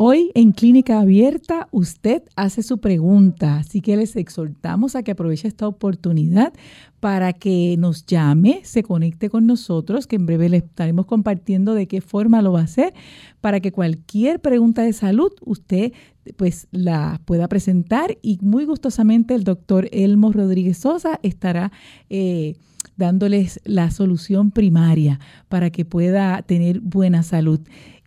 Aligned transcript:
Hoy 0.00 0.30
en 0.36 0.52
Clínica 0.52 1.00
Abierta 1.00 1.66
usted 1.72 2.22
hace 2.36 2.62
su 2.62 2.78
pregunta, 2.78 3.56
así 3.56 3.80
que 3.80 3.96
les 3.96 4.14
exhortamos 4.14 4.94
a 4.94 5.02
que 5.02 5.10
aproveche 5.10 5.48
esta 5.48 5.66
oportunidad 5.66 6.52
para 7.00 7.32
que 7.32 7.74
nos 7.80 8.06
llame, 8.06 8.60
se 8.62 8.84
conecte 8.84 9.28
con 9.28 9.48
nosotros, 9.48 10.06
que 10.06 10.14
en 10.14 10.26
breve 10.26 10.50
le 10.50 10.58
estaremos 10.58 11.06
compartiendo 11.06 11.74
de 11.74 11.88
qué 11.88 12.00
forma 12.00 12.42
lo 12.42 12.52
va 12.52 12.60
a 12.60 12.64
hacer, 12.64 12.94
para 13.40 13.58
que 13.58 13.72
cualquier 13.72 14.38
pregunta 14.38 14.82
de 14.82 14.92
salud 14.92 15.32
usted 15.44 15.92
pues 16.36 16.68
la 16.70 17.20
pueda 17.24 17.48
presentar 17.48 18.18
y 18.22 18.38
muy 18.40 18.66
gustosamente 18.66 19.34
el 19.34 19.42
doctor 19.42 19.88
Elmo 19.90 20.30
Rodríguez 20.30 20.78
Sosa 20.78 21.18
estará... 21.24 21.72
Eh, 22.08 22.54
dándoles 22.96 23.60
la 23.64 23.90
solución 23.90 24.50
primaria 24.50 25.20
para 25.48 25.70
que 25.70 25.84
pueda 25.84 26.42
tener 26.42 26.80
buena 26.80 27.22
salud 27.22 27.60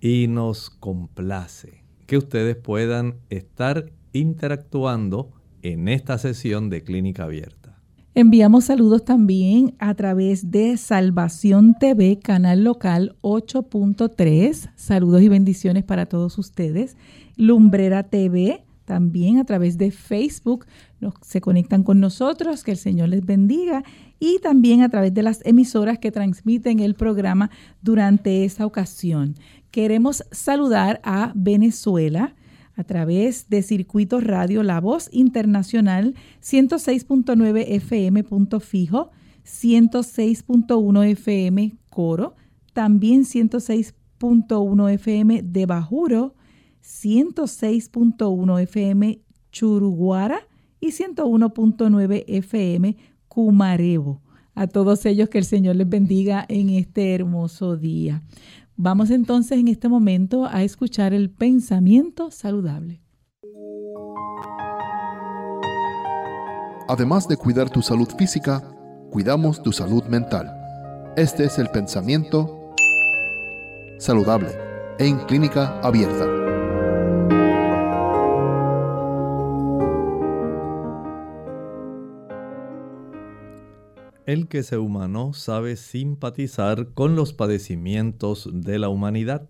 y 0.00 0.26
nos 0.28 0.70
complace 0.70 1.82
que 2.06 2.16
ustedes 2.16 2.56
puedan 2.56 3.16
estar 3.30 3.90
interactuando 4.12 5.32
en 5.62 5.88
esta 5.88 6.18
sesión 6.18 6.70
de 6.70 6.82
Clínica 6.82 7.24
Abierta. 7.24 7.62
Enviamos 8.14 8.64
saludos 8.64 9.06
también 9.06 9.74
a 9.78 9.94
través 9.94 10.50
de 10.50 10.76
Salvación 10.76 11.74
TV, 11.80 12.18
canal 12.18 12.62
local 12.62 13.16
8.3. 13.22 14.70
Saludos 14.76 15.22
y 15.22 15.28
bendiciones 15.28 15.82
para 15.84 16.04
todos 16.04 16.36
ustedes. 16.36 16.98
Lumbrera 17.36 18.02
TV 18.02 18.64
también 18.92 19.38
a 19.38 19.44
través 19.46 19.78
de 19.78 19.90
Facebook 19.90 20.66
se 21.22 21.40
conectan 21.40 21.82
con 21.82 21.98
nosotros, 21.98 22.62
que 22.62 22.72
el 22.72 22.76
Señor 22.76 23.08
les 23.08 23.24
bendiga, 23.24 23.84
y 24.20 24.38
también 24.40 24.82
a 24.82 24.90
través 24.90 25.14
de 25.14 25.22
las 25.22 25.40
emisoras 25.46 25.98
que 25.98 26.12
transmiten 26.12 26.78
el 26.78 26.94
programa 26.94 27.50
durante 27.80 28.44
esa 28.44 28.66
ocasión. 28.66 29.34
Queremos 29.70 30.24
saludar 30.30 31.00
a 31.04 31.32
Venezuela 31.34 32.34
a 32.76 32.84
través 32.84 33.48
de 33.48 33.62
Circuito 33.62 34.20
Radio 34.20 34.62
La 34.62 34.78
Voz 34.78 35.08
Internacional 35.10 36.14
106.9 36.42 37.64
FM 37.66 38.24
punto 38.24 38.60
fijo, 38.60 39.10
106.1 39.46 41.06
FM 41.12 41.78
Coro, 41.88 42.34
también 42.74 43.22
106.1 43.22 44.90
FM 44.90 45.42
de 45.44 45.64
Bajuro, 45.64 46.34
106.1 46.82 48.60
FM 48.62 49.20
Churuguara 49.50 50.40
y 50.80 50.88
101.9 50.88 52.24
FM 52.26 52.96
Cumarebo. 53.28 54.20
A 54.54 54.66
todos 54.66 55.06
ellos 55.06 55.28
que 55.28 55.38
el 55.38 55.44
Señor 55.44 55.76
les 55.76 55.88
bendiga 55.88 56.44
en 56.48 56.70
este 56.70 57.14
hermoso 57.14 57.76
día. 57.76 58.22
Vamos 58.76 59.10
entonces 59.10 59.58
en 59.58 59.68
este 59.68 59.88
momento 59.88 60.46
a 60.46 60.62
escuchar 60.62 61.14
el 61.14 61.30
pensamiento 61.30 62.30
saludable. 62.30 63.00
Además 66.88 67.28
de 67.28 67.36
cuidar 67.36 67.70
tu 67.70 67.80
salud 67.80 68.08
física, 68.18 68.62
cuidamos 69.10 69.62
tu 69.62 69.72
salud 69.72 70.04
mental. 70.04 70.50
Este 71.16 71.44
es 71.44 71.58
el 71.58 71.68
pensamiento 71.68 72.74
saludable 73.98 74.48
en 74.98 75.18
clínica 75.20 75.80
abierta. 75.80 76.51
El 84.24 84.46
que 84.46 84.62
se 84.62 84.78
humanó 84.78 85.32
sabe 85.32 85.74
simpatizar 85.74 86.90
con 86.94 87.16
los 87.16 87.32
padecimientos 87.32 88.48
de 88.52 88.78
la 88.78 88.88
humanidad. 88.88 89.48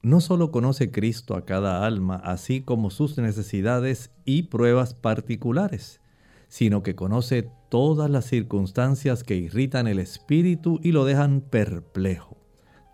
No 0.00 0.22
solo 0.22 0.50
conoce 0.50 0.90
Cristo 0.90 1.36
a 1.36 1.44
cada 1.44 1.84
alma, 1.84 2.16
así 2.24 2.62
como 2.62 2.88
sus 2.90 3.18
necesidades 3.18 4.10
y 4.24 4.44
pruebas 4.44 4.94
particulares, 4.94 6.00
sino 6.48 6.82
que 6.82 6.94
conoce 6.94 7.50
todas 7.68 8.08
las 8.08 8.24
circunstancias 8.24 9.22
que 9.22 9.36
irritan 9.36 9.86
el 9.86 9.98
espíritu 9.98 10.80
y 10.82 10.92
lo 10.92 11.04
dejan 11.04 11.42
perplejo. 11.42 12.38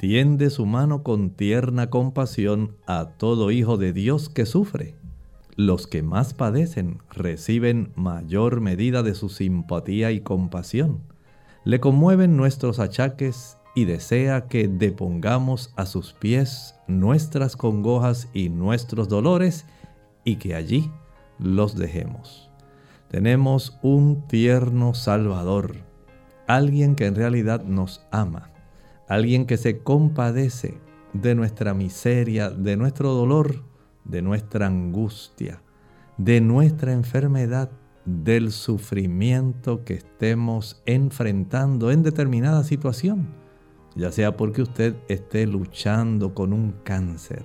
tiende 0.01 0.51
su 0.51 0.67
mano 0.67 1.05
con 1.05 1.31
tierna 1.31 1.89
compasión 1.89 2.77
a 2.89 3.11
todo 3.17 3.53
hijo 3.53 3.77
de 3.77 3.93
Dios 3.93 4.29
que 4.29 4.47
sufre. 4.47 4.97
Los 5.55 5.87
que 5.87 6.03
más 6.03 6.35
padecen 6.35 6.99
reciben 7.11 7.93
mayor 7.95 8.61
medida 8.61 9.05
de 9.05 9.15
su 9.15 9.29
simpatía 9.29 10.11
y 10.11 10.21
compasión. 10.21 11.12
Le 11.65 11.79
conmueven 11.79 12.37
nuestros 12.37 12.81
achaques 12.81 13.57
y 13.75 13.85
desea 13.85 14.49
que 14.49 14.67
depongamos 14.67 15.73
a 15.77 15.87
sus 15.87 16.13
pies 16.13 16.75
nuestras 16.89 17.57
congojas 17.57 18.29
y 18.35 18.49
nuestros 18.49 19.09
dolores 19.09 19.65
y 20.25 20.37
que 20.37 20.57
allí 20.57 20.91
los 21.39 21.77
dejemos. 21.77 22.51
Tenemos 23.09 23.79
un 23.83 24.27
tierno 24.27 24.95
Salvador, 24.95 25.77
alguien 26.47 26.97
que 26.97 27.07
en 27.07 27.15
realidad 27.15 27.65
nos 27.65 28.05
ama, 28.11 28.51
alguien 29.09 29.47
que 29.47 29.57
se 29.57 29.79
compadece 29.79 30.81
de 31.13 31.35
nuestra 31.35 31.75
miseria, 31.75 32.51
de 32.51 32.77
nuestro 32.77 33.13
dolor, 33.13 33.63
de 34.05 34.23
nuestra 34.23 34.67
angustia, 34.67 35.63
de 36.17 36.41
nuestra 36.41 36.93
enfermedad, 36.93 37.71
del 38.05 38.51
sufrimiento 38.51 39.85
que 39.85 39.95
estemos 39.95 40.83
enfrentando 40.87 41.91
en 41.91 42.03
determinada 42.03 42.65
situación, 42.65 43.29
ya 43.95 44.11
sea 44.11 44.37
porque 44.37 44.63
usted 44.63 44.95
esté 45.09 45.47
luchando 45.47 46.35
con 46.35 46.53
un 46.53 46.75
cáncer, 46.83 47.45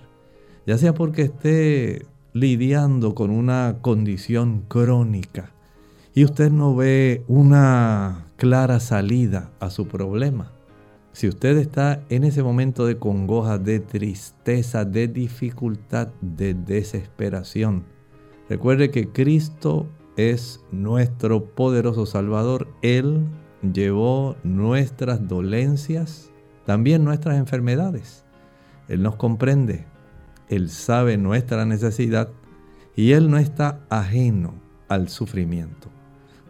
ya 0.65 0.77
sea 0.77 0.93
porque 0.93 1.23
esté 1.23 2.05
lidiando 2.33 3.15
con 3.15 3.31
una 3.31 3.77
condición 3.81 4.63
crónica 4.67 5.51
y 6.13 6.23
usted 6.23 6.51
no 6.51 6.75
ve 6.75 7.23
una 7.27 8.25
clara 8.37 8.79
salida 8.79 9.51
a 9.59 9.69
su 9.69 9.87
problema. 9.87 10.51
Si 11.11 11.27
usted 11.27 11.57
está 11.57 12.03
en 12.09 12.23
ese 12.23 12.43
momento 12.43 12.85
de 12.85 12.97
congoja, 12.97 13.57
de 13.57 13.79
tristeza, 13.79 14.85
de 14.85 15.07
dificultad, 15.07 16.09
de 16.21 16.53
desesperación, 16.53 17.85
recuerde 18.49 18.91
que 18.91 19.09
Cristo 19.09 19.87
es 20.17 20.61
nuestro 20.71 21.45
poderoso 21.45 22.05
Salvador. 22.05 22.67
Él 22.81 23.25
llevó 23.73 24.35
nuestras 24.43 25.27
dolencias, 25.27 26.31
también 26.65 27.05
nuestras 27.05 27.37
enfermedades. 27.37 28.25
Él 28.89 29.01
nos 29.01 29.15
comprende, 29.15 29.85
él 30.49 30.69
sabe 30.69 31.17
nuestra 31.17 31.65
necesidad 31.65 32.29
y 32.95 33.11
Él 33.11 33.29
no 33.29 33.37
está 33.37 33.85
ajeno 33.89 34.55
al 34.87 35.09
sufrimiento. 35.09 35.89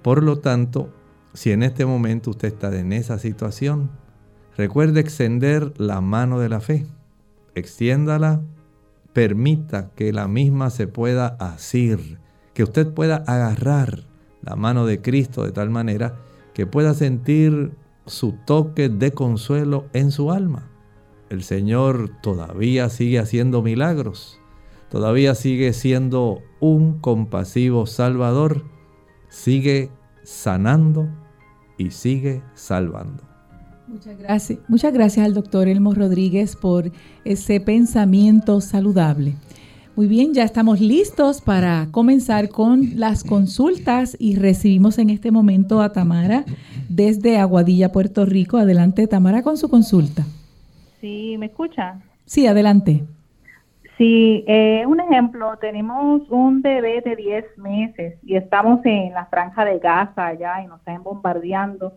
Por 0.01 0.23
lo 0.23 0.39
tanto, 0.39 0.93
si 1.33 1.51
en 1.51 1.63
este 1.63 1.85
momento 1.85 2.31
usted 2.31 2.47
está 2.49 2.75
en 2.77 2.93
esa 2.93 3.17
situación, 3.17 3.91
recuerde 4.55 4.99
extender 4.99 5.73
la 5.77 5.99
mano 6.01 6.39
de 6.39 6.49
la 6.49 6.61
fe. 6.61 6.85
Extiéndala, 7.55 8.41
permita 9.13 9.91
que 9.95 10.13
la 10.13 10.27
misma 10.27 10.69
se 10.69 10.87
pueda 10.87 11.27
asir, 11.39 12.19
que 12.57 12.63
usted 12.63 12.91
pueda 12.91 13.17
agarrar 13.27 14.07
la 14.41 14.55
mano 14.55 14.87
de 14.87 14.99
Cristo 14.99 15.43
de 15.43 15.51
tal 15.51 15.69
manera 15.69 16.15
que 16.55 16.65
pueda 16.65 16.95
sentir 16.95 17.71
su 18.07 18.33
toque 18.45 18.89
de 18.89 19.11
consuelo 19.11 19.85
en 19.93 20.09
su 20.09 20.31
alma 20.31 20.71
el 21.29 21.43
Señor 21.43 22.09
todavía 22.21 22.89
sigue 22.89 23.19
haciendo 23.19 23.61
milagros, 23.61 24.39
todavía 24.89 25.35
sigue 25.35 25.73
siendo 25.73 26.41
un 26.59 26.99
compasivo 26.99 27.85
Salvador, 27.85 28.63
sigue 29.29 29.91
sanando 30.23 31.09
y 31.77 31.91
sigue 31.91 32.41
salvando. 32.53 33.23
Muchas 33.87 34.17
gracias, 34.17 34.59
muchas 34.67 34.93
gracias 34.93 35.25
al 35.25 35.33
doctor 35.33 35.67
Elmo 35.67 35.93
Rodríguez 35.93 36.55
por 36.55 36.91
ese 37.23 37.59
pensamiento 37.59 38.59
saludable. 38.61 39.35
Muy 39.97 40.05
bien, 40.05 40.35
ya 40.35 40.43
estamos 40.43 40.79
listos 40.79 41.41
para 41.41 41.87
comenzar 41.89 42.49
con 42.49 42.99
las 42.99 43.23
consultas 43.23 44.15
y 44.19 44.35
recibimos 44.35 44.99
en 44.99 45.09
este 45.09 45.31
momento 45.31 45.81
a 45.81 45.91
Tamara 45.91 46.45
desde 46.87 47.39
Aguadilla, 47.39 47.91
Puerto 47.91 48.23
Rico. 48.23 48.57
Adelante, 48.57 49.07
Tamara, 49.07 49.41
con 49.41 49.57
su 49.57 49.69
consulta. 49.69 50.21
Sí, 51.01 51.35
¿me 51.39 51.47
escucha? 51.47 51.99
Sí, 52.25 52.45
adelante. 52.45 53.05
Sí, 53.97 54.45
eh, 54.47 54.85
un 54.85 54.99
ejemplo, 54.99 55.57
tenemos 55.57 56.29
un 56.29 56.61
bebé 56.61 57.01
de 57.01 57.15
10 57.15 57.57
meses 57.57 58.19
y 58.21 58.35
estamos 58.35 58.85
en 58.85 59.13
la 59.13 59.25
franja 59.25 59.65
de 59.65 59.79
Gaza 59.79 60.27
allá 60.27 60.61
y 60.61 60.67
nos 60.67 60.77
están 60.77 61.01
bombardeando. 61.01 61.93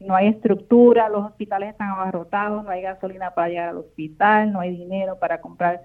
No 0.00 0.14
hay 0.14 0.26
estructura, 0.26 1.08
los 1.08 1.24
hospitales 1.24 1.70
están 1.70 1.88
abarrotados, 1.92 2.62
no 2.62 2.68
hay 2.68 2.82
gasolina 2.82 3.30
para 3.30 3.48
llegar 3.48 3.68
al 3.70 3.78
hospital, 3.78 4.52
no 4.52 4.60
hay 4.60 4.76
dinero 4.76 5.18
para 5.18 5.40
comprar 5.40 5.80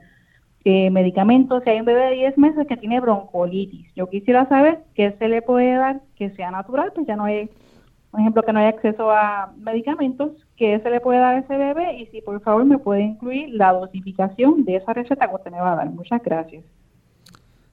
eh, 0.66 0.90
medicamentos. 0.90 1.64
Si 1.64 1.70
hay 1.70 1.80
un 1.80 1.86
bebé 1.86 2.06
de 2.06 2.16
10 2.16 2.38
meses 2.38 2.68
que 2.68 2.78
tiene 2.78 3.00
broncolitis, 3.00 3.88
yo 3.96 4.10
quisiera 4.10 4.48
saber 4.48 4.80
qué 4.96 5.16
se 5.20 5.28
le 5.28 5.42
puede 5.42 5.74
dar 5.76 6.02
que 6.16 6.30
sea 6.32 6.52
natural, 6.52 6.92
pues 6.94 7.08
ya 7.08 7.16
no 7.16 7.26
hay 7.26 7.50
por 8.14 8.20
ejemplo, 8.20 8.44
que 8.44 8.54
no 8.54 8.60
hay 8.60 8.68
acceso 8.68 9.10
a 9.10 9.52
medicamentos, 9.58 10.34
que 10.56 10.80
se 10.82 10.90
le 10.92 11.02
puede 11.02 11.18
dar 11.18 11.34
a 11.34 11.40
ese 11.40 11.58
bebé 11.58 11.98
y 12.00 12.06
si 12.12 12.22
por 12.22 12.40
favor 12.42 12.64
me 12.64 12.78
puede 12.78 13.02
incluir 13.02 13.50
la 13.56 13.74
dosificación 13.74 14.66
de 14.66 14.76
esa 14.76 14.94
receta 14.94 15.28
que 15.28 15.34
usted 15.34 15.50
me 15.50 15.60
va 15.60 15.74
a 15.74 15.78
dar. 15.78 15.90
Muchas 15.90 16.22
gracias. 16.22 16.64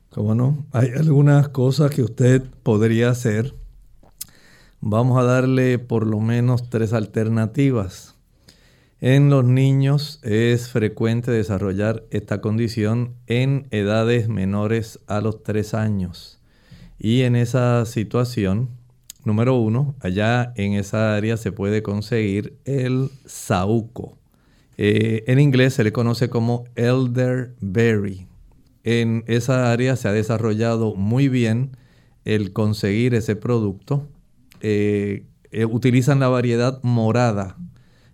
Cómo 0.09 0.35
no, 0.35 0.65
hay 0.73 0.93
algunas 0.99 1.51
cosas 1.51 1.91
que 1.91 2.03
usted 2.03 2.43
podría 2.63 3.11
hacer. 3.11 3.53
Vamos 4.81 5.19
a 5.19 5.25
darle 5.25 5.79
por 5.79 6.07
lo 6.07 6.21
menos 6.21 6.71
tres 6.71 6.95
alternativas. 6.95 8.19
En 9.01 9.31
los 9.31 9.45
niños 9.45 10.21
es 10.23 10.69
frecuente 10.69 11.31
desarrollar 11.31 12.05
esta 12.11 12.41
condición 12.41 13.15
en 13.27 13.67
edades 13.71 14.29
menores 14.29 15.01
a 15.07 15.21
los 15.21 15.43
tres 15.43 15.75
años. 15.75 16.41
Y 16.99 17.23
en 17.23 17.35
esa 17.35 17.87
situación 17.87 18.81
Número 19.25 19.55
uno, 19.57 19.95
allá 20.01 20.53
en 20.57 20.73
esa 20.73 21.15
área 21.15 21.37
se 21.37 21.53
puede 21.53 21.83
conseguir 21.83 22.57
el 22.65 23.11
saúco. 23.27 24.17
Eh, 24.79 25.25
en 25.27 25.39
inglés 25.39 25.75
se 25.75 25.85
le 25.85 25.93
conoce 25.93 26.31
como 26.31 26.65
elderberry. 26.75 28.27
En 28.83 29.25
esa 29.27 29.71
área 29.73 29.97
se 29.97 30.09
ha 30.09 30.13
desarrollado 30.13 30.95
muy 30.95 31.29
bien 31.29 31.77
el 32.25 32.55
conseguir 32.55 33.15
ese 33.15 33.37
producto. 33.37 34.09
Eh, 34.63 35.27
eh, 35.51 35.67
utilizan 35.67 36.19
la 36.19 36.29
variedad 36.29 36.81
morada. 36.83 37.59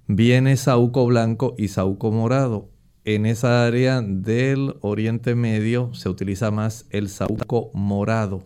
Viene 0.09 0.57
saúco 0.57 1.05
blanco 1.05 1.57
y 1.59 1.67
saúco 1.67 2.13
morado. 2.13 2.71
En 3.05 3.27
esa 3.27 3.67
área 3.67 4.01
del 4.01 4.77
Oriente 4.81 5.35
Medio 5.35 5.93
se 5.95 6.09
utiliza 6.09 6.53
más 6.53 6.87
el 6.91 7.09
saúco 7.09 7.73
morado. 7.75 8.45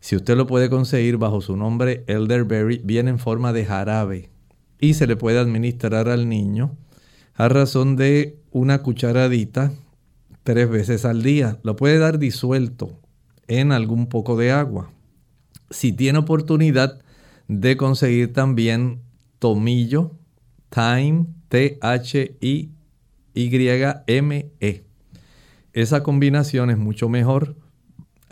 Si 0.00 0.14
usted 0.14 0.36
lo 0.36 0.46
puede 0.46 0.68
conseguir 0.68 1.16
bajo 1.16 1.40
su 1.40 1.56
nombre 1.56 2.04
elderberry, 2.06 2.82
viene 2.84 3.10
en 3.10 3.18
forma 3.18 3.54
de 3.54 3.64
jarabe 3.64 4.30
y 4.78 4.92
se 4.92 5.06
le 5.06 5.16
puede 5.16 5.38
administrar 5.38 6.10
al 6.10 6.28
niño 6.28 6.76
a 7.34 7.48
razón 7.48 7.96
de 7.96 8.38
una 8.50 8.82
cucharadita 8.82 9.72
tres 10.42 10.68
veces 10.68 11.06
al 11.06 11.22
día. 11.22 11.58
Lo 11.62 11.76
puede 11.76 11.96
dar 11.96 12.18
disuelto 12.18 13.00
en 13.48 13.72
algún 13.72 14.06
poco 14.06 14.36
de 14.36 14.52
agua. 14.52 14.90
Si 15.70 15.94
tiene 15.94 16.18
oportunidad 16.18 17.00
de 17.48 17.78
conseguir 17.78 18.34
también 18.34 19.00
tomillo, 19.38 20.19
thyme, 20.70 21.26
T-H-I-Y-M-E. 21.48 22.74
Esa 25.72 26.02
combinación 26.02 26.70
es 26.70 26.78
mucho 26.78 27.08
mejor 27.08 27.54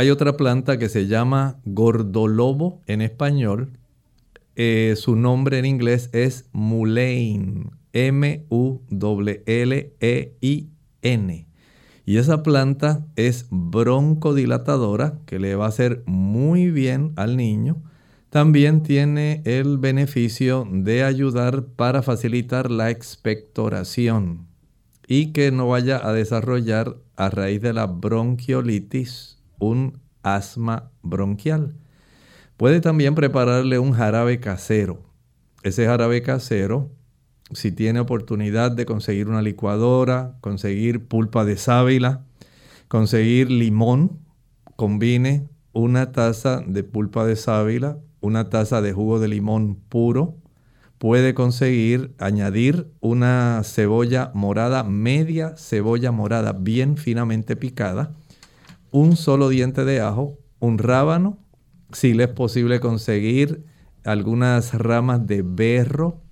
hay 0.01 0.11
otra 0.11 0.37
planta 0.37 0.79
que 0.79 0.89
se 0.89 1.09
llama 1.09 1.59
gordolobo 1.65 2.81
en 2.87 3.03
español. 3.03 3.73
Eh, 4.55 4.95
su 4.97 5.17
nombre 5.17 5.59
en 5.59 5.65
inglés 5.65 6.09
es 6.13 6.49
mullein. 6.53 7.73
M-U-L-L-E-I-N. 7.93 8.69
Y 12.07 12.17
esa 12.17 12.45
planta 12.45 13.05
es 13.17 13.47
broncodilatadora, 13.51 15.19
que 15.27 15.41
le 15.41 15.57
va 15.57 15.65
a 15.65 15.71
hacer 15.71 16.05
muy 16.07 16.71
bien 16.71 17.13
al 17.17 17.37
niño. 17.37 17.83
También 18.31 18.83
tiene 18.83 19.41
el 19.47 19.79
beneficio 19.79 20.69
de 20.71 21.03
ayudar 21.03 21.65
para 21.65 22.03
facilitar 22.03 22.71
la 22.71 22.91
expectoración 22.91 24.47
y 25.07 25.33
que 25.33 25.51
no 25.51 25.69
vaya 25.69 26.07
a 26.07 26.13
desarrollar 26.13 26.97
a 27.17 27.31
raíz 27.31 27.63
de 27.63 27.73
la 27.73 27.87
bronquiolitis 27.87 29.39
un 29.59 29.99
asma 30.23 30.91
bronquial. 31.03 31.75
Puede 32.59 32.83
también 32.83 33.15
prepararle 33.15 33.79
un 33.79 33.93
jarabe 33.93 34.41
casero. 34.41 35.01
Ese 35.63 35.87
jarabe 35.87 36.21
casero, 36.21 36.91
si 37.53 37.73
tiene 37.73 38.01
oportunidad 38.01 38.71
de 38.73 38.85
conseguir 38.85 39.29
una 39.29 39.41
licuadora, 39.41 40.37
conseguir 40.43 41.07
pulpa 41.07 41.47
de 41.47 41.57
sábila, 41.57 42.27
conseguir 42.89 43.51
limón, 43.51 44.19
combine 44.77 45.49
una 45.73 46.13
taza 46.13 46.63
de 46.67 46.85
pulpa 46.85 47.25
de 47.25 47.37
sábila, 47.37 47.99
una 48.21 48.49
taza 48.49 48.81
de 48.81 48.93
jugo 48.93 49.21
de 49.21 49.29
limón 49.29 49.77
puro, 49.89 50.37
puede 50.99 51.33
conseguir 51.35 52.15
añadir 52.19 52.91
una 53.01 53.63
cebolla 53.65 54.33
morada, 54.35 54.83
media 54.83 55.57
cebolla 55.57 56.11
morada 56.11 56.53
bien 56.53 56.97
finamente 56.97 57.57
picada, 57.57 58.15
un 58.91 59.17
solo 59.17 59.49
diente 59.49 59.85
de 59.85 60.01
ajo, 60.01 60.39
un 60.59 60.79
rábano, 60.79 61.39
si 61.93 62.15
le 62.15 62.25
es 62.25 62.31
posible 62.31 62.81
conseguir 62.81 63.65
algunas 64.05 64.75
ramas 64.75 65.27
de 65.27 65.43
berro 65.43 66.23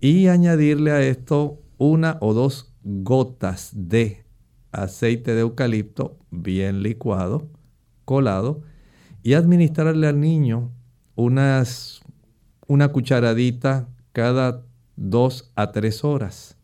y 0.00 0.26
añadirle 0.26 0.90
a 0.90 1.02
esto 1.02 1.62
una 1.76 2.18
o 2.20 2.34
dos 2.34 2.74
gotas 2.82 3.70
de 3.72 4.24
aceite 4.72 5.34
de 5.34 5.40
eucalipto 5.40 6.18
bien 6.30 6.82
licuado, 6.82 7.48
colado, 8.04 8.62
y 9.22 9.34
administrarle 9.34 10.06
al 10.06 10.20
niño 10.20 10.72
unas, 11.18 12.00
una 12.68 12.92
cucharadita 12.92 13.88
cada 14.12 14.64
dos 14.94 15.50
a 15.56 15.72
tres 15.72 16.04
horas. 16.04 16.56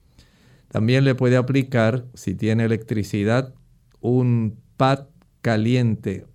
También 0.69 1.05
le 1.05 1.17
puede 1.17 1.37
aplicar, 1.37 2.07
si 2.15 2.37
tiene 2.37 2.65
electricidad, 2.65 3.53
un 4.01 4.57
pad 4.77 5.09
caliente, 5.41 6.27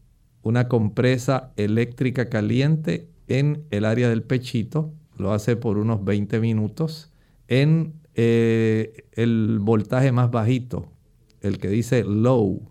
una 0.41 0.67
compresa 0.67 1.53
eléctrica 1.55 2.27
caliente 2.27 3.09
en 3.29 3.63
el 3.69 3.85
área 3.85 4.09
del 4.09 4.23
pechito. 4.23 4.93
Lo 5.15 5.31
hace 5.31 5.55
por 5.55 5.77
unos 5.77 6.03
20 6.03 6.41
minutos 6.41 7.13
en 7.47 7.93
eh, 8.15 9.05
el 9.13 9.59
voltaje 9.61 10.11
más 10.11 10.29
bajito, 10.29 10.91
el 11.39 11.57
que 11.57 11.69
dice 11.69 12.03
low. 12.03 12.69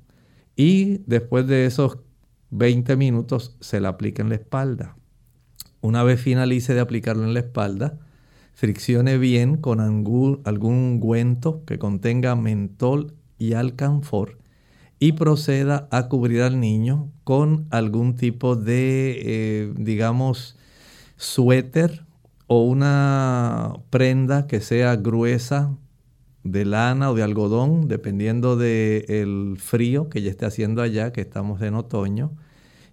Y 0.57 0.99
después 1.07 1.47
de 1.47 1.65
esos 1.65 2.01
20 2.51 2.97
minutos 2.97 3.57
se 3.61 3.81
le 3.81 3.89
aplica 3.89 4.23
en 4.23 4.29
la 4.29 4.35
espalda. 4.35 4.98
Una 5.81 6.03
vez 6.03 6.21
finalice 6.21 6.75
de 6.75 6.81
aplicarlo 6.81 7.25
en 7.25 7.35
la 7.35 7.41
espalda, 7.41 7.99
friccione 8.55 9.19
bien 9.19 9.57
con 9.57 9.81
algún, 9.81 10.43
ungüento 10.45 11.65
que 11.65 11.79
contenga 11.79 12.35
mentol 12.35 13.15
y 13.39 13.53
alcanfor 13.53 14.39
y 14.99 15.13
proceda 15.13 15.87
a 15.93 16.09
cubrir 16.09 16.43
al 16.43 16.59
niño 16.59 17.13
con 17.23 17.67
algún 17.71 18.17
tipo 18.17 18.57
de, 18.57 19.21
eh, 19.25 19.73
digamos, 19.77 20.57
suéter 21.17 22.05
o 22.49 22.65
una 22.65 23.75
prenda 23.91 24.49
que 24.49 24.61
sea 24.61 24.97
gruesa 24.97 25.77
de 26.43 26.65
lana 26.65 27.11
o 27.11 27.15
de 27.15 27.23
algodón, 27.23 27.87
dependiendo 27.89 28.57
del 28.57 29.57
frío 29.59 30.09
que 30.09 30.23
ya 30.23 30.31
esté 30.31 30.47
haciendo 30.47 30.83
allá, 30.83 31.13
que 31.13 31.21
estamos 31.21 31.63
en 31.63 31.75
otoño. 31.75 32.33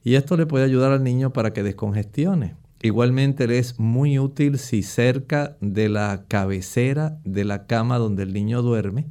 Y 0.03 0.15
esto 0.15 0.37
le 0.37 0.45
puede 0.45 0.65
ayudar 0.65 0.91
al 0.91 1.03
niño 1.03 1.33
para 1.33 1.53
que 1.53 1.63
descongestione. 1.63 2.55
Igualmente 2.85 3.47
le 3.47 3.57
es 3.57 3.79
muy 3.79 4.19
útil 4.19 4.59
si 4.59 4.83
cerca 4.83 5.57
de 5.59 5.89
la 5.89 6.25
cabecera 6.27 7.17
de 7.23 7.43
la 7.43 7.65
cama 7.65 7.97
donde 7.97 8.21
el 8.21 8.31
niño 8.31 8.61
duerme, 8.61 9.07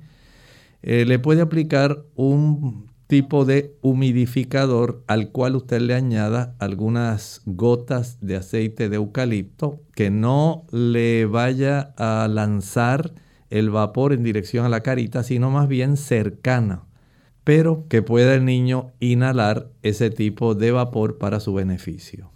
eh, 0.82 1.04
le 1.04 1.18
puede 1.18 1.42
aplicar 1.42 2.04
un 2.14 2.86
tipo 3.08 3.44
de 3.44 3.74
humidificador 3.82 5.02
al 5.08 5.32
cual 5.32 5.56
usted 5.56 5.80
le 5.80 5.94
añada 5.94 6.54
algunas 6.60 7.42
gotas 7.46 8.18
de 8.20 8.36
aceite 8.36 8.88
de 8.88 8.94
eucalipto 8.94 9.80
que 9.96 10.08
no 10.08 10.66
le 10.70 11.26
vaya 11.26 11.94
a 11.96 12.28
lanzar 12.28 13.12
el 13.50 13.70
vapor 13.70 14.12
en 14.12 14.22
dirección 14.22 14.64
a 14.64 14.68
la 14.68 14.82
carita, 14.82 15.24
sino 15.24 15.50
más 15.50 15.66
bien 15.66 15.96
cercana, 15.96 16.84
pero 17.42 17.88
que 17.88 18.02
pueda 18.02 18.36
el 18.36 18.44
niño 18.44 18.92
inhalar 19.00 19.68
ese 19.82 20.10
tipo 20.10 20.54
de 20.54 20.70
vapor 20.70 21.18
para 21.18 21.40
su 21.40 21.54
beneficio. 21.54 22.33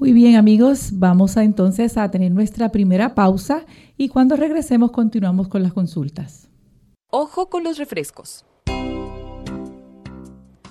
Muy 0.00 0.14
bien 0.14 0.36
amigos, 0.36 0.92
vamos 0.94 1.36
entonces 1.36 1.98
a 1.98 2.10
tener 2.10 2.32
nuestra 2.32 2.70
primera 2.70 3.14
pausa 3.14 3.66
y 3.98 4.08
cuando 4.08 4.34
regresemos 4.34 4.92
continuamos 4.92 5.48
con 5.48 5.62
las 5.62 5.74
consultas. 5.74 6.48
Ojo 7.10 7.50
con 7.50 7.64
los 7.64 7.76
refrescos. 7.76 8.46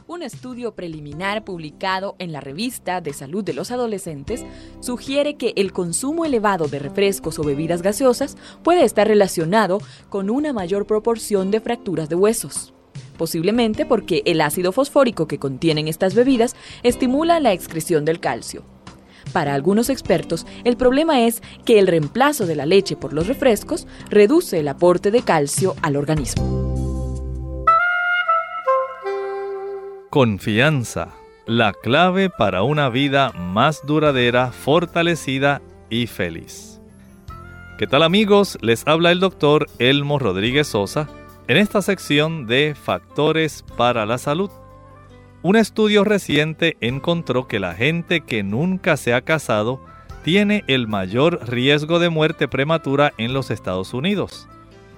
Un 0.08 0.24
estudio 0.24 0.74
preliminar 0.74 1.46
publicado 1.46 2.16
en 2.18 2.32
la 2.32 2.42
revista 2.42 3.02
de 3.02 3.14
salud 3.14 3.44
de 3.44 3.54
los 3.54 3.70
adolescentes 3.70 4.44
sugiere 4.80 5.36
que 5.36 5.54
el 5.58 5.74
consumo 5.74 6.26
elevado 6.26 6.68
de 6.68 6.80
refrescos 6.80 7.38
o 7.38 7.44
bebidas 7.44 7.84
gaseosas 7.84 8.36
puede 8.64 8.84
estar 8.84 9.08
relacionado 9.08 9.78
con 10.10 10.32
una 10.32 10.54
mayor 10.54 10.88
proporción 10.88 11.52
de 11.52 11.62
fracturas 11.62 12.10
de 12.10 12.16
huesos 12.16 12.74
posiblemente 13.20 13.86
porque 13.86 14.24
el 14.26 14.40
ácido 14.40 14.72
fosfórico 14.72 15.28
que 15.28 15.38
contienen 15.38 15.90
estas 15.90 16.16
bebidas 16.16 16.56
estimula 16.84 17.42
la 17.42 17.52
excreción 17.52 18.06
del 18.06 18.22
calcio. 18.22 18.64
Para 19.34 19.54
algunos 19.54 19.90
expertos, 19.90 20.46
el 20.64 20.78
problema 20.78 21.22
es 21.22 21.42
que 21.66 21.80
el 21.80 21.88
reemplazo 21.88 22.46
de 22.46 22.56
la 22.56 22.66
leche 22.66 22.96
por 22.96 23.14
los 23.14 23.28
refrescos 23.28 23.88
reduce 24.10 24.60
el 24.60 24.68
aporte 24.68 25.12
de 25.12 25.22
calcio 25.22 25.76
al 25.82 25.96
organismo. 25.96 26.70
Confianza, 30.10 31.10
la 31.46 31.72
clave 31.72 32.30
para 32.30 32.64
una 32.64 32.90
vida 32.90 33.32
más 33.32 33.86
duradera, 33.86 34.52
fortalecida 34.52 35.62
y 35.90 36.08
feliz. 36.08 36.82
¿Qué 37.78 37.88
tal 37.88 38.04
amigos? 38.04 38.58
Les 38.62 38.86
habla 38.88 39.12
el 39.12 39.20
doctor 39.20 39.68
Elmo 39.80 40.20
Rodríguez 40.20 40.68
Sosa 40.68 41.08
en 41.48 41.58
esta 41.58 41.82
sección 41.82 42.46
de 42.46 42.76
Factores 42.76 43.64
para 43.78 44.06
la 44.06 44.18
Salud. 44.18 44.52
Un 45.42 45.56
estudio 45.56 46.04
reciente 46.04 46.76
encontró 46.82 47.48
que 47.48 47.60
la 47.60 47.74
gente 47.74 48.20
que 48.20 48.44
nunca 48.44 48.98
se 48.98 49.14
ha 49.14 49.22
casado 49.22 49.80
tiene 50.22 50.66
el 50.68 50.90
mayor 50.90 51.48
riesgo 51.50 51.98
de 52.00 52.10
muerte 52.10 52.50
prematura 52.50 53.14
en 53.18 53.32
los 53.32 53.50
Estados 53.50 53.94
Unidos. 53.94 54.50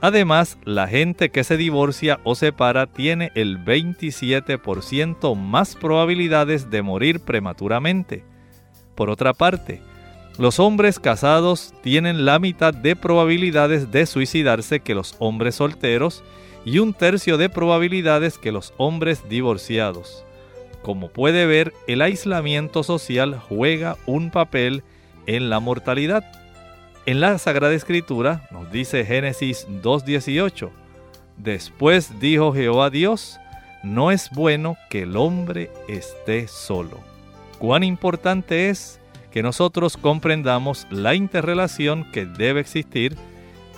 Además, 0.02 0.58
la 0.66 0.88
gente 0.88 1.30
que 1.30 1.44
se 1.44 1.58
divorcia 1.58 2.20
o 2.24 2.34
separa 2.34 2.88
tiene 2.88 3.32
el 3.36 3.64
27% 3.64 5.36
más 5.36 5.76
probabilidades 5.76 6.72
de 6.72 6.82
morir 6.82 7.20
prematuramente. 7.20 8.24
Por 8.96 9.12
otra 9.12 9.34
parte, 9.34 9.80
los 10.40 10.60
hombres 10.60 11.00
casados 11.00 11.72
tienen 11.84 12.26
la 12.26 12.40
mitad 12.40 12.74
de 12.74 12.96
probabilidades 12.96 13.92
de 13.92 14.08
suicidarse 14.08 14.80
que 14.80 14.96
los 14.96 15.16
hombres 15.20 15.54
solteros 15.54 16.24
y 16.66 16.80
un 16.80 16.96
tercio 16.96 17.38
de 17.38 17.50
probabilidades 17.50 18.40
que 18.40 18.52
los 18.52 18.74
hombres 18.78 19.30
divorciados. 19.30 20.26
Como 20.82 21.10
puede 21.10 21.46
ver, 21.46 21.74
el 21.88 22.02
aislamiento 22.02 22.84
social 22.84 23.40
juega 23.40 23.98
un 24.06 24.32
papel 24.32 24.84
en 25.28 25.50
la 25.50 25.60
mortalidad. 25.60 26.24
En 27.06 27.20
la 27.20 27.38
Sagrada 27.38 27.74
Escritura 27.74 28.48
nos 28.52 28.72
dice 28.72 29.06
Génesis 29.06 29.68
2.18, 29.68 30.70
después 31.38 32.20
dijo 32.20 32.54
Jehová 32.54 32.90
Dios, 32.90 33.40
no 33.84 34.12
es 34.12 34.30
bueno 34.32 34.78
que 34.90 35.04
el 35.04 35.18
hombre 35.18 35.72
esté 35.88 36.48
solo. 36.48 37.00
Cuán 37.58 37.84
importante 37.84 38.70
es 38.70 39.00
que 39.32 39.42
nosotros 39.42 39.98
comprendamos 39.98 40.88
la 40.90 41.16
interrelación 41.16 42.12
que 42.12 42.26
debe 42.26 42.60
existir 42.60 43.16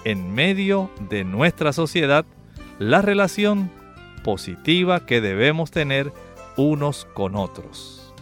en 0.03 0.33
medio 0.33 0.89
de 1.09 1.23
nuestra 1.23 1.71
sociedad, 1.73 2.25
la 2.79 3.01
relación 3.01 3.69
positiva 4.23 5.05
que 5.05 5.21
debemos 5.21 5.71
tener 5.71 6.11
unos 6.57 7.05
con 7.13 7.35
otros. 7.35 8.13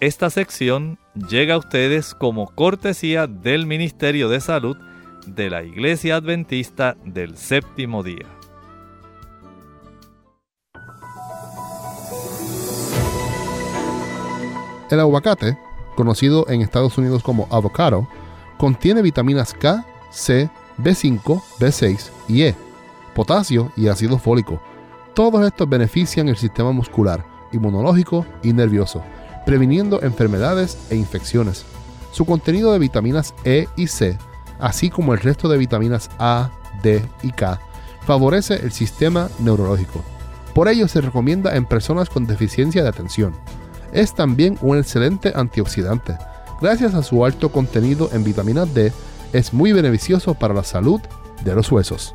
Esta 0.00 0.30
sección 0.30 0.98
llega 1.28 1.54
a 1.54 1.58
ustedes 1.58 2.14
como 2.14 2.54
cortesía 2.54 3.26
del 3.26 3.66
Ministerio 3.66 4.28
de 4.28 4.40
Salud 4.40 4.76
de 5.26 5.50
la 5.50 5.64
Iglesia 5.64 6.16
Adventista 6.16 6.96
del 7.04 7.36
Séptimo 7.36 8.02
Día. 8.02 8.26
El 14.90 15.00
aguacate, 15.00 15.58
conocido 15.96 16.48
en 16.48 16.62
Estados 16.62 16.96
Unidos 16.96 17.22
como 17.22 17.48
avocado, 17.50 18.08
contiene 18.56 19.02
vitaminas 19.02 19.52
K, 19.52 19.84
C, 20.10 20.48
B5, 20.78 21.42
B6 21.58 22.10
y 22.28 22.42
E, 22.42 22.54
potasio 23.14 23.70
y 23.76 23.88
ácido 23.88 24.16
fólico 24.16 24.62
todos 25.18 25.44
estos 25.44 25.68
benefician 25.68 26.28
el 26.28 26.36
sistema 26.36 26.70
muscular, 26.70 27.24
inmunológico 27.50 28.24
y 28.40 28.52
nervioso, 28.52 29.02
previniendo 29.44 30.00
enfermedades 30.00 30.78
e 30.90 30.94
infecciones. 30.94 31.64
Su 32.12 32.24
contenido 32.24 32.72
de 32.72 32.78
vitaminas 32.78 33.34
E 33.42 33.66
y 33.74 33.88
C, 33.88 34.16
así 34.60 34.90
como 34.90 35.12
el 35.12 35.18
resto 35.18 35.48
de 35.48 35.58
vitaminas 35.58 36.08
A, 36.20 36.52
D 36.84 37.04
y 37.24 37.32
K, 37.32 37.58
favorece 38.02 38.60
el 38.62 38.70
sistema 38.70 39.28
neurológico. 39.40 40.04
Por 40.54 40.68
ello 40.68 40.86
se 40.86 41.00
recomienda 41.00 41.56
en 41.56 41.66
personas 41.66 42.08
con 42.08 42.28
deficiencia 42.28 42.84
de 42.84 42.88
atención. 42.88 43.34
Es 43.90 44.14
también 44.14 44.56
un 44.60 44.78
excelente 44.78 45.32
antioxidante. 45.34 46.16
Gracias 46.60 46.94
a 46.94 47.02
su 47.02 47.24
alto 47.24 47.48
contenido 47.48 48.08
en 48.12 48.22
vitamina 48.22 48.66
D, 48.66 48.92
es 49.32 49.52
muy 49.52 49.72
beneficioso 49.72 50.34
para 50.34 50.54
la 50.54 50.62
salud 50.62 51.00
de 51.42 51.56
los 51.56 51.72
huesos. 51.72 52.14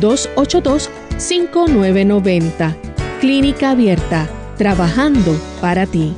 787-282-5990. 0.00 2.74
Clínica 3.20 3.70
Abierta, 3.70 4.28
trabajando 4.56 5.38
para 5.60 5.86
ti. 5.86 6.14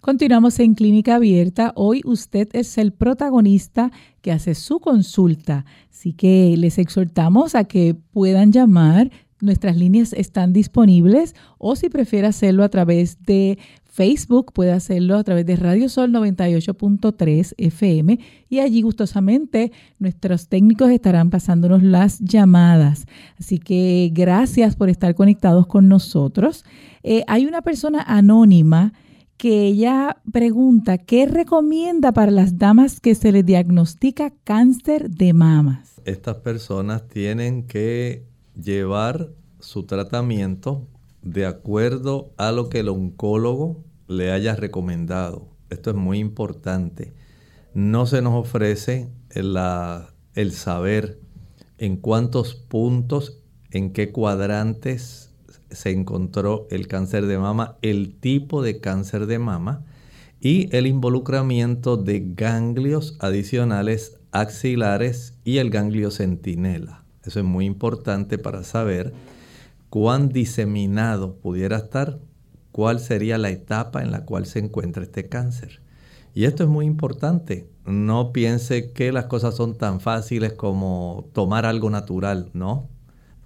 Continuamos 0.00 0.58
en 0.58 0.74
Clínica 0.74 1.14
Abierta. 1.14 1.72
Hoy 1.76 2.00
usted 2.04 2.48
es 2.52 2.78
el 2.78 2.92
protagonista 2.92 3.92
que 4.22 4.32
hace 4.32 4.56
su 4.56 4.80
consulta. 4.80 5.64
Así 5.88 6.14
que 6.14 6.56
les 6.58 6.78
exhortamos 6.78 7.54
a 7.54 7.62
que 7.64 7.94
puedan 7.94 8.50
llamar. 8.50 9.12
Nuestras 9.40 9.76
líneas 9.76 10.12
están 10.12 10.52
disponibles 10.52 11.34
o 11.58 11.74
si 11.76 11.88
prefiere 11.88 12.26
hacerlo 12.26 12.62
a 12.62 12.68
través 12.68 13.22
de 13.24 13.58
Facebook, 13.90 14.52
puede 14.52 14.72
hacerlo 14.72 15.16
a 15.16 15.24
través 15.24 15.44
de 15.46 15.56
Radio 15.56 15.88
Sol 15.88 16.12
98.3 16.12 17.54
FM 17.56 18.18
y 18.48 18.60
allí 18.60 18.82
gustosamente 18.82 19.72
nuestros 19.98 20.48
técnicos 20.48 20.90
estarán 20.90 21.30
pasándonos 21.30 21.82
las 21.82 22.20
llamadas. 22.20 23.06
Así 23.38 23.58
que 23.58 24.10
gracias 24.12 24.76
por 24.76 24.88
estar 24.88 25.14
conectados 25.14 25.66
con 25.66 25.88
nosotros. 25.88 26.64
Eh, 27.02 27.24
hay 27.26 27.46
una 27.46 27.62
persona 27.62 28.02
anónima 28.02 28.92
que 29.36 29.66
ella 29.66 30.18
pregunta, 30.30 30.98
¿qué 30.98 31.24
recomienda 31.24 32.12
para 32.12 32.30
las 32.30 32.58
damas 32.58 33.00
que 33.00 33.14
se 33.14 33.32
les 33.32 33.44
diagnostica 33.44 34.34
cáncer 34.44 35.10
de 35.10 35.32
mamas? 35.32 36.00
Estas 36.04 36.36
personas 36.36 37.08
tienen 37.08 37.66
que 37.66 38.29
llevar 38.54 39.30
su 39.58 39.84
tratamiento 39.84 40.86
de 41.22 41.46
acuerdo 41.46 42.32
a 42.36 42.52
lo 42.52 42.68
que 42.68 42.80
el 42.80 42.88
oncólogo 42.88 43.84
le 44.08 44.32
haya 44.32 44.56
recomendado. 44.56 45.48
Esto 45.68 45.90
es 45.90 45.96
muy 45.96 46.18
importante. 46.18 47.14
No 47.74 48.06
se 48.06 48.22
nos 48.22 48.34
ofrece 48.34 49.10
el 49.30 50.52
saber 50.52 51.20
en 51.78 51.96
cuántos 51.96 52.54
puntos, 52.54 53.38
en 53.70 53.92
qué 53.92 54.10
cuadrantes 54.12 55.30
se 55.70 55.90
encontró 55.90 56.66
el 56.70 56.88
cáncer 56.88 57.26
de 57.26 57.38
mama, 57.38 57.76
el 57.82 58.18
tipo 58.18 58.62
de 58.62 58.80
cáncer 58.80 59.26
de 59.26 59.38
mama 59.38 59.84
y 60.40 60.74
el 60.74 60.86
involucramiento 60.86 61.96
de 61.96 62.24
ganglios 62.34 63.16
adicionales 63.20 64.18
axilares 64.32 65.34
y 65.44 65.58
el 65.58 65.70
ganglio 65.70 66.10
centinela. 66.10 66.99
Eso 67.24 67.40
es 67.40 67.44
muy 67.44 67.66
importante 67.66 68.38
para 68.38 68.64
saber 68.64 69.12
cuán 69.88 70.28
diseminado 70.28 71.36
pudiera 71.36 71.76
estar, 71.76 72.18
cuál 72.72 73.00
sería 73.00 73.38
la 73.38 73.50
etapa 73.50 74.02
en 74.02 74.10
la 74.10 74.24
cual 74.24 74.46
se 74.46 74.60
encuentra 74.60 75.02
este 75.02 75.28
cáncer. 75.28 75.82
Y 76.34 76.44
esto 76.44 76.62
es 76.62 76.68
muy 76.68 76.86
importante. 76.86 77.68
No 77.84 78.32
piense 78.32 78.92
que 78.92 79.12
las 79.12 79.26
cosas 79.26 79.56
son 79.56 79.76
tan 79.76 80.00
fáciles 80.00 80.52
como 80.52 81.28
tomar 81.32 81.66
algo 81.66 81.90
natural, 81.90 82.50
¿no? 82.54 82.88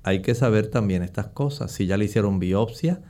hay 0.04 0.20
que 0.20 0.34
saber 0.34 0.68
también 0.68 1.02
estas 1.02 1.28
cosas. 1.28 1.72
Si 1.72 1.86
ya 1.86 1.96
le 1.96 2.04
hicieron 2.04 2.38
biopsia, 2.38 3.00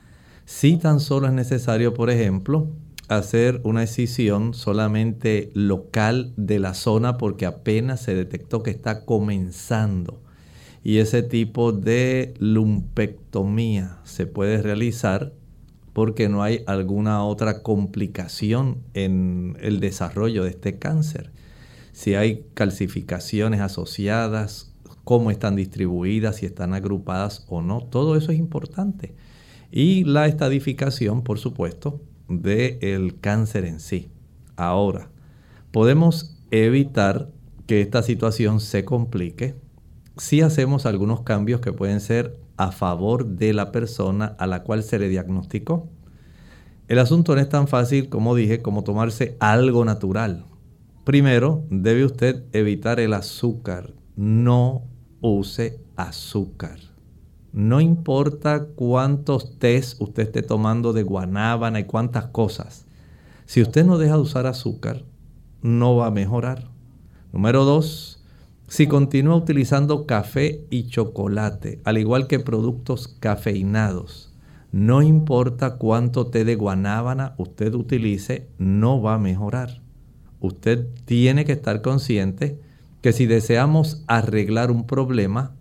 si 0.45 0.77
tan 0.77 0.99
solo 0.99 1.27
es 1.27 1.33
necesario, 1.33 1.93
por 1.93 2.09
ejemplo, 2.09 2.69
hacer 3.09 3.59
una 3.63 3.83
excisión 3.83 4.53
solamente 4.53 5.51
local 5.53 6.33
de 6.37 6.57
la 6.57 6.73
zona 6.73 7.17
porque 7.17 7.45
apenas 7.45 8.01
se 8.01 8.15
detectó 8.15 8.63
que 8.63 8.71
está 8.71 9.05
comenzando. 9.05 10.21
Y 10.85 10.99
ese 10.99 11.23
tipo 11.23 11.71
de 11.71 12.35
lumpectomía 12.37 13.97
se 14.03 14.27
puede 14.27 14.61
realizar 14.61 15.33
porque 15.93 16.29
no 16.29 16.43
hay 16.43 16.61
alguna 16.67 17.23
otra 17.23 17.63
complicación 17.63 18.83
en 18.93 19.57
el 19.61 19.79
desarrollo 19.79 20.43
de 20.43 20.51
este 20.51 20.77
cáncer. 20.77 21.31
Si 21.91 22.13
hay 22.13 22.45
calcificaciones 22.53 23.61
asociadas, 23.61 24.75
cómo 25.03 25.31
están 25.31 25.55
distribuidas, 25.55 26.35
si 26.35 26.45
están 26.45 26.75
agrupadas 26.75 27.47
o 27.49 27.63
no. 27.63 27.81
Todo 27.81 28.15
eso 28.15 28.31
es 28.31 28.37
importante. 28.37 29.15
Y 29.71 30.03
la 30.03 30.27
estadificación, 30.27 31.23
por 31.23 31.39
supuesto, 31.39 31.99
del 32.29 33.19
cáncer 33.19 33.65
en 33.65 33.79
sí. 33.79 34.09
Ahora, 34.55 35.09
podemos 35.71 36.37
evitar 36.51 37.31
que 37.65 37.81
esta 37.81 38.03
situación 38.03 38.59
se 38.59 38.85
complique 38.85 39.55
si 40.17 40.41
hacemos 40.41 40.85
algunos 40.85 41.21
cambios 41.21 41.61
que 41.61 41.73
pueden 41.73 41.99
ser 41.99 42.37
a 42.57 42.71
favor 42.71 43.25
de 43.25 43.53
la 43.53 43.71
persona 43.71 44.35
a 44.39 44.47
la 44.47 44.63
cual 44.63 44.83
se 44.83 44.99
le 44.99 45.09
diagnosticó. 45.09 45.89
El 46.87 46.99
asunto 46.99 47.35
no 47.35 47.41
es 47.41 47.49
tan 47.49 47.67
fácil, 47.67 48.09
como 48.09 48.35
dije, 48.35 48.61
como 48.61 48.83
tomarse 48.83 49.35
algo 49.39 49.83
natural. 49.85 50.45
Primero, 51.03 51.63
debe 51.69 52.05
usted 52.05 52.43
evitar 52.53 52.99
el 52.99 53.13
azúcar. 53.13 53.93
No 54.15 54.83
use 55.21 55.79
azúcar. 55.95 56.79
No 57.51 57.81
importa 57.81 58.67
cuántos 58.75 59.57
test 59.59 60.01
usted 60.01 60.23
esté 60.23 60.41
tomando 60.41 60.93
de 60.93 61.03
guanábana 61.03 61.79
y 61.79 61.85
cuántas 61.85 62.25
cosas. 62.27 62.85
Si 63.45 63.61
usted 63.61 63.85
no 63.85 63.97
deja 63.97 64.15
de 64.15 64.21
usar 64.21 64.45
azúcar, 64.45 65.03
no 65.61 65.95
va 65.95 66.07
a 66.07 66.11
mejorar. 66.11 66.69
Número 67.31 67.65
dos, 67.65 68.14
si 68.67 68.87
continúa 68.87 69.35
utilizando 69.35 70.05
café 70.05 70.65
y 70.69 70.87
chocolate, 70.87 71.79
al 71.83 71.97
igual 71.97 72.27
que 72.27 72.39
productos 72.39 73.07
cafeinados, 73.07 74.33
no 74.71 75.01
importa 75.01 75.77
cuánto 75.77 76.27
té 76.27 76.43
de 76.43 76.55
guanábana 76.55 77.35
usted 77.37 77.73
utilice, 77.75 78.47
no 78.57 79.01
va 79.01 79.13
a 79.13 79.19
mejorar. 79.19 79.81
Usted 80.41 80.87
tiene 81.05 81.45
que 81.45 81.53
estar 81.53 81.81
consciente 81.81 82.59
que 83.01 83.13
si 83.13 83.25
deseamos 83.25 84.03
arreglar 84.07 84.71
un 84.71 84.85
problema, 84.85 85.55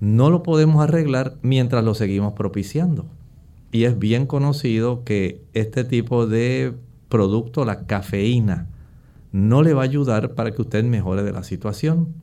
no 0.00 0.30
lo 0.30 0.42
podemos 0.42 0.82
arreglar 0.82 1.36
mientras 1.42 1.84
lo 1.84 1.94
seguimos 1.94 2.34
propiciando. 2.34 3.06
Y 3.72 3.84
es 3.84 3.98
bien 3.98 4.26
conocido 4.26 5.02
que 5.04 5.42
este 5.52 5.84
tipo 5.84 6.26
de 6.26 6.72
producto, 7.08 7.64
la 7.64 7.86
cafeína, 7.86 8.68
no 9.32 9.62
le 9.62 9.74
va 9.74 9.82
a 9.82 9.84
ayudar 9.84 10.34
para 10.34 10.52
que 10.52 10.62
usted 10.62 10.84
mejore 10.84 11.22
de 11.22 11.32
la 11.32 11.42
situación. 11.42 12.14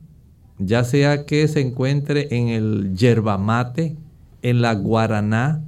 Ya 0.64 0.84
sea 0.84 1.24
que 1.26 1.48
se 1.48 1.60
encuentre 1.60 2.28
en 2.30 2.48
el 2.48 2.94
yerba 2.94 3.38
mate, 3.38 3.96
en 4.42 4.60
la 4.60 4.74
guaraná, 4.74 5.62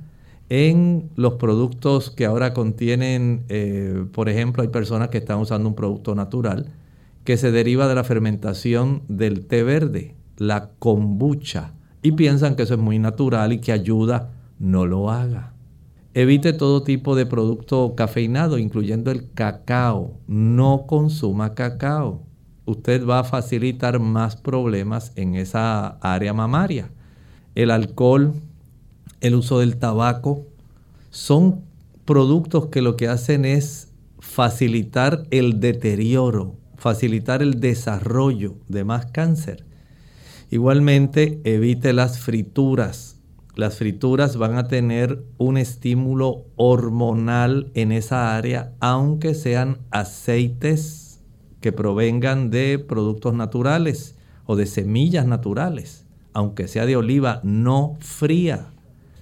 en 0.49 1.11
los 1.17 1.35
productos 1.35 2.11
que 2.11 2.27
ahora 2.27 2.53
contienen, 2.55 3.45
eh, 3.49 4.05
por 4.13 4.29
ejemplo, 4.29 4.63
hay 4.63 4.69
personas 4.69 5.09
que 5.09 5.19
están 5.19 5.39
usando 5.39 5.69
un 5.69 5.75
producto 5.75 6.15
natural 6.15 6.67
que 7.25 7.37
se 7.37 7.51
deriva 7.51 7.89
de 7.89 7.95
la 7.95 8.05
fermentación 8.05 9.03
del 9.09 9.47
té 9.47 9.63
verde, 9.63 10.15
la 10.37 10.71
kombucha, 10.79 11.73
y 12.03 12.13
piensan 12.13 12.55
que 12.55 12.65
eso 12.65 12.75
es 12.75 12.81
muy 12.81 12.99
natural 12.99 13.53
y 13.55 13.61
que 13.61 13.73
ayuda, 13.73 14.31
no 14.59 14.85
lo 14.85 15.11
haga. 15.11 15.55
Evite 16.13 16.53
todo 16.53 16.85
tipo 16.85 17.17
de 17.17 17.27
producto 17.27 17.95
cafeinado, 17.97 18.59
incluyendo 18.59 19.11
el 19.11 19.33
cacao. 19.33 20.13
No 20.29 20.85
consuma 20.87 21.55
cacao. 21.55 22.23
Usted 22.67 23.07
va 23.07 23.21
a 23.21 23.25
facilitar 23.25 23.99
más 23.99 24.37
problemas 24.37 25.13
en 25.17 25.35
esa 25.35 25.99
área 26.01 26.33
mamaria. 26.33 26.91
El 27.55 27.71
alcohol, 27.71 28.35
el 29.21 29.35
uso 29.35 29.59
del 29.61 29.77
tabaco, 29.77 30.47
son 31.11 31.61
productos 32.05 32.67
que 32.67 32.83
lo 32.83 32.97
que 32.97 33.09
hacen 33.09 33.45
es 33.45 33.89
facilitar 34.19 35.27
el 35.31 35.61
deterioro 35.61 36.57
facilitar 36.85 37.41
el 37.41 37.61
desarrollo 37.61 38.57
de 38.69 38.85
más 38.85 39.07
cáncer. 39.07 39.65
Igualmente, 40.51 41.41
evite 41.45 41.95
las 41.95 42.19
frituras. 42.19 43.17
Las 43.57 43.79
frituras 43.79 44.37
van 44.37 44.57
a 44.57 44.69
tener 44.69 45.25
un 45.39 45.57
estímulo 45.57 46.45
hormonal 46.57 47.71
en 47.73 47.91
esa 47.91 48.37
área, 48.37 48.73
aunque 48.81 49.35
sean 49.35 49.79
aceites 49.91 50.83
que 51.65 51.73
provengan 51.73 52.51
de 52.51 52.79
productos 52.79 53.33
naturales 53.33 54.17
o 54.45 54.55
de 54.55 54.67
semillas 54.67 55.27
naturales, 55.27 56.05
aunque 56.35 56.69
sea 56.69 56.85
de 56.85 56.95
oliva 56.95 57.41
no 57.43 57.97
fría. 58.01 58.67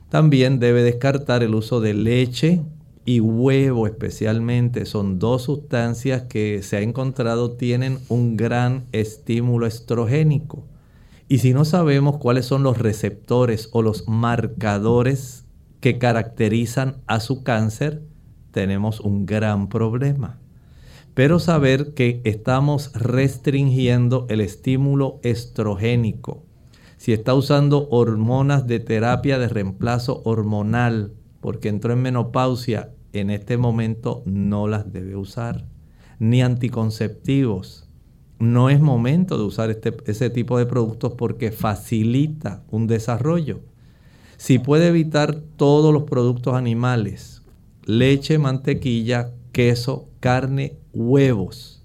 También 0.09 0.59
debe 0.59 0.83
descartar 0.83 1.45
el 1.45 1.55
uso 1.55 1.81
de 1.81 1.95
leche 1.95 2.61
y 3.05 3.21
huevo 3.21 3.87
especialmente 3.87 4.87
son 4.87 5.21
dos 5.21 5.43
sustancias 5.43 6.23
que 6.23 6.65
se 6.65 6.79
ha 6.79 6.81
encontrado 6.81 7.53
tienen 7.53 8.01
un 8.09 8.37
gran 8.37 8.87
estímulo 8.91 9.69
estrogénico. 9.69 10.65
Y 11.29 11.39
si 11.39 11.55
no 11.55 11.65
sabemos 11.65 12.17
cuáles 12.17 12.45
son 12.45 12.65
los 12.65 12.77
receptores 12.77 13.69
o 13.71 13.83
los 13.83 14.09
marcadores 14.09 15.45
que 15.79 15.97
caracterizan 15.99 16.97
a 17.07 17.21
su 17.21 17.45
cáncer, 17.45 18.03
tenemos 18.51 18.99
un 18.99 19.27
gran 19.27 19.69
problema. 19.69 20.42
Pero 21.15 21.39
saber 21.39 21.93
que 21.93 22.23
estamos 22.25 22.93
restringiendo 22.95 24.27
el 24.31 24.41
estímulo 24.41 25.21
estrogénico. 25.23 26.45
Si 26.97 27.13
está 27.13 27.35
usando 27.35 27.89
hormonas 27.91 28.67
de 28.67 28.81
terapia 28.81 29.39
de 29.39 29.49
reemplazo 29.49 30.23
hormonal 30.25 31.13
porque 31.41 31.69
entró 31.69 31.93
en 31.93 32.03
menopausia, 32.03 32.95
en 33.13 33.29
este 33.29 33.59
momento 33.59 34.23
no 34.25 34.69
las 34.69 34.91
debe 34.93 35.17
usar. 35.17 35.67
Ni 36.19 36.41
anticonceptivos. 36.41 37.89
No 38.39 38.71
es 38.71 38.81
momento 38.81 39.37
de 39.37 39.45
usar 39.45 39.71
este, 39.71 39.95
ese 40.07 40.31
tipo 40.31 40.59
de 40.59 40.67
productos 40.67 41.13
porque 41.15 41.53
facilita 41.53 42.65
un 42.71 42.87
desarrollo. 42.87 43.61
Si 44.37 44.59
puede 44.59 44.89
evitar 44.89 45.35
todos 45.35 45.93
los 45.93 46.05
productos 46.05 46.55
animales, 46.55 47.43
leche, 47.85 48.39
mantequilla, 48.39 49.33
queso, 49.53 50.09
carne, 50.21 50.79
huevos. 50.93 51.83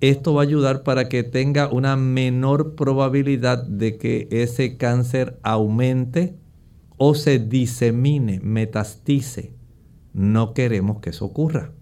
Esto 0.00 0.34
va 0.34 0.42
a 0.42 0.44
ayudar 0.44 0.84
para 0.84 1.08
que 1.08 1.24
tenga 1.24 1.68
una 1.68 1.96
menor 1.96 2.76
probabilidad 2.76 3.64
de 3.64 3.98
que 3.98 4.28
ese 4.30 4.76
cáncer 4.76 5.38
aumente 5.42 6.36
o 6.96 7.14
se 7.14 7.38
disemine, 7.38 8.40
metastice. 8.40 9.54
No 10.12 10.54
queremos 10.54 11.00
que 11.00 11.10
eso 11.10 11.24
ocurra. 11.24 11.72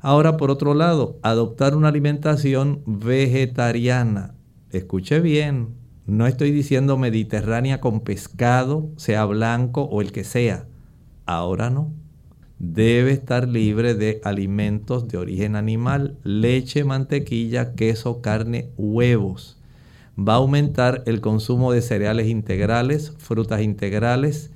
Ahora, 0.00 0.36
por 0.36 0.50
otro 0.50 0.74
lado, 0.74 1.18
adoptar 1.22 1.74
una 1.74 1.88
alimentación 1.88 2.82
vegetariana. 2.84 4.34
Escuche 4.70 5.20
bien, 5.20 5.74
no 6.06 6.26
estoy 6.26 6.50
diciendo 6.50 6.98
mediterránea 6.98 7.80
con 7.80 8.00
pescado, 8.00 8.90
sea 8.96 9.24
blanco 9.24 9.84
o 9.84 10.02
el 10.02 10.12
que 10.12 10.24
sea. 10.24 10.66
Ahora 11.24 11.70
no. 11.70 11.92
Debe 12.72 13.12
estar 13.12 13.46
libre 13.46 13.94
de 13.94 14.22
alimentos 14.24 15.06
de 15.06 15.18
origen 15.18 15.54
animal, 15.54 16.16
leche, 16.24 16.82
mantequilla, 16.82 17.74
queso, 17.74 18.22
carne, 18.22 18.70
huevos. 18.78 19.58
Va 20.18 20.32
a 20.32 20.36
aumentar 20.36 21.02
el 21.04 21.20
consumo 21.20 21.72
de 21.72 21.82
cereales 21.82 22.26
integrales, 22.26 23.12
frutas 23.18 23.60
integrales, 23.60 24.50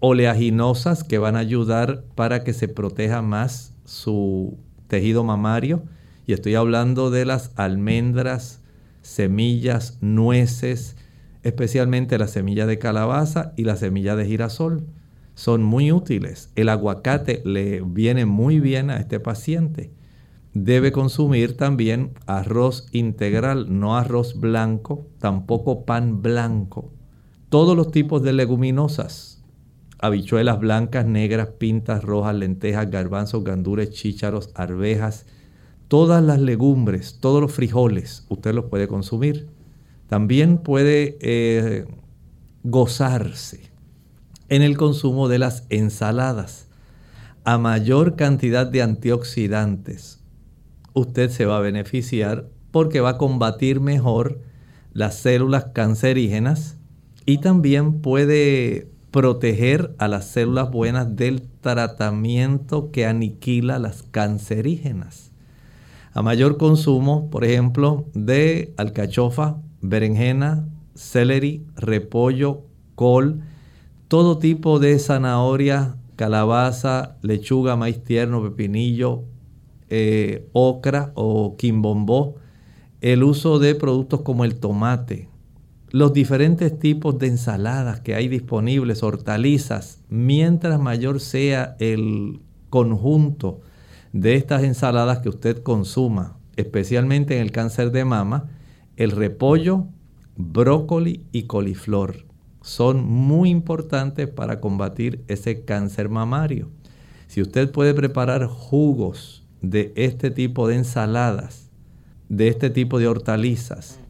oleaginosas 0.00 1.04
que 1.04 1.18
van 1.18 1.36
a 1.36 1.40
ayudar 1.40 2.04
para 2.14 2.44
que 2.44 2.54
se 2.54 2.66
proteja 2.66 3.20
más 3.20 3.74
su 3.84 4.56
tejido 4.88 5.22
mamario. 5.22 5.82
Y 6.26 6.32
estoy 6.32 6.54
hablando 6.54 7.10
de 7.10 7.26
las 7.26 7.52
almendras, 7.56 8.62
semillas, 9.02 9.98
nueces, 10.00 10.96
especialmente 11.42 12.16
la 12.16 12.26
semilla 12.26 12.64
de 12.64 12.78
calabaza 12.78 13.52
y 13.54 13.64
la 13.64 13.76
semilla 13.76 14.16
de 14.16 14.24
girasol. 14.24 14.86
Son 15.34 15.62
muy 15.62 15.90
útiles. 15.90 16.50
El 16.54 16.68
aguacate 16.68 17.42
le 17.44 17.80
viene 17.80 18.24
muy 18.24 18.60
bien 18.60 18.90
a 18.90 18.98
este 18.98 19.18
paciente. 19.18 19.92
Debe 20.52 20.92
consumir 20.92 21.56
también 21.56 22.12
arroz 22.26 22.86
integral, 22.92 23.66
no 23.80 23.96
arroz 23.96 24.38
blanco, 24.38 25.08
tampoco 25.18 25.84
pan 25.84 26.22
blanco. 26.22 26.92
Todos 27.48 27.76
los 27.76 27.90
tipos 27.90 28.22
de 28.22 28.32
leguminosas, 28.32 29.42
habichuelas 29.98 30.60
blancas, 30.60 31.04
negras, 31.06 31.48
pintas, 31.58 32.04
rojas, 32.04 32.36
lentejas, 32.36 32.88
garbanzos, 32.88 33.42
gandules, 33.42 33.90
chícharos, 33.90 34.50
arvejas, 34.54 35.26
todas 35.88 36.22
las 36.22 36.40
legumbres, 36.40 37.18
todos 37.20 37.40
los 37.40 37.52
frijoles, 37.52 38.24
usted 38.28 38.54
los 38.54 38.66
puede 38.66 38.86
consumir. 38.86 39.48
También 40.08 40.58
puede 40.58 41.18
eh, 41.20 41.86
gozarse 42.62 43.73
en 44.48 44.62
el 44.62 44.76
consumo 44.76 45.28
de 45.28 45.38
las 45.38 45.64
ensaladas. 45.70 46.68
A 47.44 47.58
mayor 47.58 48.16
cantidad 48.16 48.66
de 48.66 48.82
antioxidantes, 48.82 50.22
usted 50.94 51.30
se 51.30 51.44
va 51.44 51.58
a 51.58 51.60
beneficiar 51.60 52.48
porque 52.70 53.00
va 53.00 53.10
a 53.10 53.18
combatir 53.18 53.80
mejor 53.80 54.40
las 54.92 55.16
células 55.16 55.66
cancerígenas 55.74 56.78
y 57.26 57.38
también 57.38 58.00
puede 58.00 58.88
proteger 59.10 59.94
a 59.98 60.08
las 60.08 60.26
células 60.26 60.70
buenas 60.70 61.14
del 61.14 61.42
tratamiento 61.60 62.90
que 62.90 63.06
aniquila 63.06 63.78
las 63.78 64.02
cancerígenas. 64.02 65.30
A 66.12 66.22
mayor 66.22 66.56
consumo, 66.56 67.30
por 67.30 67.44
ejemplo, 67.44 68.06
de 68.14 68.72
alcachofa, 68.76 69.58
berenjena, 69.80 70.66
celery, 70.94 71.66
repollo, 71.76 72.62
col, 72.94 73.42
todo 74.08 74.38
tipo 74.38 74.78
de 74.78 74.98
zanahoria, 74.98 75.96
calabaza, 76.16 77.16
lechuga, 77.22 77.76
maíz 77.76 78.02
tierno, 78.02 78.42
pepinillo, 78.42 79.24
eh, 79.88 80.48
ocra 80.52 81.12
o 81.14 81.56
quimbombó, 81.56 82.36
el 83.00 83.22
uso 83.22 83.58
de 83.58 83.74
productos 83.74 84.20
como 84.22 84.44
el 84.44 84.56
tomate, 84.56 85.28
los 85.90 86.12
diferentes 86.12 86.78
tipos 86.78 87.18
de 87.18 87.28
ensaladas 87.28 88.00
que 88.00 88.14
hay 88.14 88.28
disponibles, 88.28 89.02
hortalizas, 89.02 90.00
mientras 90.08 90.80
mayor 90.80 91.20
sea 91.20 91.76
el 91.78 92.40
conjunto 92.70 93.60
de 94.12 94.34
estas 94.34 94.64
ensaladas 94.64 95.20
que 95.20 95.28
usted 95.28 95.62
consuma, 95.62 96.36
especialmente 96.56 97.36
en 97.36 97.42
el 97.42 97.52
cáncer 97.52 97.90
de 97.90 98.04
mama, 98.04 98.50
el 98.96 99.10
repollo, 99.10 99.86
brócoli 100.36 101.24
y 101.32 101.44
coliflor 101.44 102.33
son 102.64 103.04
muy 103.04 103.50
importantes 103.50 104.26
para 104.26 104.58
combatir 104.58 105.22
ese 105.28 105.66
cáncer 105.66 106.08
mamario. 106.08 106.70
Si 107.26 107.42
usted 107.42 107.70
puede 107.70 107.92
preparar 107.92 108.46
jugos 108.46 109.46
de 109.60 109.92
este 109.96 110.30
tipo 110.30 110.66
de 110.66 110.76
ensaladas, 110.76 111.70
de 112.30 112.48
este 112.48 112.70
tipo 112.70 112.98
de 112.98 113.06
hortalizas, 113.06 114.00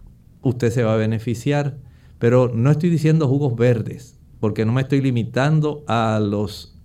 usted 0.40 0.70
se 0.70 0.84
va 0.84 0.94
a 0.94 0.98
beneficiar. 0.98 1.78
Pero 2.20 2.48
no 2.54 2.70
estoy 2.70 2.90
diciendo 2.90 3.26
jugos 3.26 3.56
verdes, 3.56 4.20
porque 4.38 4.64
no 4.64 4.72
me 4.72 4.82
estoy 4.82 5.00
limitando 5.00 5.82
a 5.88 6.20
los 6.20 6.80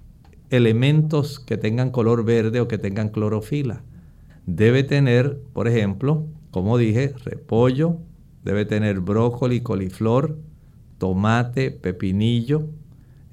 elementos 0.49 1.39
que 1.39 1.58
tengan 1.58 1.91
color 1.91 2.25
verde 2.25 2.62
o 2.62 2.67
que 2.67 2.79
tengan 2.79 3.10
clorofila. 3.10 3.84
Debe 4.47 4.82
tener, 4.82 5.39
por 5.53 5.67
ejemplo, 5.67 6.25
como 6.49 6.79
dije, 6.79 7.13
repollo, 7.23 7.99
debe 8.43 8.65
tener 8.65 9.01
brócoli, 9.01 9.62
coliflor, 9.62 10.48
tomate, 10.99 11.71
pepinillo. 11.71 12.67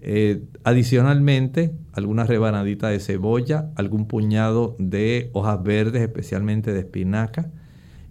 Eh, 0.01 0.45
adicionalmente, 0.65 1.75
alguna 1.93 2.25
rebanadita 2.25 2.89
de 2.89 3.01
cebolla, 3.01 3.71
algún 3.75 4.07
puñado 4.07 4.77
de 4.79 5.31
hojas 5.35 5.63
verdes, 5.63 6.01
especialmente 6.01 6.73
de 6.73 6.81
espinaca. 6.81 7.51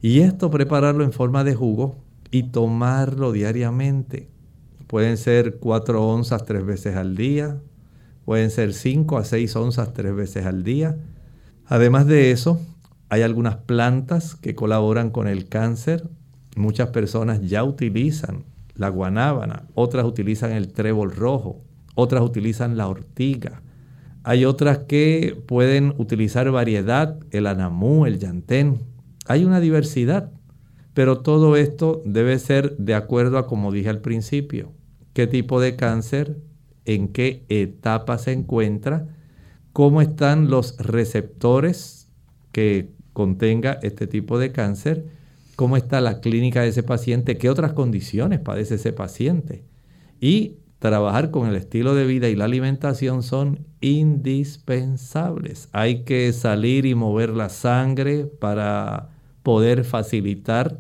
Y 0.02 0.20
esto 0.20 0.52
prepararlo 0.52 1.04
en 1.04 1.14
forma 1.14 1.44
de 1.44 1.56
jugo 1.56 1.96
y 2.30 2.44
tomarlo 2.44 3.32
diariamente. 3.32 4.28
Pueden 4.88 5.18
ser 5.18 5.58
4 5.58 6.08
onzas 6.08 6.46
tres 6.46 6.64
veces 6.66 6.96
al 6.96 7.16
día, 7.16 7.60
pueden 8.24 8.52
ser 8.52 8.74
5 8.74 9.18
a 9.18 9.24
6 9.24 9.56
onzas 9.56 9.94
tres 9.94 10.14
veces 10.14 10.46
al 10.46 10.64
día. 10.64 10.98
Además 11.66 12.06
de 12.06 12.32
eso, 12.32 12.60
hay 13.10 13.22
algunas 13.22 13.56
plantas 13.56 14.36
que 14.36 14.54
colaboran 14.54 15.10
con 15.10 15.28
el 15.28 15.48
cáncer. 15.48 16.08
Muchas 16.56 16.90
personas 16.90 17.42
ya 17.42 17.64
utilizan 17.64 18.44
la 18.76 18.90
guanábana, 18.90 19.68
otras 19.74 20.06
utilizan 20.06 20.52
el 20.52 20.72
trébol 20.72 21.12
rojo, 21.12 21.62
otras 21.96 22.24
utilizan 22.24 22.78
la 22.78 22.88
ortiga. 22.88 23.62
Hay 24.24 24.46
otras 24.46 24.80
que 24.80 25.42
pueden 25.48 25.94
utilizar 25.98 26.50
variedad, 26.52 27.20
el 27.32 27.48
anamú, 27.48 28.06
el 28.06 28.20
yantén. 28.20 28.80
Hay 29.28 29.46
una 29.46 29.60
diversidad. 29.60 30.32
Pero 30.96 31.20
todo 31.20 31.58
esto 31.58 32.02
debe 32.06 32.40
ser 32.40 32.78
de 32.78 32.96
acuerdo 32.96 33.38
a 33.38 33.48
como 33.48 33.74
dije 33.74 33.90
al 33.90 34.00
principio, 34.00 34.72
qué 35.14 35.28
tipo 35.28 35.60
de 35.60 35.76
cáncer, 35.76 36.38
en 36.86 37.10
qué 37.10 37.46
etapa 37.50 38.18
se 38.18 38.32
encuentra, 38.32 39.08
cómo 39.74 40.02
están 40.02 40.50
los 40.50 40.78
receptores 40.78 42.10
que 42.54 42.94
contenga 43.12 43.78
este 43.84 44.08
tipo 44.08 44.40
de 44.40 44.54
cáncer, 44.54 45.06
cómo 45.56 45.78
está 45.78 46.02
la 46.02 46.22
clínica 46.22 46.62
de 46.62 46.70
ese 46.70 46.84
paciente, 46.84 47.38
qué 47.38 47.50
otras 47.50 47.74
condiciones 47.74 48.40
padece 48.40 48.76
ese 48.76 48.94
paciente. 48.94 49.64
Y 50.20 50.58
trabajar 50.80 51.32
con 51.32 51.48
el 51.48 51.56
estilo 51.56 51.96
de 51.96 52.06
vida 52.06 52.30
y 52.30 52.36
la 52.36 52.46
alimentación 52.46 53.24
son 53.24 53.66
indispensables. 53.82 55.70
Hay 55.72 56.04
que 56.04 56.32
salir 56.34 56.86
y 56.86 56.96
mover 56.96 57.30
la 57.30 57.50
sangre 57.50 58.26
para 58.26 59.10
poder 59.44 59.84
facilitar 59.84 60.78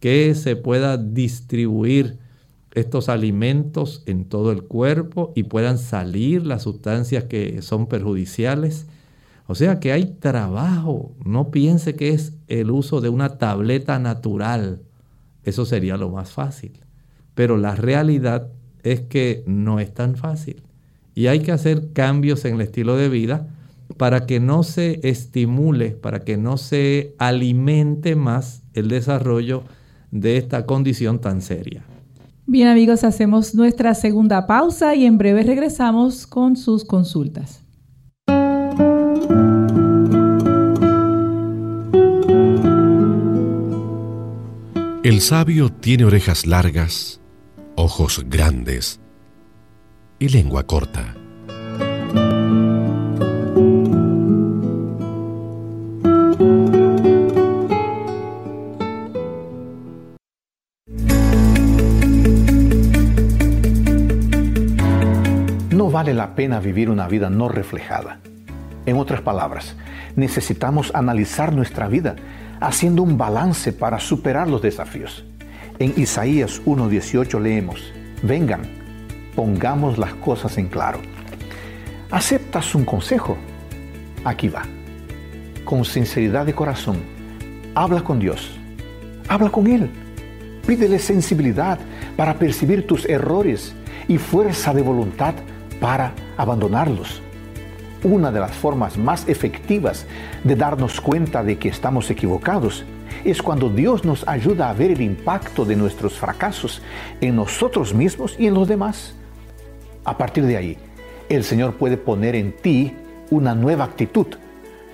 que 0.00 0.34
se 0.34 0.56
pueda 0.56 0.96
distribuir 0.96 2.18
estos 2.74 3.08
alimentos 3.08 4.02
en 4.06 4.26
todo 4.26 4.52
el 4.52 4.62
cuerpo 4.64 5.32
y 5.34 5.44
puedan 5.44 5.78
salir 5.78 6.46
las 6.46 6.64
sustancias 6.64 7.24
que 7.24 7.62
son 7.62 7.86
perjudiciales. 7.86 8.86
O 9.46 9.54
sea 9.54 9.78
que 9.80 9.92
hay 9.92 10.06
trabajo. 10.06 11.14
No 11.24 11.50
piense 11.50 11.94
que 11.94 12.10
es 12.10 12.34
el 12.48 12.70
uso 12.70 13.00
de 13.00 13.08
una 13.08 13.38
tableta 13.38 13.98
natural. 13.98 14.82
Eso 15.44 15.64
sería 15.64 15.96
lo 15.96 16.10
más 16.10 16.30
fácil. 16.30 16.80
pero 17.34 17.58
la 17.58 17.74
realidad 17.74 18.48
es 18.82 19.02
que 19.02 19.44
no 19.46 19.78
es 19.78 19.92
tan 19.92 20.16
fácil. 20.16 20.62
Y 21.14 21.26
hay 21.26 21.40
que 21.40 21.52
hacer 21.52 21.92
cambios 21.92 22.46
en 22.46 22.54
el 22.54 22.62
estilo 22.62 22.96
de 22.96 23.10
vida 23.10 23.48
para 23.98 24.24
que 24.26 24.40
no 24.40 24.62
se 24.62 25.00
estimule, 25.02 25.90
para 25.90 26.20
que 26.20 26.38
no 26.38 26.56
se 26.56 27.14
alimente 27.18 28.16
más 28.16 28.62
el 28.72 28.88
desarrollo 28.88 29.64
de 30.10 30.38
esta 30.38 30.64
condición 30.64 31.20
tan 31.20 31.42
seria. 31.42 31.84
Bien 32.46 32.68
amigos, 32.68 33.04
hacemos 33.04 33.54
nuestra 33.54 33.94
segunda 33.94 34.46
pausa 34.46 34.94
y 34.94 35.04
en 35.04 35.18
breve 35.18 35.42
regresamos 35.42 36.26
con 36.26 36.56
sus 36.56 36.84
consultas. 36.84 37.65
El 45.06 45.20
sabio 45.20 45.68
tiene 45.68 46.04
orejas 46.04 46.46
largas, 46.46 47.20
ojos 47.76 48.24
grandes 48.28 48.98
y 50.18 50.30
lengua 50.30 50.66
corta. 50.66 51.14
No 65.70 65.88
vale 65.92 66.14
la 66.14 66.34
pena 66.34 66.58
vivir 66.58 66.90
una 66.90 67.06
vida 67.06 67.30
no 67.30 67.48
reflejada. 67.48 68.18
En 68.86 68.96
otras 68.98 69.20
palabras, 69.20 69.74
necesitamos 70.14 70.92
analizar 70.94 71.52
nuestra 71.52 71.88
vida 71.88 72.14
haciendo 72.60 73.02
un 73.02 73.18
balance 73.18 73.72
para 73.72 73.98
superar 73.98 74.48
los 74.48 74.62
desafíos. 74.62 75.24
En 75.80 75.92
Isaías 75.96 76.62
1.18 76.64 77.40
leemos, 77.40 77.92
vengan, 78.22 78.62
pongamos 79.34 79.98
las 79.98 80.14
cosas 80.14 80.56
en 80.56 80.68
claro. 80.68 81.00
¿Aceptas 82.12 82.76
un 82.76 82.84
consejo? 82.84 83.36
Aquí 84.24 84.48
va. 84.48 84.62
Con 85.64 85.84
sinceridad 85.84 86.46
de 86.46 86.54
corazón, 86.54 86.98
habla 87.74 88.02
con 88.02 88.20
Dios, 88.20 88.56
habla 89.28 89.50
con 89.50 89.66
Él. 89.66 89.90
Pídele 90.64 91.00
sensibilidad 91.00 91.80
para 92.16 92.34
percibir 92.34 92.86
tus 92.86 93.04
errores 93.06 93.74
y 94.06 94.18
fuerza 94.18 94.72
de 94.72 94.82
voluntad 94.82 95.34
para 95.80 96.12
abandonarlos 96.36 97.20
una 98.06 98.30
de 98.30 98.40
las 98.40 98.52
formas 98.52 98.96
más 98.96 99.28
efectivas 99.28 100.06
de 100.44 100.54
darnos 100.54 101.00
cuenta 101.00 101.42
de 101.42 101.58
que 101.58 101.68
estamos 101.68 102.08
equivocados 102.10 102.84
es 103.24 103.42
cuando 103.42 103.68
Dios 103.68 104.04
nos 104.04 104.26
ayuda 104.28 104.70
a 104.70 104.74
ver 104.74 104.92
el 104.92 105.00
impacto 105.00 105.64
de 105.64 105.74
nuestros 105.74 106.14
fracasos 106.14 106.80
en 107.20 107.34
nosotros 107.36 107.92
mismos 107.92 108.36
y 108.38 108.46
en 108.46 108.54
los 108.54 108.68
demás. 108.68 109.14
A 110.04 110.16
partir 110.16 110.44
de 110.46 110.56
ahí, 110.56 110.78
el 111.28 111.42
Señor 111.42 111.74
puede 111.74 111.96
poner 111.96 112.36
en 112.36 112.52
ti 112.52 112.92
una 113.30 113.54
nueva 113.54 113.84
actitud, 113.84 114.28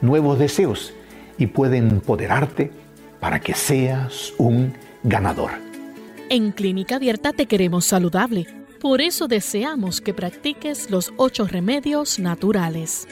nuevos 0.00 0.38
deseos 0.38 0.94
y 1.36 1.46
puede 1.46 1.76
empoderarte 1.76 2.70
para 3.20 3.40
que 3.40 3.52
seas 3.52 4.32
un 4.38 4.72
ganador. 5.02 5.50
En 6.30 6.52
Clínica 6.52 6.96
Abierta 6.96 7.34
te 7.34 7.44
queremos 7.44 7.84
saludable 7.84 8.46
por 8.82 9.00
eso 9.00 9.28
deseamos 9.28 10.00
que 10.00 10.12
practiques 10.12 10.90
los 10.90 11.12
ocho 11.16 11.46
remedios 11.46 12.18
naturales. 12.18 13.06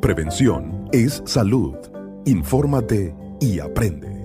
Prevención 0.00 0.88
es 0.90 1.22
salud. 1.26 1.76
Infórmate 2.24 3.14
y 3.38 3.60
aprende. 3.60 4.24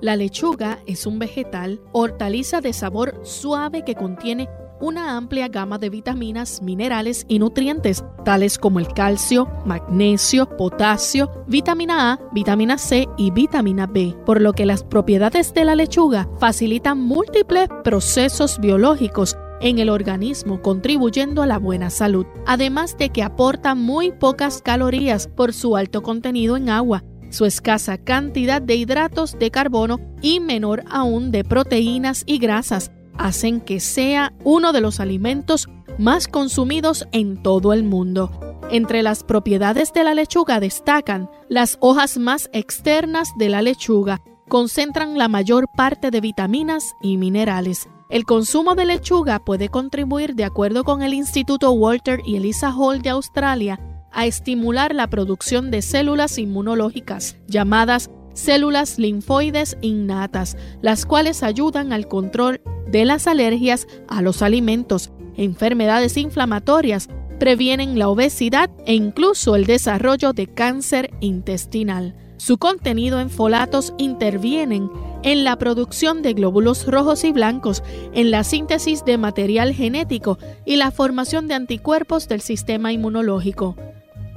La 0.00 0.16
lechuga 0.16 0.80
es 0.86 1.04
un 1.04 1.18
vegetal, 1.18 1.82
hortaliza 1.92 2.62
de 2.62 2.72
sabor 2.72 3.20
suave 3.24 3.84
que 3.84 3.94
contiene 3.94 4.48
una 4.82 5.16
amplia 5.16 5.46
gama 5.46 5.78
de 5.78 5.90
vitaminas, 5.90 6.60
minerales 6.60 7.24
y 7.28 7.38
nutrientes, 7.38 8.04
tales 8.24 8.58
como 8.58 8.80
el 8.80 8.88
calcio, 8.88 9.48
magnesio, 9.64 10.56
potasio, 10.56 11.30
vitamina 11.46 12.12
A, 12.12 12.20
vitamina 12.32 12.76
C 12.76 13.06
y 13.16 13.30
vitamina 13.30 13.86
B, 13.86 14.16
por 14.26 14.40
lo 14.40 14.52
que 14.52 14.66
las 14.66 14.82
propiedades 14.82 15.54
de 15.54 15.64
la 15.64 15.76
lechuga 15.76 16.28
facilitan 16.40 17.00
múltiples 17.00 17.68
procesos 17.84 18.58
biológicos 18.58 19.36
en 19.60 19.78
el 19.78 19.88
organismo, 19.88 20.60
contribuyendo 20.60 21.42
a 21.42 21.46
la 21.46 21.58
buena 21.58 21.88
salud, 21.88 22.26
además 22.44 22.98
de 22.98 23.10
que 23.10 23.22
aporta 23.22 23.76
muy 23.76 24.10
pocas 24.10 24.60
calorías 24.62 25.28
por 25.28 25.52
su 25.52 25.76
alto 25.76 26.02
contenido 26.02 26.56
en 26.56 26.68
agua, 26.68 27.04
su 27.30 27.44
escasa 27.44 27.98
cantidad 27.98 28.60
de 28.60 28.74
hidratos 28.74 29.38
de 29.38 29.52
carbono 29.52 30.00
y 30.20 30.40
menor 30.40 30.82
aún 30.90 31.30
de 31.30 31.44
proteínas 31.44 32.24
y 32.26 32.38
grasas, 32.38 32.90
hacen 33.16 33.60
que 33.60 33.80
sea 33.80 34.32
uno 34.44 34.72
de 34.72 34.80
los 34.80 35.00
alimentos 35.00 35.68
más 35.98 36.28
consumidos 36.28 37.06
en 37.12 37.42
todo 37.42 37.72
el 37.72 37.84
mundo. 37.84 38.30
Entre 38.70 39.02
las 39.02 39.24
propiedades 39.24 39.92
de 39.92 40.04
la 40.04 40.14
lechuga 40.14 40.60
destacan 40.60 41.30
las 41.48 41.76
hojas 41.80 42.16
más 42.16 42.48
externas 42.52 43.30
de 43.36 43.48
la 43.48 43.60
lechuga, 43.62 44.22
concentran 44.48 45.18
la 45.18 45.28
mayor 45.28 45.66
parte 45.76 46.10
de 46.10 46.20
vitaminas 46.20 46.94
y 47.02 47.16
minerales. 47.16 47.88
El 48.08 48.24
consumo 48.24 48.74
de 48.74 48.84
lechuga 48.84 49.44
puede 49.44 49.68
contribuir, 49.68 50.34
de 50.34 50.44
acuerdo 50.44 50.84
con 50.84 51.02
el 51.02 51.14
Instituto 51.14 51.72
Walter 51.72 52.20
y 52.26 52.36
Elisa 52.36 52.70
Hall 52.70 53.02
de 53.02 53.10
Australia, 53.10 53.80
a 54.10 54.26
estimular 54.26 54.94
la 54.94 55.08
producción 55.08 55.70
de 55.70 55.80
células 55.80 56.38
inmunológicas 56.38 57.36
llamadas 57.48 58.10
células 58.34 58.98
linfoides 58.98 59.76
innatas, 59.80 60.56
las 60.80 61.06
cuales 61.06 61.42
ayudan 61.42 61.92
al 61.92 62.08
control 62.08 62.60
de 62.86 63.04
las 63.04 63.26
alergias 63.26 63.86
a 64.08 64.22
los 64.22 64.42
alimentos, 64.42 65.10
enfermedades 65.36 66.16
inflamatorias, 66.16 67.08
previenen 67.38 67.98
la 67.98 68.08
obesidad 68.08 68.70
e 68.86 68.94
incluso 68.94 69.56
el 69.56 69.64
desarrollo 69.66 70.32
de 70.32 70.46
cáncer 70.46 71.10
intestinal. 71.20 72.14
Su 72.36 72.58
contenido 72.58 73.20
en 73.20 73.30
folatos 73.30 73.94
intervienen 73.98 74.90
en 75.22 75.44
la 75.44 75.56
producción 75.56 76.22
de 76.22 76.34
glóbulos 76.34 76.86
rojos 76.86 77.24
y 77.24 77.32
blancos, 77.32 77.82
en 78.14 78.30
la 78.30 78.44
síntesis 78.44 79.04
de 79.04 79.16
material 79.16 79.72
genético 79.72 80.38
y 80.64 80.76
la 80.76 80.90
formación 80.90 81.46
de 81.46 81.54
anticuerpos 81.54 82.28
del 82.28 82.40
sistema 82.40 82.92
inmunológico 82.92 83.76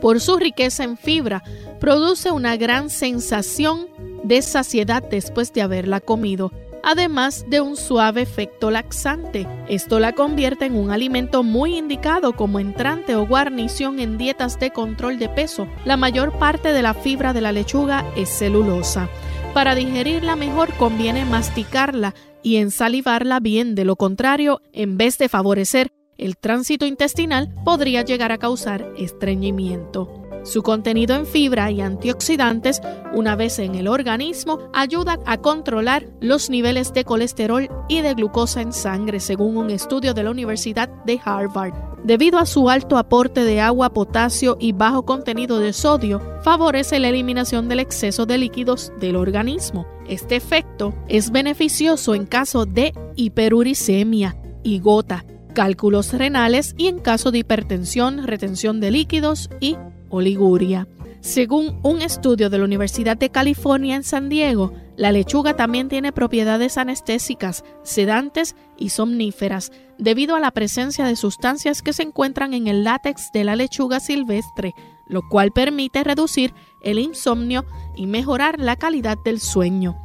por 0.06 0.22
su 0.22 0.38
riqueza 0.38 0.84
en 0.84 0.98
fibra, 0.98 1.42
produce 1.80 2.30
una 2.30 2.58
gran 2.58 2.92
sensación 2.92 3.88
de 4.24 4.44
saciedad 4.44 5.02
después 5.02 5.52
de 5.52 5.64
haberla 5.64 6.00
comido, 6.00 6.52
además 6.84 7.44
de 7.50 7.60
un 7.60 7.76
suave 7.76 8.22
efecto 8.22 8.70
laxante. 8.70 9.48
Esto 9.68 10.00
la 10.00 10.14
convierte 10.14 10.66
en 10.66 10.76
un 10.76 10.92
alimento 10.92 11.42
muy 11.42 11.76
indicado 11.76 12.34
como 12.34 12.60
entrante 12.60 13.16
o 13.16 13.26
guarnición 13.26 14.00
en 14.00 14.20
dietas 14.20 14.60
de 14.60 14.70
control 14.70 15.18
de 15.18 15.28
peso. 15.28 15.68
La 15.86 15.98
mayor 15.98 16.38
parte 16.38 16.72
de 16.72 16.84
la 16.84 16.94
fibra 16.94 17.34
de 17.34 17.42
la 17.42 17.52
lechuga 17.52 18.06
es 18.16 18.30
celulosa. 18.30 19.10
Para 19.56 19.74
digerirla 19.74 20.36
mejor 20.36 20.72
conviene 20.76 21.26
masticarla 21.26 22.14
y 22.44 22.58
ensalivarla 22.58 23.40
bien, 23.40 23.74
de 23.74 23.86
lo 23.86 23.96
contrario, 23.96 24.62
en 24.72 25.00
vez 25.00 25.18
de 25.18 25.30
favorecer 25.30 25.90
el 26.18 26.38
tránsito 26.38 26.86
intestinal 26.86 27.54
podría 27.64 28.04
llegar 28.04 28.32
a 28.32 28.38
causar 28.38 28.92
estreñimiento. 28.98 30.22
Su 30.46 30.62
contenido 30.62 31.16
en 31.16 31.26
fibra 31.26 31.72
y 31.72 31.82
antioxidantes, 31.82 32.80
una 33.14 33.36
vez 33.36 33.58
en 33.58 33.74
el 33.74 33.88
organismo, 33.88 34.60
ayuda 34.74 35.20
a 35.26 35.38
controlar 35.38 36.06
los 36.22 36.52
niveles 36.52 36.94
de 36.94 37.04
colesterol 37.04 37.68
y 37.90 38.02
de 38.02 38.14
glucosa 38.14 38.62
en 38.62 38.72
sangre, 38.72 39.20
según 39.20 39.58
un 39.58 39.72
estudio 39.72 40.14
de 40.14 40.24
la 40.24 40.30
Universidad 40.30 40.88
de 41.06 41.20
Harvard. 41.26 41.74
Debido 42.04 42.38
a 42.38 42.46
su 42.46 42.70
alto 42.70 43.00
aporte 43.00 43.44
de 43.44 43.60
agua, 43.60 43.92
potasio 43.92 44.58
y 44.60 44.74
bajo 44.74 45.04
contenido 45.04 45.58
de 45.58 45.74
sodio, 45.74 46.22
favorece 46.44 47.00
la 47.00 47.10
eliminación 47.10 47.68
del 47.68 47.80
exceso 47.80 48.28
de 48.28 48.38
líquidos 48.38 48.94
del 49.00 49.16
organismo. 49.16 49.88
Este 50.08 50.36
efecto 50.36 50.94
es 51.08 51.32
beneficioso 51.32 52.14
en 52.14 52.28
caso 52.28 52.68
de 52.68 52.94
hiperuricemia 53.16 54.38
y 54.62 54.80
gota, 54.80 55.26
cálculos 55.56 56.14
renales 56.14 56.76
y 56.78 56.88
en 56.88 57.00
caso 57.00 57.32
de 57.32 57.40
hipertensión, 57.40 58.28
retención 58.28 58.80
de 58.80 58.92
líquidos 58.92 59.50
y 59.60 59.78
oliguria. 60.10 60.88
Según 61.22 61.80
un 61.82 62.04
estudio 62.04 62.52
de 62.52 62.60
la 62.60 62.66
Universidad 62.66 63.18
de 63.18 63.32
California 63.32 63.96
en 63.96 64.04
San 64.04 64.30
Diego, 64.30 64.74
la 64.96 65.12
lechuga 65.12 65.56
también 65.56 65.90
tiene 65.90 66.12
propiedades 66.12 66.78
anestésicas, 66.78 67.64
sedantes 67.82 68.56
y 68.78 68.90
somníferas, 68.90 69.72
debido 69.98 70.36
a 70.36 70.40
la 70.40 70.52
presencia 70.52 71.06
de 71.06 71.16
sustancias 71.16 71.82
que 71.82 71.94
se 71.94 72.04
encuentran 72.04 72.54
en 72.54 72.68
el 72.68 72.84
látex 72.84 73.32
de 73.34 73.44
la 73.46 73.56
lechuga 73.56 74.00
silvestre, 74.00 74.76
lo 75.08 75.28
cual 75.28 75.52
permite 75.52 76.04
reducir 76.04 76.54
el 76.84 77.00
insomnio 77.00 77.66
y 77.96 78.06
mejorar 78.06 78.60
la 78.60 78.76
calidad 78.76 79.18
del 79.26 79.40
sueño. 79.40 79.98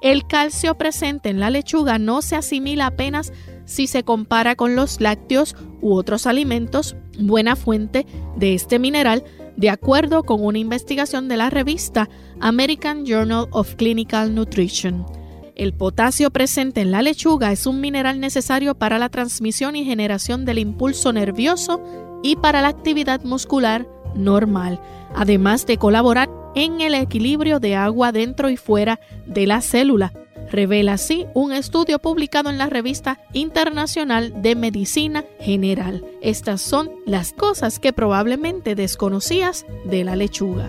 El 0.00 0.26
calcio 0.26 0.76
presente 0.76 1.28
en 1.28 1.40
la 1.40 1.50
lechuga 1.50 1.98
no 1.98 2.22
se 2.22 2.36
asimila 2.36 2.86
apenas 2.86 3.32
si 3.70 3.86
se 3.86 4.02
compara 4.02 4.56
con 4.56 4.74
los 4.74 5.00
lácteos 5.00 5.54
u 5.80 5.94
otros 5.94 6.26
alimentos, 6.26 6.96
buena 7.20 7.54
fuente 7.54 8.04
de 8.36 8.54
este 8.54 8.80
mineral, 8.80 9.22
de 9.56 9.70
acuerdo 9.70 10.24
con 10.24 10.44
una 10.44 10.58
investigación 10.58 11.28
de 11.28 11.36
la 11.36 11.50
revista 11.50 12.08
American 12.40 13.06
Journal 13.06 13.46
of 13.52 13.76
Clinical 13.76 14.34
Nutrition. 14.34 15.06
El 15.54 15.72
potasio 15.72 16.32
presente 16.32 16.80
en 16.80 16.90
la 16.90 17.02
lechuga 17.02 17.52
es 17.52 17.64
un 17.64 17.80
mineral 17.80 18.18
necesario 18.18 18.74
para 18.74 18.98
la 18.98 19.08
transmisión 19.08 19.76
y 19.76 19.84
generación 19.84 20.44
del 20.44 20.58
impulso 20.58 21.12
nervioso 21.12 21.80
y 22.24 22.34
para 22.34 22.62
la 22.62 22.68
actividad 22.68 23.22
muscular 23.22 23.86
normal, 24.16 24.80
además 25.14 25.64
de 25.66 25.76
colaborar 25.76 26.28
en 26.56 26.80
el 26.80 26.94
equilibrio 26.94 27.60
de 27.60 27.76
agua 27.76 28.10
dentro 28.10 28.50
y 28.50 28.56
fuera 28.56 28.98
de 29.26 29.46
la 29.46 29.60
célula. 29.60 30.12
Revela 30.50 30.94
así 30.94 31.26
un 31.34 31.52
estudio 31.52 31.98
publicado 32.00 32.50
en 32.50 32.58
la 32.58 32.66
revista 32.66 33.20
internacional 33.32 34.42
de 34.42 34.56
medicina 34.56 35.24
general. 35.40 36.04
Estas 36.22 36.60
son 36.60 36.90
las 37.06 37.32
cosas 37.32 37.78
que 37.78 37.92
probablemente 37.92 38.74
desconocías 38.74 39.64
de 39.84 40.04
la 40.04 40.16
lechuga. 40.16 40.68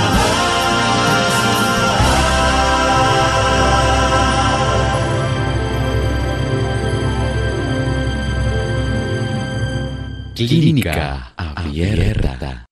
Clínica 10.47 11.33
Abierta. 11.37 12.65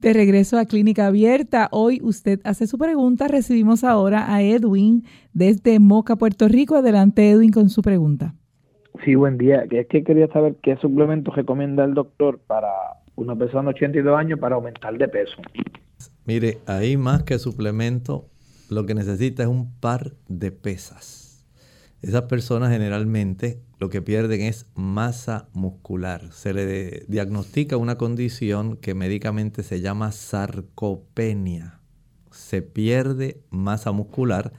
De 0.00 0.12
regreso 0.12 0.58
a 0.58 0.64
Clínica 0.64 1.08
Abierta, 1.08 1.68
hoy 1.72 1.98
usted 2.02 2.40
hace 2.44 2.68
su 2.68 2.78
pregunta. 2.78 3.26
Recibimos 3.26 3.82
ahora 3.82 4.32
a 4.32 4.42
Edwin 4.42 5.04
desde 5.32 5.80
Moca, 5.80 6.14
Puerto 6.14 6.46
Rico. 6.46 6.76
Adelante, 6.76 7.28
Edwin, 7.28 7.50
con 7.50 7.68
su 7.68 7.82
pregunta. 7.82 8.34
Sí, 9.04 9.16
buen 9.16 9.38
día. 9.38 9.64
Es 9.70 9.88
que 9.88 10.04
quería 10.04 10.28
saber 10.28 10.56
qué 10.62 10.76
suplementos 10.76 11.34
recomienda 11.34 11.84
el 11.84 11.94
doctor 11.94 12.38
para 12.46 12.68
una 13.16 13.34
persona 13.34 13.64
de 13.64 13.68
82 13.70 14.16
años 14.16 14.38
para 14.38 14.54
aumentar 14.54 14.96
de 14.96 15.08
peso. 15.08 15.36
Mire, 16.26 16.58
ahí 16.66 16.96
más 16.96 17.24
que 17.24 17.40
suplemento, 17.40 18.26
lo 18.70 18.86
que 18.86 18.94
necesita 18.94 19.42
es 19.42 19.48
un 19.48 19.74
par 19.80 20.12
de 20.28 20.52
pesas. 20.52 21.19
Esas 22.02 22.22
personas 22.22 22.70
generalmente 22.70 23.60
lo 23.78 23.90
que 23.90 24.00
pierden 24.00 24.40
es 24.40 24.66
masa 24.74 25.48
muscular. 25.52 26.32
Se 26.32 26.54
le 26.54 27.04
diagnostica 27.08 27.76
una 27.76 27.98
condición 27.98 28.78
que 28.78 28.94
médicamente 28.94 29.62
se 29.62 29.82
llama 29.82 30.10
sarcopenia. 30.12 31.80
Se 32.30 32.62
pierde 32.62 33.42
masa 33.50 33.92
muscular, 33.92 34.52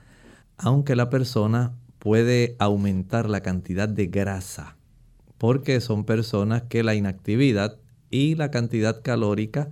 aunque 0.58 0.95
la 0.95 1.10
persona 1.10 1.73
puede 1.97 2.56
aumentar 2.60 3.27
la 3.27 3.41
cantidad 3.41 3.89
de 3.89 4.08
grasa, 4.08 4.77
porque 5.39 5.82
son 5.82 6.04
personas 6.04 6.63
que 6.63 6.84
la 6.84 6.93
inactividad 6.93 7.80
y 8.12 8.36
la 8.36 8.51
cantidad 8.51 9.01
calórica 9.01 9.69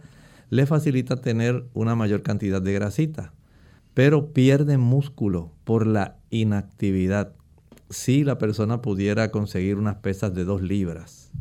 le 0.49 0.65
facilita 0.65 1.21
tener 1.21 1.65
una 1.73 1.93
mayor 1.93 2.23
cantidad 2.23 2.61
de 2.61 2.73
grasita, 2.73 3.33
pero 3.93 4.33
pierden 4.33 4.79
músculo 4.79 5.51
por 5.63 5.85
la 5.85 6.17
inactividad 6.31 7.35
si 7.89 8.23
la 8.23 8.37
persona 8.37 8.81
pudiera 8.81 9.31
conseguir 9.31 9.77
unas 9.77 9.95
pesas 9.97 10.33
de 10.33 10.45
dos 10.45 10.61
libras 10.61 11.31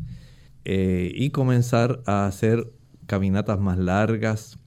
eh, 0.65 1.13
y 1.15 1.31
comenzar 1.31 2.03
a 2.07 2.27
hacer 2.27 2.73
caminatas 3.07 3.59
más 3.61 3.79
largas, 3.79 4.59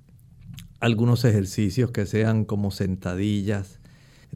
algunos 0.80 1.26
ejercicios 1.26 1.92
que 1.92 2.06
sean 2.06 2.46
como 2.46 2.72
sentadillas, 2.72 3.80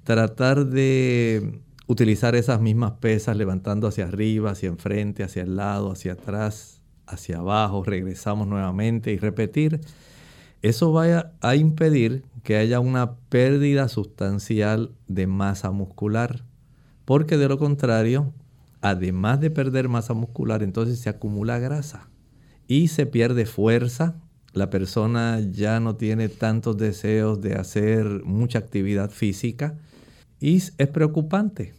tratar 0.04 0.66
de 0.68 1.62
utilizar 1.88 2.36
esas 2.36 2.62
mismas 2.62 2.94
pesas 2.94 3.38
levantando 3.38 3.88
hacia 3.88 4.06
arriba, 4.06 4.52
hacia 4.52 4.70
enfrente, 4.70 5.24
hacia 5.24 5.44
el 5.44 5.56
lado, 5.56 5.92
hacia 5.92 6.14
atrás, 6.14 6.82
hacia 7.08 7.38
abajo, 7.38 7.84
regresamos 7.84 8.48
nuevamente 8.48 9.12
y 9.12 9.18
repetir. 9.18 9.82
Eso 10.62 10.92
va 10.92 11.32
a 11.42 11.56
impedir 11.56 12.24
que 12.44 12.58
haya 12.58 12.80
una 12.80 13.16
pérdida 13.30 13.88
sustancial 13.88 14.92
de 15.08 15.28
masa 15.28 15.70
muscular 15.72 16.44
porque 17.06 17.38
de 17.38 17.48
lo 17.48 17.58
contrario, 17.58 18.34
además 18.82 19.40
de 19.40 19.52
perder 19.52 19.90
masa 19.90 20.14
muscular, 20.14 20.64
entonces 20.64 21.00
se 21.00 21.10
acumula 21.10 21.60
grasa 21.60 22.10
y 22.68 22.90
se 22.90 23.06
pierde 23.06 23.46
fuerza. 23.46 24.22
La 24.54 24.70
persona 24.70 25.40
ya 25.40 25.80
no 25.80 25.96
tiene 25.96 26.30
tantos 26.30 26.78
deseos 26.78 27.42
de 27.42 27.56
hacer 27.56 28.24
mucha 28.24 28.60
actividad 28.60 29.10
física 29.10 29.78
y 30.40 30.56
es 30.56 30.88
preocupante. 30.92 31.74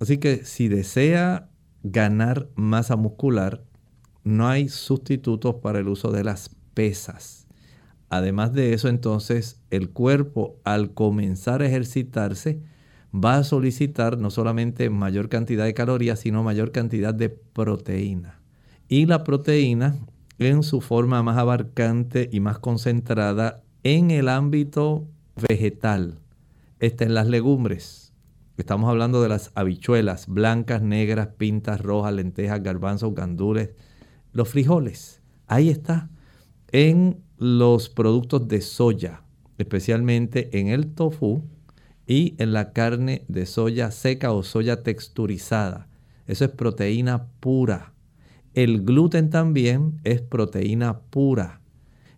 Así 0.00 0.18
que 0.18 0.44
si 0.44 0.68
desea 0.68 1.48
ganar 1.82 2.48
masa 2.54 2.96
muscular, 2.96 3.64
no 4.24 4.48
hay 4.48 4.68
sustitutos 4.68 5.56
para 5.56 5.78
el 5.78 5.88
uso 5.88 6.10
de 6.10 6.24
las 6.24 6.50
pesas. 6.74 7.46
Además 8.10 8.52
de 8.52 8.72
eso, 8.72 8.88
entonces 8.88 9.60
el 9.70 9.90
cuerpo 9.90 10.56
al 10.64 10.94
comenzar 10.94 11.62
a 11.62 11.66
ejercitarse, 11.66 12.60
va 13.14 13.36
a 13.36 13.44
solicitar 13.44 14.18
no 14.18 14.30
solamente 14.30 14.90
mayor 14.90 15.28
cantidad 15.28 15.64
de 15.64 15.74
calorías, 15.74 16.20
sino 16.20 16.42
mayor 16.42 16.72
cantidad 16.72 17.14
de 17.14 17.30
proteína. 17.30 18.40
Y 18.88 19.06
la 19.06 19.24
proteína 19.24 19.96
en 20.38 20.62
su 20.62 20.80
forma 20.80 21.22
más 21.22 21.36
abarcante 21.36 22.28
y 22.32 22.40
más 22.40 22.58
concentrada 22.58 23.62
en 23.82 24.10
el 24.10 24.28
ámbito 24.28 25.08
vegetal. 25.48 26.20
Está 26.78 27.04
en 27.04 27.14
las 27.14 27.26
legumbres. 27.26 28.12
Estamos 28.56 28.90
hablando 28.90 29.22
de 29.22 29.28
las 29.28 29.52
habichuelas 29.54 30.26
blancas, 30.26 30.82
negras, 30.82 31.28
pintas, 31.36 31.80
rojas, 31.80 32.12
lentejas, 32.12 32.62
garbanzos, 32.62 33.14
gandules, 33.14 33.70
los 34.32 34.48
frijoles. 34.48 35.22
Ahí 35.46 35.68
está. 35.68 36.10
En 36.70 37.22
los 37.38 37.88
productos 37.88 38.48
de 38.48 38.60
soya, 38.60 39.22
especialmente 39.58 40.58
en 40.58 40.68
el 40.68 40.92
tofu, 40.92 41.44
y 42.08 42.34
en 42.38 42.54
la 42.54 42.72
carne 42.72 43.24
de 43.28 43.44
soya 43.44 43.90
seca 43.90 44.32
o 44.32 44.42
soya 44.42 44.82
texturizada. 44.82 45.88
Eso 46.26 46.46
es 46.46 46.50
proteína 46.50 47.26
pura. 47.38 47.92
El 48.54 48.82
gluten 48.82 49.28
también 49.28 50.00
es 50.04 50.22
proteína 50.22 51.00
pura. 51.10 51.60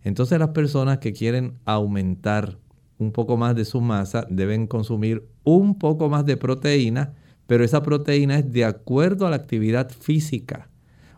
Entonces 0.04 0.38
las 0.38 0.50
personas 0.50 0.98
que 0.98 1.12
quieren 1.12 1.58
aumentar 1.64 2.56
un 2.98 3.10
poco 3.10 3.36
más 3.36 3.56
de 3.56 3.64
su 3.64 3.80
masa 3.80 4.26
deben 4.30 4.68
consumir 4.68 5.26
un 5.42 5.76
poco 5.78 6.08
más 6.08 6.24
de 6.24 6.36
proteína, 6.36 7.14
pero 7.48 7.64
esa 7.64 7.82
proteína 7.82 8.38
es 8.38 8.52
de 8.52 8.64
acuerdo 8.64 9.26
a 9.26 9.30
la 9.30 9.36
actividad 9.36 9.90
física. 9.90 10.68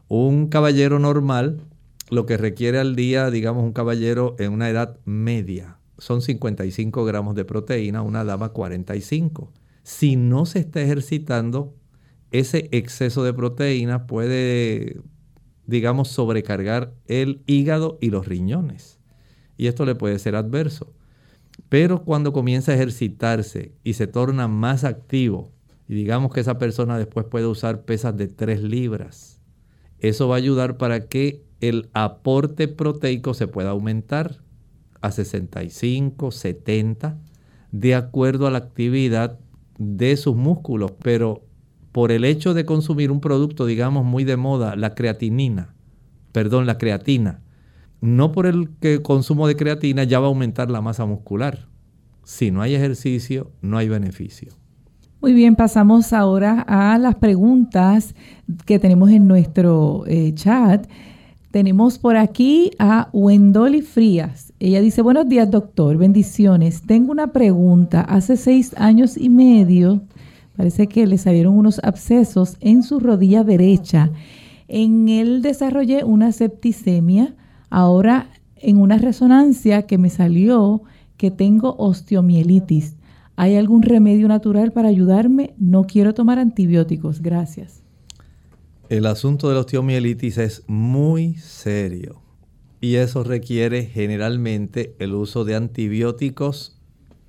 Un 0.09 0.49
caballero 0.49 0.99
normal, 0.99 1.61
lo 2.09 2.25
que 2.25 2.39
requiere 2.39 2.79
al 2.79 2.97
día, 2.97 3.31
digamos 3.31 3.65
un 3.65 3.73
caballero 3.73 4.35
en 4.39 4.53
una 4.53 4.71
edad 4.71 4.99
media, 5.05 5.77
son 6.03 6.21
55 6.21 7.05
gramos 7.05 7.37
de 7.37 7.45
proteína, 7.45 8.03
una 8.03 8.25
dama 8.25 8.49
45. 8.49 9.53
Si 9.85 10.17
no 10.17 10.47
se 10.47 10.59
está 10.59 10.83
ejercitando, 10.83 11.77
ese 12.33 12.69
exceso 12.73 13.23
de 13.23 13.33
proteína 13.33 14.09
puede, 14.09 15.01
digamos, 15.65 16.09
sobrecargar 16.09 16.93
el 17.07 17.45
hígado 17.47 17.99
y 18.01 18.11
los 18.11 18.27
riñones. 18.27 18.99
Y 19.57 19.69
esto 19.69 19.87
le 19.87 19.95
puede 19.95 20.19
ser 20.19 20.35
adverso. 20.35 20.93
Pero 21.69 22.03
cuando 22.03 22.33
comienza 22.33 22.73
a 22.73 22.75
ejercitarse 22.75 23.77
y 23.85 23.93
se 23.93 24.09
torna 24.09 24.49
más 24.49 24.83
activo, 24.83 25.53
y 25.87 25.95
digamos 25.95 26.33
que 26.33 26.41
esa 26.41 26.59
persona 26.59 26.99
después 26.99 27.27
puede 27.27 27.47
usar 27.47 27.85
pesas 27.85 28.17
de 28.17 28.27
3 28.27 28.61
libras, 28.65 29.41
eso 30.01 30.27
va 30.27 30.35
a 30.35 30.39
ayudar 30.39 30.79
para 30.79 31.07
que 31.07 31.45
el 31.61 31.91
aporte 31.93 32.67
proteico 32.67 33.35
se 33.35 33.47
pueda 33.47 33.71
aumentar 33.71 34.43
a 35.03 35.11
65, 35.11 36.31
70, 36.31 37.19
de 37.73 37.95
acuerdo 37.95 38.47
a 38.47 38.51
la 38.51 38.59
actividad 38.59 39.39
de 39.79 40.17
sus 40.17 40.37
músculos. 40.37 40.93
Pero 41.03 41.43
por 41.93 42.11
el 42.13 42.25
hecho 42.25 42.55
de 42.55 42.65
consumir 42.65 43.11
un 43.11 43.21
producto, 43.21 43.67
digamos, 43.67 44.05
muy 44.05 44.25
de 44.25 44.37
moda, 44.37 44.77
la 44.77 44.95
creatinina, 44.95 45.75
perdón, 46.33 46.67
la 46.67 46.79
creatina, 46.79 47.43
no 48.01 48.33
por 48.33 48.47
el 48.47 48.71
que 48.81 49.03
consumo 49.03 49.47
de 49.47 49.57
creatina 49.57 50.05
ya 50.05 50.19
va 50.19 50.27
a 50.27 50.29
aumentar 50.29 50.71
la 50.71 50.81
masa 50.81 51.05
muscular. 51.05 51.69
Si 52.25 52.51
no 52.51 52.63
hay 52.63 52.75
ejercicio, 52.75 53.51
no 53.61 53.79
hay 53.79 53.89
beneficio. 53.89 54.53
Muy 55.21 55.35
bien, 55.35 55.55
pasamos 55.55 56.13
ahora 56.13 56.65
a 56.67 56.99
las 56.99 57.15
preguntas 57.15 58.15
que 58.67 58.81
tenemos 58.81 59.11
en 59.11 59.29
nuestro 59.29 60.05
eh, 60.07 60.33
chat. 60.35 60.89
Tenemos 61.53 61.99
por 61.99 62.17
aquí 62.17 62.73
a 62.81 63.09
Wendoli 63.13 63.83
Frías. 63.83 64.53
Ella 64.59 64.81
dice, 64.81 65.03
buenos 65.03 65.29
días 65.29 65.49
doctor, 65.49 65.97
bendiciones. 65.97 66.83
Tengo 66.83 67.13
una 67.13 67.29
pregunta. 67.29 68.01
Hace 68.01 68.37
seis 68.37 68.75
años 68.77 69.17
y 69.17 69.29
medio 69.29 70.03
Parece 70.57 70.87
que 70.87 71.07
le 71.07 71.19
salieron 71.19 71.57
unos 71.57 71.81
abscesos 71.83 72.57
en 72.61 72.83
su 72.83 73.01
rodilla 73.01 73.43
derecha. 73.43 74.11
En 74.69 75.09
él 75.09 75.43
desarrollé 75.43 76.05
una 76.05 76.33
septicemia. 76.33 77.35
Ahora 77.71 78.29
en 78.57 78.77
una 78.77 78.99
resonancia 78.99 79.83
que 79.83 79.99
me 79.99 80.11
salió 80.11 80.83
que 81.17 81.31
tengo 81.31 81.75
osteomielitis. 81.79 82.97
¿Hay 83.37 83.57
algún 83.57 83.83
remedio 83.83 84.29
natural 84.29 84.73
para 84.73 84.89
ayudarme? 84.89 85.55
No 85.59 85.85
quiero 85.85 86.13
tomar 86.13 86.39
antibióticos. 86.39 87.23
Gracias. 87.23 87.83
El 88.93 89.07
asunto 89.07 89.49
de 89.49 89.55
la 89.55 89.61
osteomielitis 89.61 90.37
es 90.37 90.65
muy 90.67 91.37
serio 91.37 92.21
y 92.79 92.97
eso 92.97 93.25
requiere 93.25 93.87
generalmente 93.87 94.95
el 94.99 95.15
uso 95.15 95.47
de 95.47 95.55
antibióticos 95.55 96.79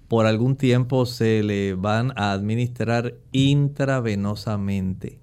por 0.09 0.25
algún 0.25 0.57
tiempo 0.57 1.05
se 1.05 1.41
le 1.41 1.73
van 1.75 2.11
a 2.17 2.33
administrar 2.33 3.15
intravenosamente. 3.31 5.21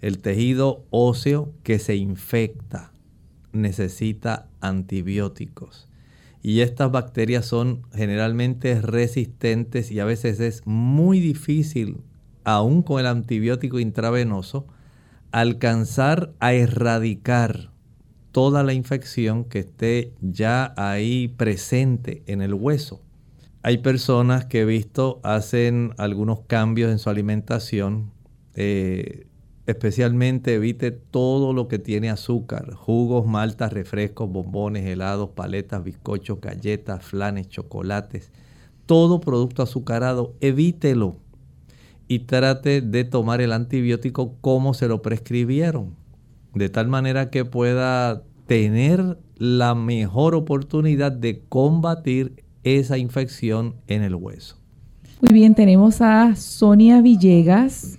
El 0.00 0.20
tejido 0.20 0.86
óseo 0.88 1.52
que 1.62 1.78
se 1.78 1.96
infecta 1.96 2.90
necesita 3.52 4.48
antibióticos. 4.62 5.90
Y 6.40 6.60
estas 6.60 6.92
bacterias 6.92 7.44
son 7.44 7.82
generalmente 7.92 8.80
resistentes 8.80 9.90
y 9.90 10.00
a 10.00 10.06
veces 10.06 10.40
es 10.40 10.62
muy 10.64 11.20
difícil, 11.20 11.98
aún 12.42 12.82
con 12.82 13.00
el 13.00 13.06
antibiótico 13.06 13.78
intravenoso, 13.78 14.66
alcanzar 15.34 16.32
a 16.38 16.52
erradicar 16.52 17.72
toda 18.30 18.62
la 18.62 18.72
infección 18.72 19.42
que 19.42 19.58
esté 19.58 20.12
ya 20.20 20.72
ahí 20.76 21.26
presente 21.26 22.22
en 22.26 22.40
el 22.40 22.54
hueso. 22.54 23.02
Hay 23.64 23.78
personas 23.78 24.44
que 24.44 24.60
he 24.60 24.64
visto 24.64 25.18
hacen 25.24 25.92
algunos 25.98 26.42
cambios 26.42 26.92
en 26.92 27.00
su 27.00 27.10
alimentación, 27.10 28.12
eh, 28.54 29.26
especialmente 29.66 30.54
evite 30.54 30.92
todo 30.92 31.52
lo 31.52 31.66
que 31.66 31.80
tiene 31.80 32.10
azúcar, 32.10 32.72
jugos, 32.74 33.26
maltas, 33.26 33.72
refrescos, 33.72 34.30
bombones, 34.30 34.86
helados, 34.86 35.30
paletas, 35.30 35.82
bizcochos, 35.82 36.40
galletas, 36.40 37.04
flanes, 37.04 37.48
chocolates, 37.48 38.30
todo 38.86 39.18
producto 39.18 39.64
azucarado, 39.64 40.36
evítelo 40.40 41.23
y 42.08 42.20
trate 42.20 42.80
de 42.80 43.04
tomar 43.04 43.40
el 43.40 43.52
antibiótico 43.52 44.36
como 44.40 44.74
se 44.74 44.88
lo 44.88 45.02
prescribieron, 45.02 45.94
de 46.54 46.68
tal 46.68 46.88
manera 46.88 47.30
que 47.30 47.44
pueda 47.44 48.22
tener 48.46 49.18
la 49.36 49.74
mejor 49.74 50.34
oportunidad 50.34 51.12
de 51.12 51.42
combatir 51.48 52.44
esa 52.62 52.98
infección 52.98 53.76
en 53.86 54.02
el 54.02 54.14
hueso. 54.14 54.56
Muy 55.20 55.32
bien, 55.32 55.54
tenemos 55.54 56.00
a 56.00 56.36
Sonia 56.36 57.00
Villegas 57.00 57.98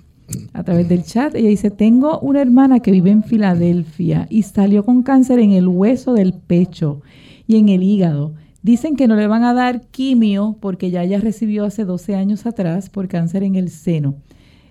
a 0.53 0.63
través 0.63 0.89
del 0.89 1.03
chat. 1.03 1.35
Ella 1.35 1.49
dice, 1.49 1.71
tengo 1.71 2.19
una 2.19 2.41
hermana 2.41 2.79
que 2.79 2.91
vive 2.91 3.11
en 3.11 3.23
Filadelfia 3.23 4.27
y 4.29 4.43
salió 4.43 4.85
con 4.85 5.03
cáncer 5.03 5.39
en 5.39 5.51
el 5.51 5.67
hueso 5.67 6.13
del 6.13 6.33
pecho 6.33 7.01
y 7.47 7.57
en 7.57 7.69
el 7.69 7.83
hígado. 7.83 8.33
Dicen 8.65 8.95
que 8.95 9.07
no 9.07 9.15
le 9.15 9.27
van 9.27 9.43
a 9.43 9.53
dar 9.53 9.81
quimio 9.91 10.57
porque 10.59 10.89
ya 10.89 11.03
ella 11.03 11.19
recibió 11.19 11.65
hace 11.65 11.85
12 11.85 12.15
años 12.15 12.47
atrás 12.47 12.89
por 12.89 13.07
cáncer 13.07 13.43
en 13.43 13.53
el 13.53 13.69
seno. 13.69 14.15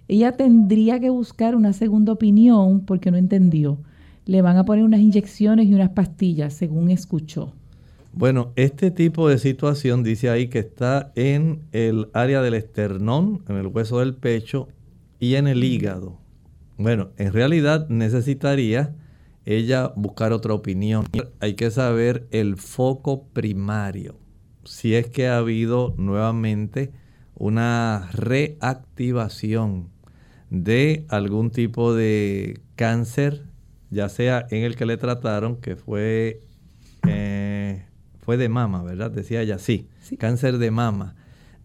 Ella 0.08 0.32
tendría 0.32 0.98
que 0.98 1.10
buscar 1.10 1.54
una 1.54 1.72
segunda 1.72 2.10
opinión 2.10 2.80
porque 2.80 3.12
no 3.12 3.18
entendió. 3.18 3.78
Le 4.26 4.42
van 4.42 4.56
a 4.56 4.64
poner 4.64 4.82
unas 4.82 4.98
inyecciones 4.98 5.68
y 5.68 5.74
unas 5.74 5.90
pastillas, 5.90 6.54
según 6.54 6.90
escuchó. 6.90 7.52
Bueno, 8.12 8.50
este 8.56 8.90
tipo 8.90 9.28
de 9.28 9.38
situación 9.38 10.02
dice 10.02 10.28
ahí 10.28 10.48
que 10.48 10.58
está 10.58 11.12
en 11.14 11.60
el 11.70 12.08
área 12.14 12.42
del 12.42 12.54
esternón, 12.54 13.42
en 13.48 13.58
el 13.58 13.68
hueso 13.68 14.00
del 14.00 14.14
pecho 14.14 14.66
y 15.20 15.36
en 15.36 15.46
el 15.46 15.62
hígado. 15.62 16.18
Bueno, 16.78 17.10
en 17.16 17.32
realidad 17.32 17.88
necesitaría 17.88 18.92
ella 19.44 19.92
buscar 19.96 20.32
otra 20.32 20.54
opinión. 20.54 21.06
Hay 21.40 21.54
que 21.54 21.70
saber 21.70 22.26
el 22.30 22.56
foco 22.56 23.28
primario. 23.28 24.18
Si 24.64 24.94
es 24.94 25.08
que 25.08 25.28
ha 25.28 25.38
habido 25.38 25.94
nuevamente 25.98 26.92
una 27.34 28.08
reactivación 28.12 29.90
de 30.50 31.04
algún 31.08 31.50
tipo 31.50 31.94
de 31.94 32.60
cáncer, 32.76 33.44
ya 33.90 34.08
sea 34.08 34.46
en 34.50 34.64
el 34.64 34.76
que 34.76 34.86
le 34.86 34.96
trataron, 34.96 35.56
que 35.56 35.76
fue 35.76 36.40
fue 38.24 38.38
de 38.38 38.48
mama, 38.48 38.82
¿verdad? 38.82 39.10
Decía 39.10 39.42
ella, 39.42 39.58
sí, 39.58 39.88
cáncer 40.18 40.56
de 40.56 40.70
mama. 40.70 41.14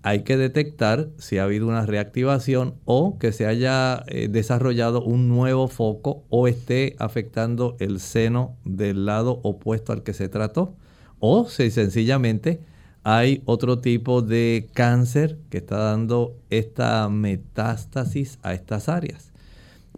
Hay 0.01 0.23
que 0.23 0.37
detectar 0.37 1.09
si 1.17 1.37
ha 1.37 1.43
habido 1.43 1.67
una 1.67 1.85
reactivación 1.85 2.75
o 2.85 3.17
que 3.19 3.33
se 3.33 3.45
haya 3.45 4.03
eh, 4.07 4.29
desarrollado 4.29 5.03
un 5.03 5.27
nuevo 5.27 5.67
foco 5.67 6.23
o 6.29 6.47
esté 6.47 6.95
afectando 6.99 7.75
el 7.79 7.99
seno 7.99 8.55
del 8.63 9.05
lado 9.05 9.41
opuesto 9.43 9.91
al 9.91 10.03
que 10.03 10.13
se 10.13 10.29
trató. 10.29 10.73
O 11.19 11.49
si 11.49 11.69
sencillamente 11.69 12.61
hay 13.03 13.41
otro 13.45 13.79
tipo 13.79 14.21
de 14.21 14.69
cáncer 14.73 15.37
que 15.49 15.57
está 15.57 15.77
dando 15.77 16.37
esta 16.49 17.09
metástasis 17.09 18.39
a 18.41 18.53
estas 18.53 18.87
áreas. 18.87 19.33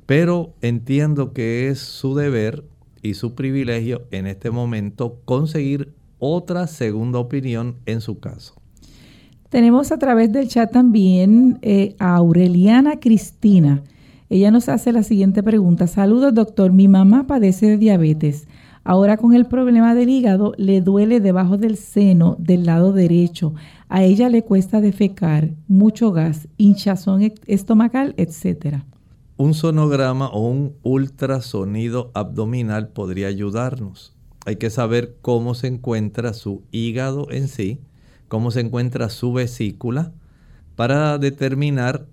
Pero 0.08 0.56
entiendo 0.62 1.32
que 1.32 1.70
es 1.70 1.80
su 1.80 2.16
deber 2.16 2.64
y 3.04 3.14
su 3.14 3.36
privilegio 3.36 4.08
en 4.10 4.26
este 4.26 4.49
momento 4.49 5.20
conseguir 5.26 5.93
otra 6.18 6.68
segunda 6.68 7.20
opinión 7.20 7.78
en 7.86 8.02
su 8.02 8.20
caso. 8.20 8.61
Tenemos 9.52 9.91
a 9.91 9.99
través 9.99 10.32
del 10.32 10.47
chat 10.47 10.72
también 10.72 11.60
eh, 11.62 11.93
a 11.99 12.16
Aureliana 12.16 13.02
Cristina. 13.02 13.84
Ella 14.30 14.49
nos 14.49 14.70
hace 14.70 14.93
la 14.93 15.04
siguiente 15.04 15.43
pregunta. 15.43 15.88
Saludos 15.88 16.34
doctor, 16.34 16.72
mi 16.72 16.88
mamá 16.88 17.28
padece 17.28 17.68
de 17.68 17.78
diabetes. 17.78 18.47
Ahora 18.86 19.18
con 19.18 19.34
el 19.34 19.47
problema 19.47 19.93
del 19.93 20.08
hígado 20.08 20.54
le 20.56 20.80
duele 20.80 21.20
debajo 21.20 21.58
del 21.58 21.76
seno 21.76 22.38
del 22.39 22.66
lado 22.66 22.93
derecho. 22.93 23.54
A 23.89 24.04
ella 24.04 24.30
le 24.30 24.41
cuesta 24.41 24.80
defecar, 24.80 25.49
mucho 25.68 26.14
gas, 26.14 26.47
hinchazón 26.56 27.34
estomacal, 27.45 28.16
etc. 28.16 28.78
Un 29.36 29.54
sonograma 29.54 30.30
o 30.30 30.47
un 30.47 30.76
ultrasonido 30.82 32.10
abdominal 32.14 32.88
podría 32.88 33.28
ayudarnos 33.28 34.16
hay 34.45 34.56
que 34.56 34.70
saber 34.70 35.18
cómo 35.22 35.54
se 35.54 35.68
encuentra 35.68 36.34
su 36.34 36.64
hígado 36.72 37.28
en 37.30 37.47
sí, 37.47 37.80
cómo 38.32 38.49
se 38.51 38.61
encuentra 38.61 39.09
su 39.09 39.34
vesícula, 39.34 40.13
para 40.77 41.17
determinar 41.17 42.05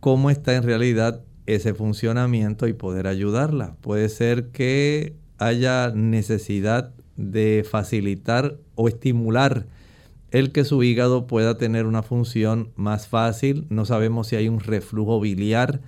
cómo 0.00 0.30
está 0.30 0.54
en 0.56 0.62
realidad 0.62 1.20
ese 1.44 1.74
funcionamiento 1.74 2.66
y 2.66 2.72
poder 2.72 3.06
ayudarla. 3.06 3.76
Puede 3.82 4.08
ser 4.08 4.46
que 4.52 5.16
haya 5.36 5.92
necesidad 5.94 6.94
de 7.18 7.62
facilitar 7.70 8.56
o 8.74 8.88
estimular 8.88 9.66
el 10.30 10.50
que 10.50 10.64
su 10.64 10.82
hígado 10.82 11.26
pueda 11.26 11.58
tener 11.58 11.84
una 11.84 12.02
función 12.02 12.70
más 12.74 13.06
fácil. 13.06 13.66
No 13.68 13.84
sabemos 13.84 14.28
si 14.28 14.36
hay 14.36 14.48
un 14.48 14.60
reflujo 14.60 15.20
biliar. 15.20 15.82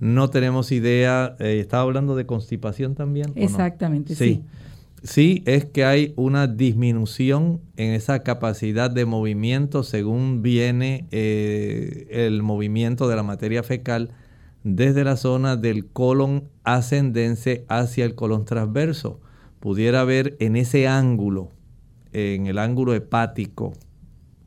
No 0.00 0.30
tenemos 0.30 0.72
idea. 0.72 1.36
Eh, 1.40 1.60
estaba 1.60 1.82
hablando 1.82 2.16
de 2.16 2.24
constipación 2.24 2.94
también. 2.94 3.32
Exactamente, 3.34 4.14
sí 4.14 4.24
sí 4.24 4.44
es 5.02 5.64
que 5.66 5.84
hay 5.84 6.12
una 6.16 6.46
disminución 6.46 7.60
en 7.76 7.92
esa 7.92 8.22
capacidad 8.22 8.90
de 8.90 9.06
movimiento 9.06 9.82
según 9.82 10.42
viene 10.42 11.06
eh, 11.10 12.06
el 12.10 12.42
movimiento 12.42 13.08
de 13.08 13.16
la 13.16 13.22
materia 13.22 13.62
fecal 13.62 14.10
desde 14.64 15.04
la 15.04 15.16
zona 15.16 15.56
del 15.56 15.86
colon 15.86 16.48
ascendense 16.64 17.64
hacia 17.68 18.04
el 18.04 18.14
colon 18.14 18.44
transverso. 18.44 19.20
Pudiera 19.60 20.00
haber 20.00 20.36
en 20.40 20.56
ese 20.56 20.88
ángulo, 20.88 21.52
en 22.12 22.46
el 22.46 22.58
ángulo 22.58 22.94
hepático, 22.94 23.74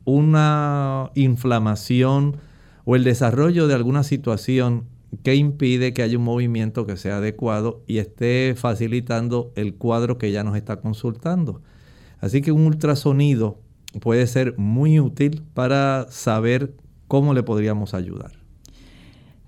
una 0.04 1.10
inflamación 1.14 2.36
o 2.84 2.96
el 2.96 3.04
desarrollo 3.04 3.66
de 3.66 3.74
alguna 3.74 4.02
situación 4.02 4.84
que 5.22 5.34
impide 5.34 5.92
que 5.92 6.02
haya 6.02 6.18
un 6.18 6.24
movimiento 6.24 6.86
que 6.86 6.96
sea 6.96 7.16
adecuado 7.16 7.82
y 7.86 7.98
esté 7.98 8.54
facilitando 8.56 9.52
el 9.56 9.74
cuadro 9.74 10.18
que 10.18 10.32
ya 10.32 10.44
nos 10.44 10.56
está 10.56 10.80
consultando. 10.80 11.62
Así 12.20 12.42
que 12.42 12.52
un 12.52 12.66
ultrasonido 12.66 13.58
puede 14.00 14.26
ser 14.26 14.56
muy 14.56 15.00
útil 15.00 15.42
para 15.54 16.06
saber 16.10 16.74
cómo 17.08 17.34
le 17.34 17.42
podríamos 17.42 17.94
ayudar. 17.94 18.32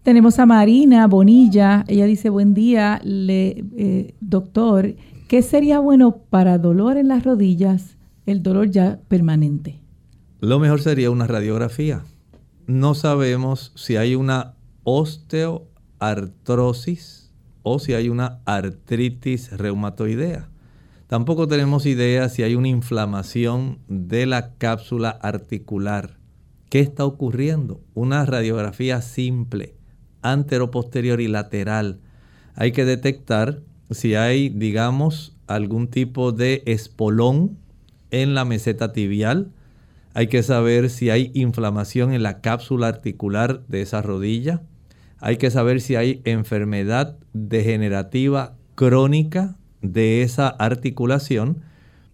Tenemos 0.02 0.40
a 0.40 0.46
Marina 0.46 1.06
Bonilla, 1.06 1.84
ella 1.86 2.06
dice, 2.06 2.28
buen 2.28 2.54
día, 2.54 3.00
le, 3.04 3.64
eh, 3.76 4.14
doctor, 4.20 4.96
¿qué 5.28 5.42
sería 5.42 5.78
bueno 5.78 6.16
para 6.28 6.58
dolor 6.58 6.96
en 6.96 7.06
las 7.06 7.22
rodillas, 7.22 7.96
el 8.26 8.42
dolor 8.42 8.70
ya 8.70 8.98
permanente? 9.06 9.80
Lo 10.40 10.58
mejor 10.58 10.80
sería 10.80 11.08
una 11.12 11.28
radiografía. 11.28 12.02
No 12.66 12.94
sabemos 12.94 13.70
si 13.76 13.94
hay 13.94 14.16
una 14.16 14.54
osteoartrosis 14.84 17.30
o 17.62 17.78
si 17.78 17.94
hay 17.94 18.08
una 18.08 18.40
artritis 18.44 19.52
reumatoidea. 19.52 20.48
Tampoco 21.06 21.46
tenemos 21.46 21.86
idea 21.86 22.28
si 22.28 22.42
hay 22.42 22.54
una 22.54 22.68
inflamación 22.68 23.78
de 23.86 24.26
la 24.26 24.54
cápsula 24.54 25.10
articular. 25.10 26.18
¿Qué 26.70 26.80
está 26.80 27.04
ocurriendo? 27.04 27.82
Una 27.94 28.24
radiografía 28.24 29.02
simple 29.02 29.76
anteroposterior 30.22 31.20
y 31.20 31.28
lateral. 31.28 32.00
Hay 32.54 32.72
que 32.72 32.84
detectar 32.84 33.60
si 33.90 34.14
hay, 34.14 34.48
digamos, 34.48 35.36
algún 35.46 35.88
tipo 35.88 36.32
de 36.32 36.62
espolón 36.66 37.58
en 38.10 38.34
la 38.34 38.44
meseta 38.44 38.92
tibial. 38.92 39.52
Hay 40.14 40.28
que 40.28 40.42
saber 40.42 40.90
si 40.90 41.10
hay 41.10 41.30
inflamación 41.34 42.12
en 42.12 42.22
la 42.22 42.40
cápsula 42.40 42.88
articular 42.88 43.66
de 43.66 43.82
esa 43.82 44.02
rodilla. 44.02 44.62
Hay 45.24 45.36
que 45.36 45.52
saber 45.52 45.80
si 45.80 45.94
hay 45.94 46.20
enfermedad 46.24 47.16
degenerativa 47.32 48.56
crónica 48.74 49.56
de 49.80 50.22
esa 50.22 50.48
articulación. 50.48 51.62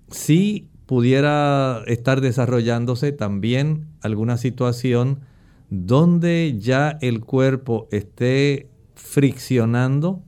Si 0.08 0.68
pudiera 0.84 1.82
estar 1.86 2.20
desarrollándose 2.20 3.12
también 3.12 3.86
alguna 4.02 4.36
situación 4.36 5.20
donde 5.70 6.56
ya 6.58 6.98
el 7.00 7.20
cuerpo 7.20 7.88
esté 7.92 8.68
friccionando 8.94 10.22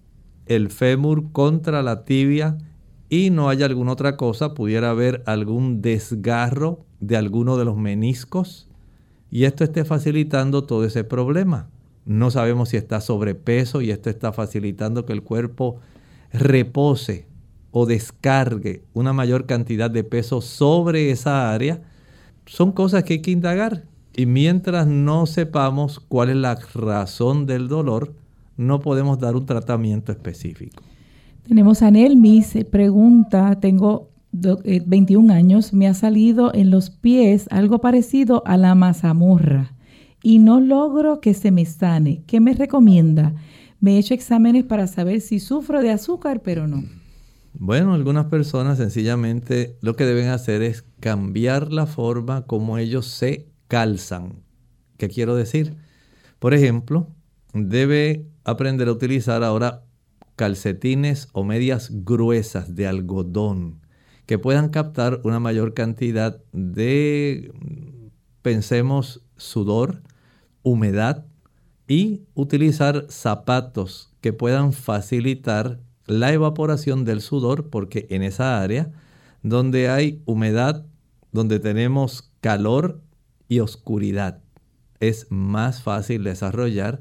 el 0.46 0.70
fémur 0.70 1.32
contra 1.32 1.82
la 1.82 2.06
tibia 2.06 2.56
y 3.10 3.28
no 3.28 3.50
haya 3.50 3.66
alguna 3.66 3.92
otra 3.92 4.16
cosa, 4.16 4.54
pudiera 4.54 4.88
haber 4.88 5.22
algún 5.26 5.82
desgarro 5.82 6.86
de 6.98 7.18
alguno 7.18 7.58
de 7.58 7.66
los 7.66 7.76
meniscos 7.76 8.70
y 9.30 9.44
esto 9.44 9.64
esté 9.64 9.84
facilitando 9.84 10.64
todo 10.64 10.86
ese 10.86 11.04
problema. 11.04 11.68
No 12.04 12.30
sabemos 12.30 12.70
si 12.70 12.76
está 12.76 13.00
sobrepeso 13.00 13.80
y 13.82 13.90
esto 13.90 14.10
está 14.10 14.32
facilitando 14.32 15.04
que 15.04 15.12
el 15.12 15.22
cuerpo 15.22 15.80
repose 16.32 17.26
o 17.70 17.86
descargue 17.86 18.82
una 18.94 19.12
mayor 19.12 19.46
cantidad 19.46 19.90
de 19.90 20.04
peso 20.04 20.40
sobre 20.40 21.10
esa 21.10 21.52
área. 21.52 21.82
Son 22.46 22.72
cosas 22.72 23.04
que 23.04 23.14
hay 23.14 23.22
que 23.22 23.30
indagar 23.30 23.84
y 24.14 24.26
mientras 24.26 24.86
no 24.86 25.26
sepamos 25.26 26.00
cuál 26.00 26.30
es 26.30 26.36
la 26.36 26.56
razón 26.74 27.46
del 27.46 27.68
dolor, 27.68 28.14
no 28.56 28.80
podemos 28.80 29.18
dar 29.18 29.36
un 29.36 29.46
tratamiento 29.46 30.10
específico. 30.10 30.82
Tenemos 31.46 31.82
a 31.82 31.90
Nelmi, 31.90 32.42
se 32.42 32.64
pregunta, 32.64 33.58
tengo 33.60 34.10
21 34.32 35.32
eh, 35.32 35.36
años, 35.36 35.72
me 35.72 35.86
ha 35.86 35.94
salido 35.94 36.52
en 36.54 36.70
los 36.70 36.90
pies 36.90 37.46
algo 37.50 37.80
parecido 37.80 38.42
a 38.46 38.56
la 38.56 38.74
mazamorra 38.74 39.72
y 40.22 40.38
no 40.38 40.60
logro 40.60 41.20
que 41.20 41.34
se 41.34 41.50
me 41.50 41.64
sane. 41.64 42.22
¿Qué 42.26 42.40
me 42.40 42.54
recomienda? 42.54 43.34
Me 43.80 43.96
he 43.96 43.98
hecho 43.98 44.14
exámenes 44.14 44.64
para 44.64 44.86
saber 44.86 45.20
si 45.20 45.40
sufro 45.40 45.80
de 45.80 45.90
azúcar, 45.90 46.42
pero 46.42 46.66
no. 46.66 46.84
Bueno, 47.54 47.94
algunas 47.94 48.26
personas 48.26 48.78
sencillamente 48.78 49.76
lo 49.80 49.96
que 49.96 50.04
deben 50.04 50.28
hacer 50.28 50.62
es 50.62 50.84
cambiar 51.00 51.72
la 51.72 51.86
forma 51.86 52.42
como 52.46 52.78
ellos 52.78 53.06
se 53.06 53.48
calzan. 53.68 54.42
¿Qué 54.98 55.08
quiero 55.08 55.34
decir? 55.34 55.74
Por 56.38 56.54
ejemplo, 56.54 57.08
debe 57.54 58.26
aprender 58.44 58.88
a 58.88 58.92
utilizar 58.92 59.42
ahora 59.42 59.84
calcetines 60.36 61.28
o 61.32 61.44
medias 61.44 61.90
gruesas 62.04 62.74
de 62.74 62.86
algodón 62.86 63.80
que 64.26 64.38
puedan 64.38 64.68
captar 64.68 65.20
una 65.24 65.40
mayor 65.40 65.74
cantidad 65.74 66.40
de, 66.52 67.52
pensemos, 68.42 69.24
sudor, 69.36 70.02
humedad 70.62 71.26
y 71.86 72.22
utilizar 72.34 73.06
zapatos 73.08 74.12
que 74.20 74.32
puedan 74.32 74.72
facilitar 74.72 75.80
la 76.06 76.32
evaporación 76.32 77.04
del 77.04 77.20
sudor 77.20 77.70
porque 77.70 78.06
en 78.10 78.22
esa 78.22 78.60
área 78.60 78.92
donde 79.42 79.88
hay 79.88 80.22
humedad, 80.26 80.86
donde 81.32 81.60
tenemos 81.60 82.30
calor 82.40 83.00
y 83.48 83.60
oscuridad. 83.60 84.40
Es 85.00 85.26
más 85.30 85.82
fácil 85.82 86.24
desarrollar 86.24 87.00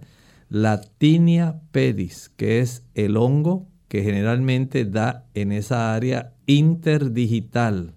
la 0.50 0.82
tinea 0.82 1.62
pedis, 1.72 2.30
que 2.30 2.60
es 2.60 2.84
el 2.96 3.18
hongo 3.18 3.68
que 3.88 4.04
generalmente 4.04 4.86
da 4.86 5.28
en 5.34 5.52
esa 5.52 5.94
área 5.94 6.34
interdigital, 6.46 7.94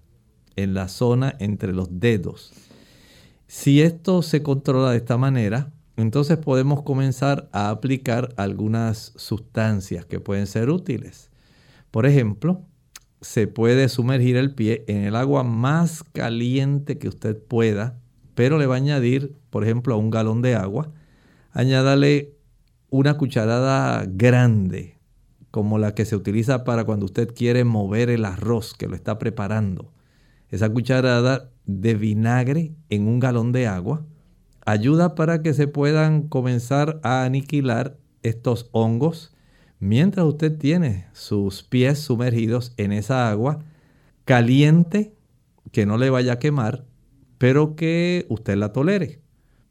en 0.55 0.73
la 0.73 0.87
zona 0.87 1.35
entre 1.39 1.73
los 1.73 1.99
dedos. 1.99 2.53
Si 3.47 3.81
esto 3.81 4.21
se 4.21 4.41
controla 4.43 4.91
de 4.91 4.97
esta 4.97 5.17
manera, 5.17 5.71
entonces 5.95 6.37
podemos 6.37 6.81
comenzar 6.83 7.49
a 7.51 7.69
aplicar 7.69 8.33
algunas 8.37 9.13
sustancias 9.15 10.05
que 10.05 10.19
pueden 10.19 10.47
ser 10.47 10.69
útiles. 10.69 11.29
Por 11.91 12.05
ejemplo, 12.05 12.61
se 13.21 13.47
puede 13.47 13.89
sumergir 13.89 14.37
el 14.37 14.53
pie 14.53 14.83
en 14.87 15.03
el 15.03 15.15
agua 15.15 15.43
más 15.43 16.03
caliente 16.03 16.97
que 16.97 17.07
usted 17.07 17.37
pueda 17.37 17.99
pero 18.35 18.57
le 18.57 18.65
va 18.65 18.75
a 18.75 18.77
añadir, 18.77 19.35
por 19.49 19.63
ejemplo, 19.63 19.93
a 19.93 19.97
un 19.97 20.09
galón 20.09 20.41
de 20.41 20.55
agua, 20.55 20.91
añádale 21.51 22.35
una 22.89 23.17
cucharada 23.17 24.05
grande, 24.07 24.97
como 25.51 25.77
la 25.77 25.93
que 25.93 26.05
se 26.05 26.15
utiliza 26.15 26.63
para 26.63 26.83
cuando 26.83 27.05
usted 27.05 27.33
quiere 27.33 27.63
mover 27.63 28.09
el 28.09 28.25
arroz 28.25 28.73
que 28.73 28.87
lo 28.87 28.95
está 28.95 29.19
preparando. 29.19 29.91
Esa 30.53 30.69
cucharada 30.69 31.49
de 31.65 31.95
vinagre 31.95 32.75
en 32.91 33.07
un 33.07 33.19
galón 33.19 33.51
de 33.53 33.65
agua 33.65 34.05
ayuda 34.63 35.15
para 35.15 35.41
que 35.41 35.55
se 35.55 35.67
puedan 35.67 36.27
comenzar 36.27 36.99
a 37.01 37.23
aniquilar 37.23 37.97
estos 38.21 38.69
hongos 38.71 39.33
mientras 39.79 40.27
usted 40.27 40.55
tiene 40.55 41.07
sus 41.11 41.63
pies 41.63 41.97
sumergidos 41.97 42.75
en 42.77 42.91
esa 42.91 43.31
agua 43.31 43.65
caliente 44.25 45.15
que 45.71 45.87
no 45.87 45.97
le 45.97 46.11
vaya 46.11 46.33
a 46.33 46.39
quemar 46.39 46.85
pero 47.39 47.75
que 47.75 48.27
usted 48.29 48.55
la 48.55 48.73
tolere. 48.73 49.21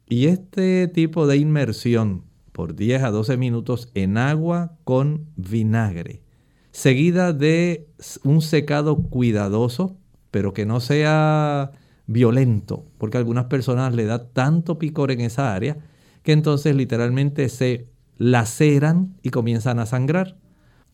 Y 0.09 0.25
este 0.25 0.89
tipo 0.89 1.27
de 1.27 1.37
inmersión 1.37 2.25
por 2.51 2.75
10 2.75 3.03
a 3.03 3.11
12 3.11 3.37
minutos 3.37 3.89
en 3.93 4.17
agua 4.17 4.75
con 4.83 5.27
vinagre, 5.37 6.23
seguida 6.71 7.31
de 7.31 7.87
un 8.25 8.41
secado 8.41 8.97
cuidadoso, 9.03 9.97
pero 10.33 10.51
que 10.51 10.65
no 10.65 10.79
sea 10.79 11.73
violento, 12.07 12.87
porque 12.97 13.17
a 13.17 13.19
algunas 13.19 13.45
personas 13.45 13.93
le 13.93 14.05
da 14.05 14.29
tanto 14.29 14.79
picor 14.79 15.11
en 15.11 15.21
esa 15.21 15.53
área 15.53 15.77
que 16.23 16.31
entonces 16.31 16.75
literalmente 16.75 17.47
se 17.49 17.87
laceran 18.17 19.15
y 19.21 19.29
comienzan 19.29 19.77
a 19.77 19.85
sangrar. 19.85 20.39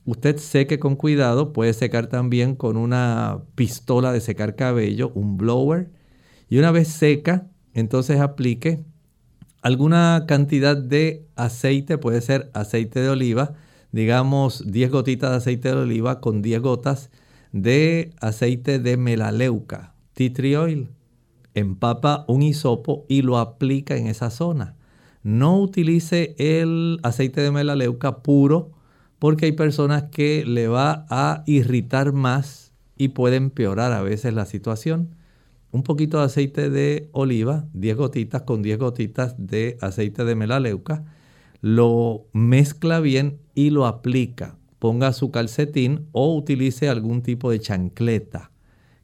Usted 0.04 0.36
seque 0.40 0.78
con 0.78 0.98
cuidado, 0.98 1.54
puede 1.54 1.72
secar 1.72 2.08
también 2.08 2.54
con 2.54 2.76
una 2.76 3.44
pistola 3.56 4.12
de 4.12 4.20
secar 4.20 4.58
cabello, 4.58 5.14
un 5.16 5.38
blower, 5.38 5.90
y 6.50 6.58
una 6.58 6.72
vez 6.72 6.90
seca, 6.90 7.48
entonces 7.74 8.20
aplique 8.20 8.84
alguna 9.62 10.26
cantidad 10.28 10.76
de 10.76 11.26
aceite, 11.38 11.98
puede 11.98 12.20
ser 12.20 12.52
aceite 12.54 13.00
de 13.00 13.08
oliva, 13.08 13.54
digamos 13.94 14.70
10 14.70 14.92
gotitas 14.92 15.30
de 15.30 15.38
aceite 15.38 15.70
de 15.70 15.76
oliva 15.76 16.20
con 16.20 16.42
10 16.42 16.60
gotas 16.62 17.10
de 17.52 18.12
aceite 18.20 18.80
de 18.80 18.98
melaleuca, 18.98 19.94
tea 20.14 20.62
oil. 20.62 20.90
Empapa 21.56 22.26
un 22.28 22.44
hisopo 22.44 23.06
y 23.10 23.22
lo 23.22 23.38
aplica 23.38 23.98
en 23.98 24.08
esa 24.08 24.30
zona. 24.30 24.76
No 25.24 25.60
utilice 25.60 26.36
el 26.38 27.00
aceite 27.04 27.42
de 27.42 27.52
melaleuca 27.52 28.20
puro 28.24 28.72
porque 29.18 29.46
hay 29.46 29.52
personas 29.52 30.04
que 30.12 30.46
le 30.46 30.68
va 30.68 31.06
a 31.10 31.44
irritar 31.46 32.14
más 32.14 32.72
y 32.98 33.10
puede 33.10 33.36
empeorar 33.36 33.92
a 33.94 34.02
veces 34.02 34.34
la 34.34 34.46
situación 34.46 35.16
un 35.72 35.84
poquito 35.84 36.20
de 36.20 36.26
aceite 36.26 36.70
de 36.70 37.10
oliva, 37.12 37.68
10 37.74 37.98
gotitas 37.98 38.42
con 38.44 38.62
10 38.62 38.80
gotitas 38.80 39.36
de 39.38 39.78
aceite 39.82 40.26
de 40.26 40.36
melaleuca, 40.36 41.04
lo 41.62 42.26
mezcla 42.34 43.00
bien 43.00 43.40
y 43.54 43.70
lo 43.70 43.86
aplica. 43.86 44.59
Ponga 44.80 45.14
su 45.14 45.32
calcetín 45.32 46.08
o 46.12 46.36
utilice 46.36 46.90
algún 46.90 47.22
tipo 47.22 47.52
de 47.52 47.60
chancleta 47.60 48.52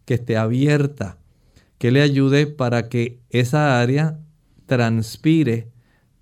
que 0.06 0.16
esté 0.16 0.38
abierta, 0.38 1.18
que 1.78 1.92
le 1.92 2.02
ayude 2.02 2.48
para 2.48 2.90
que 2.90 3.20
esa 3.30 3.80
área 3.80 4.20
transpire, 4.66 5.70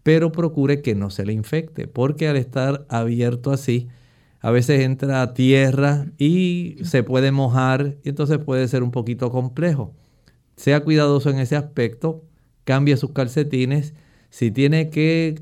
pero 0.01 0.31
procure 0.31 0.81
que 0.81 0.95
no 0.95 1.09
se 1.09 1.25
le 1.25 1.33
infecte, 1.33 1.87
porque 1.87 2.27
al 2.27 2.37
estar 2.37 2.85
abierto 2.89 3.51
así, 3.51 3.87
a 4.39 4.51
veces 4.51 4.81
entra 4.81 5.33
tierra 5.33 6.07
y 6.17 6.77
se 6.83 7.03
puede 7.03 7.31
mojar 7.31 7.97
y 8.03 8.09
entonces 8.09 8.39
puede 8.39 8.67
ser 8.67 8.83
un 8.83 8.91
poquito 8.91 9.31
complejo 9.31 9.93
sea 10.55 10.83
cuidadoso 10.83 11.29
en 11.29 11.39
ese 11.39 11.55
aspecto, 11.55 12.23
cambie 12.63 12.97
sus 12.97 13.11
calcetines. 13.11 13.93
Si 14.29 14.51
tiene 14.51 14.89
que 14.89 15.41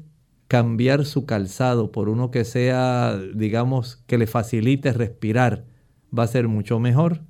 cambiar 0.51 1.05
su 1.05 1.25
calzado 1.25 1.93
por 1.93 2.09
uno 2.09 2.29
que 2.29 2.43
sea, 2.43 3.17
digamos, 3.33 4.03
que 4.05 4.17
le 4.17 4.27
facilite 4.27 4.91
respirar, 4.91 5.63
va 6.11 6.23
a 6.23 6.27
ser 6.27 6.49
mucho 6.49 6.77
mejor. 6.77 7.21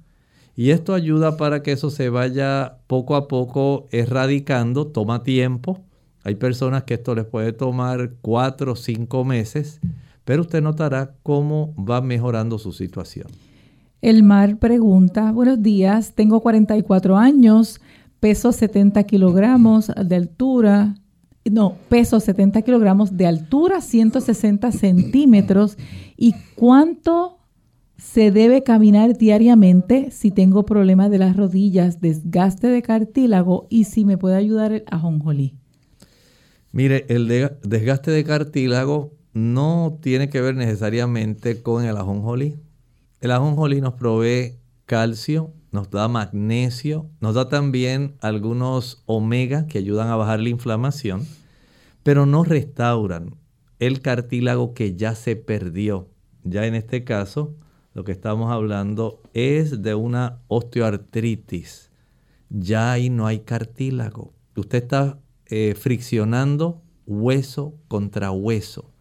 Y 0.55 0.72
esto 0.72 0.95
ayuda 0.95 1.38
para 1.38 1.61
que 1.61 1.74
eso 1.74 1.91
se 1.91 2.09
vaya 2.09 2.80
poco 2.88 3.15
a 3.15 3.28
poco 3.28 3.86
erradicando, 3.91 4.88
toma 4.88 5.22
tiempo. 5.22 5.82
Hay 6.24 6.34
personas 6.34 6.86
que 6.86 6.95
esto 6.95 7.13
les 7.13 7.26
puede 7.26 7.53
tomar 7.53 8.13
cuatro 8.24 8.72
o 8.72 8.76
cinco 8.76 9.24
meses, 9.24 9.80
pero 10.26 10.41
usted 10.41 10.63
notará 10.63 11.13
cómo 11.22 11.76
va 11.76 12.01
mejorando 12.01 12.57
su 12.57 12.72
situación. 12.72 13.28
El 14.01 14.24
Mar 14.24 14.57
pregunta, 14.57 15.32
buenos 15.32 15.61
días, 15.61 16.13
tengo 16.15 16.39
44 16.39 17.17
años, 17.17 17.82
peso 18.19 18.51
70 18.51 19.03
kilogramos 19.03 19.91
de 19.95 20.15
altura, 20.15 20.95
no, 21.49 21.77
peso 21.89 22.19
70 22.19 22.61
kilogramos 22.61 23.17
de 23.17 23.25
altura, 23.25 23.81
160 23.81 24.71
centímetros. 24.71 25.77
¿Y 26.15 26.35
cuánto 26.55 27.39
se 27.97 28.31
debe 28.31 28.63
caminar 28.63 29.17
diariamente 29.17 30.11
si 30.11 30.31
tengo 30.31 30.65
problemas 30.65 31.09
de 31.09 31.17
las 31.17 31.35
rodillas, 31.35 32.01
desgaste 32.01 32.67
de 32.67 32.81
cartílago 32.81 33.67
y 33.69 33.85
si 33.85 34.05
me 34.05 34.17
puede 34.17 34.35
ayudar 34.35 34.71
el 34.71 34.83
ajonjolí? 34.89 35.55
Mire, 36.71 37.05
el 37.09 37.27
desgaste 37.63 38.11
de 38.11 38.23
cartílago 38.23 39.13
no 39.33 39.99
tiene 40.01 40.29
que 40.29 40.41
ver 40.41 40.55
necesariamente 40.55 41.61
con 41.61 41.85
el 41.85 41.97
ajonjolí. 41.97 42.59
El 43.19 43.31
ajonjolí 43.31 43.81
nos 43.81 43.93
provee 43.93 44.59
calcio, 44.85 45.53
nos 45.72 45.89
da 45.89 46.07
magnesio, 46.07 47.09
nos 47.19 47.36
da 47.36 47.49
también 47.49 48.15
algunos 48.22 49.03
omega 49.05 49.67
que 49.67 49.78
ayudan 49.78 50.09
a 50.09 50.15
bajar 50.15 50.39
la 50.39 50.49
inflamación, 50.49 51.26
pero 52.03 52.26
no 52.26 52.43
restauran 52.43 53.36
el 53.80 54.01
cartílago 54.01 54.74
que 54.74 54.95
ya 54.95 55.15
se 55.15 55.36
perdió. 55.36 56.09
Ya 56.43 56.65
en 56.65 56.76
este 56.76 57.03
caso, 57.03 57.55
lo 57.93 58.03
que 58.03 58.11
estamos 58.11 58.51
hablando 58.51 59.22
es 59.34 59.82
de 59.82 59.95
una 59.95 60.39
osteoartritis. 60.47 61.89
Ya 62.49 62.91
ahí 62.91 63.09
no 63.09 63.28
hay 63.28 63.39
cartílago. 63.39 64.34
Usted 64.55 64.84
está 64.84 65.19
eh, 65.45 65.76
friccionando 65.76 66.82
hueso 67.05 67.76
contra 67.88 68.32
hueso 68.32 68.91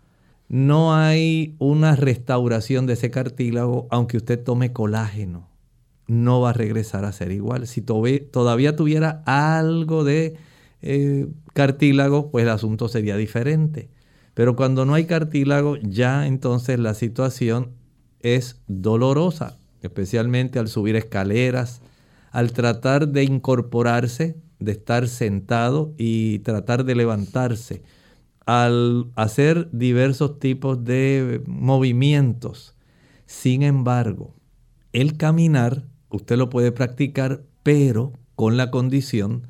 no 0.51 0.93
hay 0.97 1.55
una 1.61 1.95
restauración 1.95 2.85
de 2.85 2.95
ese 2.95 3.12
cartílago, 3.12 3.87
aunque 3.89 4.16
usted 4.16 4.43
tome 4.43 4.73
colágeno. 4.73 5.49
No 6.11 6.41
va 6.41 6.51
a 6.51 6.53
regresar 6.53 7.05
a 7.05 7.13
ser 7.13 7.31
igual. 7.31 7.69
Si 7.69 7.83
todavía 7.83 8.75
tuviera 8.75 9.23
algo 9.27 10.03
de 10.03 10.35
eh, 10.83 11.29
cartílago, 11.55 12.33
pues 12.33 12.43
el 12.43 12.49
asunto 12.49 12.89
sería 12.89 13.17
diferente. 13.17 13.91
Pero 14.35 14.57
cuando 14.57 14.85
no 14.85 14.95
hay 14.95 15.05
cartílago, 15.05 15.77
ya 15.77 16.27
entonces 16.27 16.81
la 16.81 16.95
situación 16.95 17.75
es 18.19 18.61
dolorosa, 18.67 19.57
especialmente 19.83 20.59
al 20.59 20.67
subir 20.67 20.97
escaleras, 20.97 21.81
al 22.33 22.51
tratar 22.55 23.07
de 23.07 23.23
incorporarse, 23.23 24.37
de 24.59 24.73
estar 24.73 25.07
sentado 25.07 25.95
y 25.97 26.41
tratar 26.41 26.85
de 26.85 26.97
levantarse 26.97 27.85
al 28.47 29.13
hacer 29.15 29.69
diversos 29.71 30.41
tipos 30.41 30.85
de 30.85 31.41
movimientos. 31.47 32.75
Sin 33.27 33.63
embargo, 33.63 34.35
el 34.93 35.17
caminar 35.17 35.85
usted 36.11 36.37
lo 36.37 36.51
puede 36.51 36.73
practicar, 36.73 37.43
pero 37.63 38.13
con 38.37 38.57
la 38.57 38.71
condición 38.71 39.47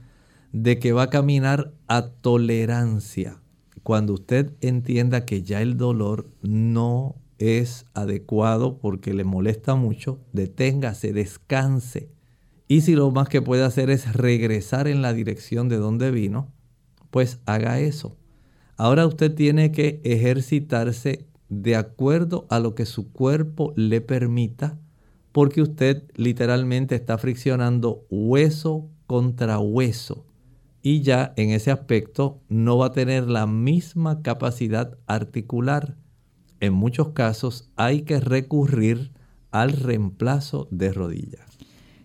de 0.53 0.79
que 0.79 0.93
va 0.93 1.05
a 1.05 1.11
caminar 1.11 1.73
a 1.87 2.09
tolerancia. 2.09 3.41
Cuando 3.83 4.15
usted 4.15 4.53
entienda 4.61 5.25
que 5.25 5.43
ya 5.43 5.63
el 5.63 5.77
dolor 5.77 6.31
no 6.43 7.17
es 7.39 7.87
adecuado 7.95 8.79
porque 8.79 9.15
le 9.15 9.25
molesta 9.25 9.75
mucho, 9.75 10.21
deténgase, 10.33 11.13
descanse. 11.13 12.11
Y 12.69 12.83
si 12.83 12.95
lo 12.95 13.11
más 13.11 13.29
que 13.29 13.43
puede 13.43 13.65
hacer 13.65 13.91
es 13.91 14.13
regresar 14.13 14.87
en 14.87 15.03
la 15.03 15.13
dirección 15.13 15.69
de 15.69 15.79
donde 15.79 16.11
vino, 16.11 16.53
pues 17.11 17.41
haga 17.47 17.81
eso. 17.81 18.17
Ahora 18.77 19.07
usted 19.07 19.35
tiene 19.35 19.73
que 19.73 20.01
ejercitarse 20.05 21.27
de 21.49 21.77
acuerdo 21.77 22.47
a 22.49 22.61
lo 22.61 22.75
que 22.75 22.87
su 22.87 23.13
cuerpo 23.13 23.73
le 23.77 24.01
permita, 24.01 24.79
porque 25.33 25.63
usted 25.63 26.05
literalmente 26.15 26.95
está 26.95 27.19
friccionando 27.19 28.05
hueso 28.11 28.89
contra 29.07 29.59
hueso 29.59 30.25
y 30.83 31.03
ya 31.03 31.33
en 31.37 31.51
ese 31.51 31.71
aspecto 31.71 32.41
no 32.49 32.79
va 32.79 32.87
a 32.87 32.93
tener 32.93 33.29
la 33.29 33.47
misma 33.47 34.23
capacidad 34.23 34.97
articular. 35.07 35.95
En 36.61 36.73
muchos 36.73 37.11
casos 37.11 37.71
hay 37.77 38.03
que 38.03 38.21
recurrir 38.21 39.13
al 39.51 39.73
reemplazo 39.73 40.69
de 40.71 40.93
rodilla. 40.93 41.39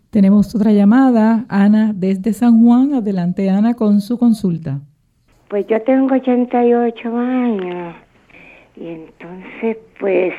Tenemos 0.09 0.55
otra 0.55 0.71
llamada, 0.71 1.45
Ana, 1.49 1.91
desde 1.93 2.33
San 2.33 2.63
Juan. 2.63 2.93
Adelante, 2.93 3.49
Ana, 3.49 3.73
con 3.73 3.99
su 4.01 4.17
consulta. 4.17 4.79
Pues 5.49 5.67
yo 5.67 5.81
tengo 5.83 6.15
88 6.15 7.17
años 7.17 7.95
y 8.77 8.87
entonces 8.87 9.77
pues 9.99 10.33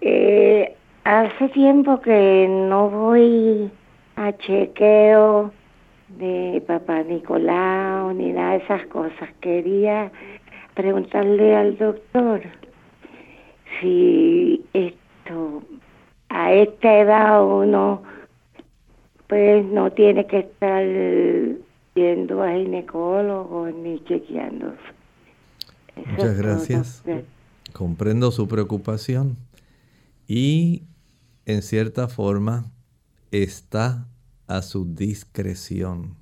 eh, 0.00 0.74
hace 1.04 1.48
tiempo 1.50 2.00
que 2.00 2.48
no 2.48 2.88
voy 2.88 3.70
a 4.16 4.32
chequeo 4.32 5.52
de 6.08 6.62
papá 6.66 7.02
Nicolau 7.02 8.12
ni 8.12 8.32
nada 8.32 8.52
de 8.52 8.64
esas 8.64 8.86
cosas. 8.86 9.28
Quería 9.40 10.10
preguntarle 10.74 11.54
al 11.54 11.76
doctor 11.78 12.42
si 13.80 14.64
esto 14.72 15.62
a 16.28 16.52
esta 16.52 16.98
edad 16.98 17.44
uno 17.44 18.02
pues 19.26 19.64
no 19.64 19.90
tiene 19.92 20.26
que 20.26 20.40
estar 20.40 20.84
yendo 21.94 22.42
a 22.42 22.52
ginecólogo 22.52 23.68
ni 23.70 24.02
chequeando. 24.04 24.74
Muchas 25.96 26.38
gracias. 26.38 27.04
Comprendo 27.72 28.30
su 28.30 28.46
preocupación 28.48 29.36
y 30.26 30.82
en 31.46 31.62
cierta 31.62 32.08
forma 32.08 32.72
está 33.30 34.08
a 34.46 34.62
su 34.62 34.94
discreción. 34.94 36.16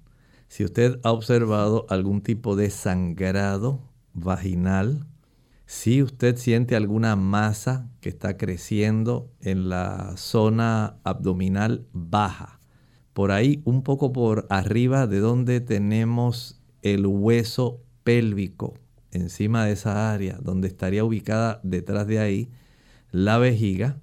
Si 0.49 0.64
usted 0.64 1.01
ha 1.03 1.12
observado 1.12 1.87
algún 1.89 2.20
tipo 2.23 2.57
de 2.57 2.70
sangrado 2.70 3.81
vaginal, 4.12 5.07
si 5.66 6.03
usted 6.03 6.37
siente 6.37 6.77
alguna 6.77 7.16
masa 7.16 7.89
que 8.01 8.11
está 8.11 8.37
creciendo 8.37 9.31
en 9.41 9.68
la 9.68 10.16
zona 10.16 10.99
abdominal 11.05 11.87
baja, 11.93 12.61
por 13.14 13.31
ahí 13.31 13.62
un 13.64 13.83
poco 13.83 14.12
por 14.12 14.47
arriba 14.51 15.07
de 15.07 15.20
donde 15.20 15.61
tenemos 15.61 16.61
el 16.83 17.07
hueso 17.07 17.81
pélvico, 18.05 18.75
encima 19.11 19.64
de 19.64 19.73
esa 19.73 20.12
área, 20.12 20.39
donde 20.43 20.68
estaría 20.68 21.05
ubicada 21.05 21.61
detrás 21.62 22.07
de 22.07 22.18
ahí 22.18 22.51
la 23.11 23.39
vejiga, 23.39 24.01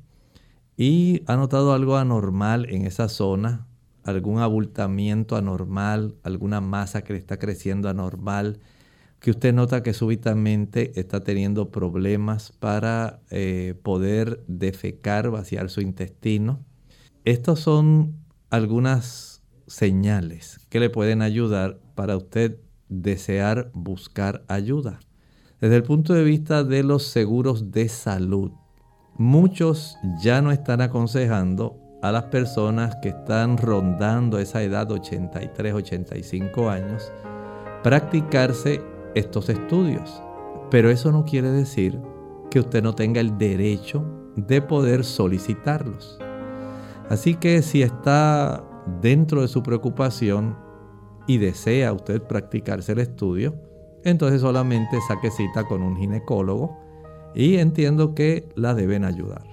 y 0.79 1.23
ha 1.25 1.35
notado 1.35 1.73
algo 1.73 1.97
anormal 1.97 2.65
en 2.69 2.85
esa 2.85 3.09
zona, 3.09 3.67
algún 4.05 4.39
abultamiento 4.39 5.35
anormal, 5.35 6.15
alguna 6.23 6.61
masa 6.61 7.01
que 7.01 7.11
le 7.11 7.19
está 7.19 7.37
creciendo 7.37 7.89
anormal, 7.89 8.61
que 9.19 9.31
usted 9.31 9.53
nota 9.53 9.83
que 9.83 9.93
súbitamente 9.93 10.97
está 10.97 11.21
teniendo 11.21 11.69
problemas 11.69 12.53
para 12.61 13.19
eh, 13.29 13.75
poder 13.83 14.41
defecar, 14.47 15.29
vaciar 15.29 15.69
su 15.69 15.81
intestino. 15.81 16.63
Estos 17.25 17.59
son 17.59 18.15
algunas 18.49 19.43
señales 19.67 20.61
que 20.69 20.79
le 20.79 20.89
pueden 20.89 21.21
ayudar 21.21 21.81
para 21.93 22.15
usted 22.15 22.57
desear 22.87 23.69
buscar 23.73 24.45
ayuda. 24.47 25.01
Desde 25.59 25.75
el 25.75 25.83
punto 25.83 26.13
de 26.13 26.23
vista 26.23 26.63
de 26.63 26.83
los 26.83 27.03
seguros 27.03 27.71
de 27.71 27.89
salud, 27.89 28.51
muchos 29.19 29.97
ya 30.17 30.41
no 30.41 30.49
están 30.49 30.79
aconsejando 30.79 31.77
a 32.01 32.13
las 32.13 32.23
personas 32.23 32.95
que 33.01 33.09
están 33.09 33.57
rondando 33.57 34.39
esa 34.39 34.63
edad 34.63 34.89
83, 34.89 35.73
85 35.73 36.69
años 36.69 37.11
practicarse 37.83 38.81
estos 39.15 39.49
estudios. 39.49 40.23
Pero 40.71 40.89
eso 40.89 41.11
no 41.11 41.25
quiere 41.25 41.51
decir 41.51 41.99
que 42.49 42.61
usted 42.61 42.81
no 42.81 42.95
tenga 42.95 43.19
el 43.19 43.37
derecho 43.37 44.05
de 44.37 44.61
poder 44.61 45.03
solicitarlos. 45.03 46.17
Así 47.09 47.35
que 47.35 47.61
si 47.61 47.81
está 47.81 48.63
dentro 49.01 49.41
de 49.41 49.49
su 49.49 49.61
preocupación 49.63 50.57
y 51.27 51.39
desea 51.39 51.91
usted 51.91 52.21
practicarse 52.21 52.93
el 52.93 52.99
estudio, 52.99 53.53
entonces 54.05 54.39
solamente 54.39 54.97
saque 55.09 55.29
cita 55.29 55.65
con 55.65 55.81
un 55.81 55.97
ginecólogo 55.97 56.88
y 57.35 57.57
entiendo 57.57 58.15
que 58.15 58.49
la 58.55 58.73
deben 58.73 59.05
ayudar. 59.05 59.43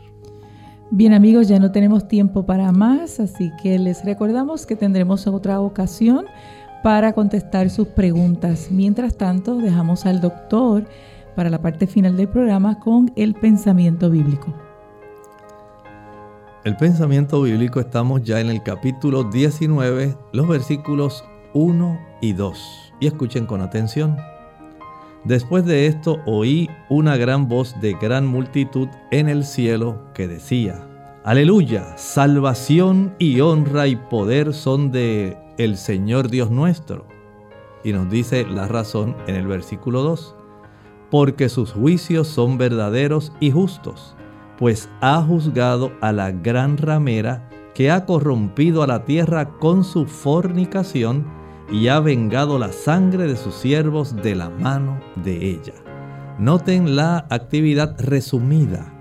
Bien 0.90 1.12
amigos, 1.12 1.48
ya 1.48 1.58
no 1.58 1.72
tenemos 1.72 2.06
tiempo 2.06 2.46
para 2.46 2.70
más, 2.70 3.18
así 3.18 3.50
que 3.60 3.78
les 3.78 4.04
recordamos 4.04 4.66
que 4.66 4.76
tendremos 4.76 5.26
otra 5.26 5.60
ocasión 5.60 6.26
para 6.82 7.12
contestar 7.12 7.70
sus 7.70 7.88
preguntas. 7.88 8.68
Mientras 8.70 9.16
tanto, 9.16 9.56
dejamos 9.56 10.06
al 10.06 10.20
doctor 10.20 10.84
para 11.34 11.50
la 11.50 11.60
parte 11.60 11.88
final 11.88 12.16
del 12.16 12.28
programa 12.28 12.78
con 12.78 13.12
el 13.16 13.34
pensamiento 13.34 14.10
bíblico. 14.10 14.54
El 16.64 16.76
pensamiento 16.76 17.42
bíblico 17.42 17.80
estamos 17.80 18.22
ya 18.22 18.40
en 18.40 18.48
el 18.48 18.62
capítulo 18.62 19.24
19, 19.24 20.16
los 20.32 20.48
versículos 20.48 21.24
1 21.54 21.98
y 22.20 22.32
2. 22.32 22.92
Y 23.00 23.06
escuchen 23.06 23.46
con 23.46 23.60
atención. 23.60 24.16
Después 25.26 25.64
de 25.64 25.86
esto 25.86 26.20
oí 26.24 26.70
una 26.88 27.16
gran 27.16 27.48
voz 27.48 27.80
de 27.80 27.94
gran 27.94 28.26
multitud 28.26 28.88
en 29.10 29.28
el 29.28 29.44
cielo 29.44 30.04
que 30.14 30.28
decía, 30.28 30.86
Aleluya, 31.24 31.96
salvación 31.96 33.14
y 33.18 33.40
honra 33.40 33.88
y 33.88 33.96
poder 33.96 34.54
son 34.54 34.92
de 34.92 35.36
el 35.58 35.76
Señor 35.76 36.28
Dios 36.28 36.50
nuestro. 36.50 37.06
Y 37.82 37.92
nos 37.92 38.08
dice 38.08 38.46
la 38.46 38.68
razón 38.68 39.16
en 39.26 39.34
el 39.34 39.48
versículo 39.48 40.02
2, 40.02 40.36
porque 41.10 41.48
sus 41.48 41.72
juicios 41.72 42.28
son 42.28 42.58
verdaderos 42.58 43.32
y 43.40 43.50
justos 43.50 44.16
pues 44.58 44.88
ha 45.00 45.22
juzgado 45.22 45.92
a 46.00 46.12
la 46.12 46.30
gran 46.30 46.76
ramera 46.76 47.48
que 47.74 47.90
ha 47.90 48.06
corrompido 48.06 48.82
a 48.82 48.86
la 48.86 49.04
tierra 49.04 49.50
con 49.58 49.84
su 49.84 50.06
fornicación 50.06 51.26
y 51.70 51.88
ha 51.88 52.00
vengado 52.00 52.58
la 52.58 52.72
sangre 52.72 53.26
de 53.26 53.36
sus 53.36 53.54
siervos 53.54 54.16
de 54.16 54.34
la 54.34 54.50
mano 54.50 55.00
de 55.16 55.50
ella. 55.50 55.74
Noten 56.38 56.96
la 56.96 57.26
actividad 57.30 57.96
resumida, 57.98 58.92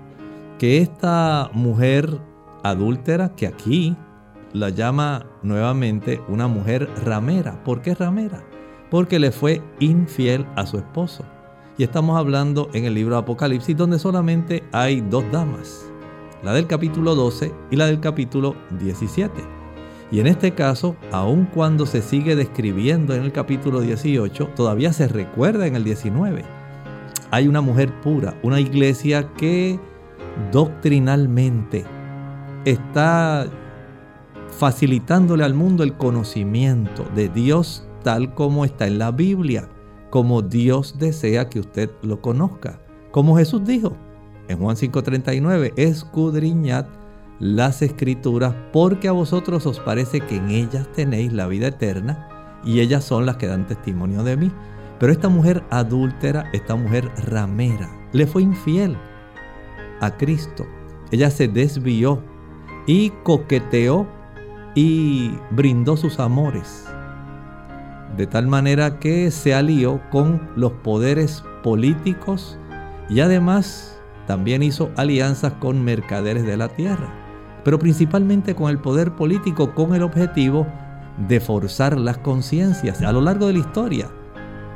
que 0.58 0.78
esta 0.78 1.50
mujer 1.52 2.18
adúltera, 2.62 3.34
que 3.36 3.46
aquí 3.46 3.96
la 4.52 4.70
llama 4.70 5.26
nuevamente 5.42 6.20
una 6.28 6.48
mujer 6.48 6.88
ramera. 7.04 7.62
¿Por 7.62 7.82
qué 7.82 7.94
ramera? 7.94 8.42
Porque 8.90 9.18
le 9.18 9.32
fue 9.32 9.62
infiel 9.80 10.46
a 10.56 10.66
su 10.66 10.78
esposo. 10.78 11.24
Y 11.78 11.82
estamos 11.82 12.18
hablando 12.18 12.70
en 12.72 12.86
el 12.86 12.94
libro 12.94 13.16
de 13.16 13.20
Apocalipsis 13.20 13.76
donde 13.76 13.98
solamente 13.98 14.64
hay 14.72 15.02
dos 15.02 15.24
damas, 15.30 15.90
la 16.42 16.54
del 16.54 16.66
capítulo 16.66 17.14
12 17.14 17.52
y 17.70 17.76
la 17.76 17.86
del 17.86 18.00
capítulo 18.00 18.56
17. 18.78 19.55
Y 20.10 20.20
en 20.20 20.26
este 20.26 20.52
caso, 20.54 20.96
aun 21.10 21.46
cuando 21.46 21.84
se 21.86 22.00
sigue 22.00 22.36
describiendo 22.36 23.14
en 23.14 23.22
el 23.22 23.32
capítulo 23.32 23.80
18, 23.80 24.50
todavía 24.54 24.92
se 24.92 25.08
recuerda 25.08 25.66
en 25.66 25.74
el 25.74 25.84
19. 25.84 26.44
Hay 27.30 27.48
una 27.48 27.60
mujer 27.60 27.92
pura, 28.00 28.38
una 28.42 28.60
iglesia 28.60 29.32
que 29.36 29.80
doctrinalmente 30.52 31.84
está 32.64 33.46
facilitándole 34.58 35.44
al 35.44 35.54
mundo 35.54 35.82
el 35.82 35.96
conocimiento 35.96 37.04
de 37.14 37.28
Dios 37.28 37.88
tal 38.04 38.34
como 38.34 38.64
está 38.64 38.86
en 38.86 38.98
la 38.98 39.10
Biblia 39.10 39.68
como 40.10 40.40
Dios 40.40 40.96
desea 40.98 41.48
que 41.48 41.60
usted 41.60 41.90
lo 42.02 42.20
conozca. 42.22 42.80
Como 43.10 43.36
Jesús 43.36 43.64
dijo 43.64 43.96
en 44.48 44.58
Juan 44.58 44.76
5:39, 44.76 45.72
escudriñad 45.76 46.86
las 47.38 47.82
escrituras 47.82 48.54
porque 48.72 49.08
a 49.08 49.12
vosotros 49.12 49.66
os 49.66 49.80
parece 49.80 50.20
que 50.20 50.36
en 50.36 50.50
ellas 50.50 50.88
tenéis 50.94 51.32
la 51.32 51.46
vida 51.46 51.68
eterna 51.68 52.28
y 52.64 52.80
ellas 52.80 53.04
son 53.04 53.26
las 53.26 53.36
que 53.36 53.46
dan 53.46 53.66
testimonio 53.66 54.22
de 54.22 54.36
mí. 54.36 54.52
Pero 54.98 55.12
esta 55.12 55.28
mujer 55.28 55.62
adúltera, 55.70 56.48
esta 56.52 56.74
mujer 56.74 57.10
ramera, 57.26 57.90
le 58.12 58.26
fue 58.26 58.42
infiel 58.42 58.96
a 60.00 60.16
Cristo. 60.16 60.66
Ella 61.10 61.30
se 61.30 61.48
desvió 61.48 62.22
y 62.86 63.10
coqueteó 63.22 64.06
y 64.74 65.32
brindó 65.50 65.96
sus 65.96 66.18
amores 66.18 66.86
de 68.16 68.26
tal 68.26 68.46
manera 68.46 68.98
que 68.98 69.30
se 69.30 69.54
alió 69.54 70.00
con 70.10 70.48
los 70.56 70.72
poderes 70.72 71.44
políticos 71.62 72.58
y 73.08 73.20
además 73.20 74.00
también 74.26 74.62
hizo 74.62 74.90
alianzas 74.96 75.52
con 75.54 75.84
mercaderes 75.84 76.44
de 76.44 76.56
la 76.56 76.68
tierra, 76.68 77.12
pero 77.66 77.78
principalmente 77.80 78.54
con 78.54 78.70
el 78.70 78.78
poder 78.78 79.16
político 79.16 79.74
con 79.74 79.92
el 79.92 80.04
objetivo 80.04 80.68
de 81.26 81.40
forzar 81.40 81.98
las 81.98 82.18
conciencias 82.18 83.02
a 83.02 83.10
lo 83.10 83.20
largo 83.20 83.48
de 83.48 83.54
la 83.54 83.58
historia. 83.58 84.08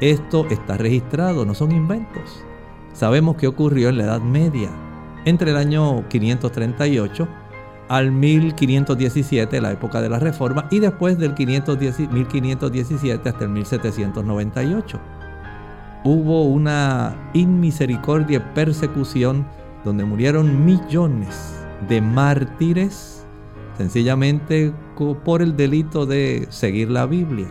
Esto 0.00 0.44
está 0.50 0.76
registrado, 0.76 1.46
no 1.46 1.54
son 1.54 1.70
inventos. 1.70 2.44
Sabemos 2.92 3.36
que 3.36 3.46
ocurrió 3.46 3.90
en 3.90 3.98
la 3.98 4.04
Edad 4.04 4.20
Media, 4.20 4.70
entre 5.24 5.52
el 5.52 5.56
año 5.56 6.08
538 6.08 7.28
al 7.88 8.10
1517, 8.10 9.60
la 9.60 9.70
época 9.70 10.02
de 10.02 10.08
la 10.08 10.18
Reforma, 10.18 10.66
y 10.72 10.80
después 10.80 11.16
del 11.16 11.36
1517 11.36 13.28
hasta 13.28 13.44
el 13.44 13.50
1798. 13.50 15.00
Hubo 16.02 16.42
una 16.42 17.30
inmisericordia 17.34 18.52
persecución 18.52 19.46
donde 19.84 20.04
murieron 20.04 20.64
millones 20.64 21.59
de 21.88 22.00
mártires 22.00 23.26
sencillamente 23.76 24.74
por 25.24 25.40
el 25.40 25.56
delito 25.56 26.04
de 26.04 26.46
seguir 26.50 26.90
la 26.90 27.06
Biblia. 27.06 27.48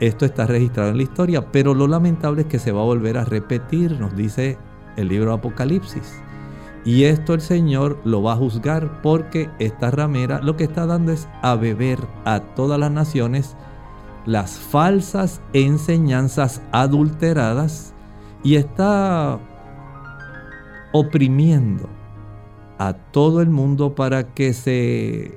Esto 0.00 0.26
está 0.26 0.46
registrado 0.46 0.90
en 0.90 0.98
la 0.98 1.04
historia, 1.04 1.50
pero 1.52 1.74
lo 1.74 1.86
lamentable 1.86 2.42
es 2.42 2.48
que 2.48 2.58
se 2.58 2.72
va 2.72 2.82
a 2.82 2.84
volver 2.84 3.16
a 3.16 3.24
repetir, 3.24 3.98
nos 3.98 4.14
dice 4.14 4.58
el 4.96 5.08
libro 5.08 5.32
Apocalipsis. 5.32 6.20
Y 6.84 7.04
esto 7.04 7.32
el 7.32 7.40
Señor 7.40 7.98
lo 8.04 8.22
va 8.22 8.32
a 8.32 8.36
juzgar 8.36 9.00
porque 9.00 9.48
esta 9.58 9.90
ramera 9.90 10.40
lo 10.42 10.56
que 10.56 10.64
está 10.64 10.84
dando 10.84 11.12
es 11.12 11.28
a 11.40 11.54
beber 11.54 11.98
a 12.24 12.40
todas 12.40 12.78
las 12.78 12.90
naciones 12.90 13.56
las 14.26 14.58
falsas 14.58 15.40
enseñanzas 15.52 16.62
adulteradas 16.72 17.94
y 18.42 18.56
está 18.56 19.38
oprimiendo 20.92 21.88
a 22.88 22.94
todo 23.12 23.40
el 23.42 23.48
mundo 23.48 23.94
para 23.94 24.34
que 24.34 24.52
se 24.52 25.36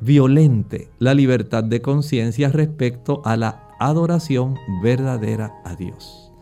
violente 0.00 0.90
la 0.98 1.14
libertad 1.14 1.62
de 1.62 1.80
conciencia 1.80 2.48
respecto 2.48 3.22
a 3.24 3.36
la 3.36 3.68
adoración 3.78 4.56
verdadera 4.82 5.54
a 5.64 5.76
Dios. 5.76 6.32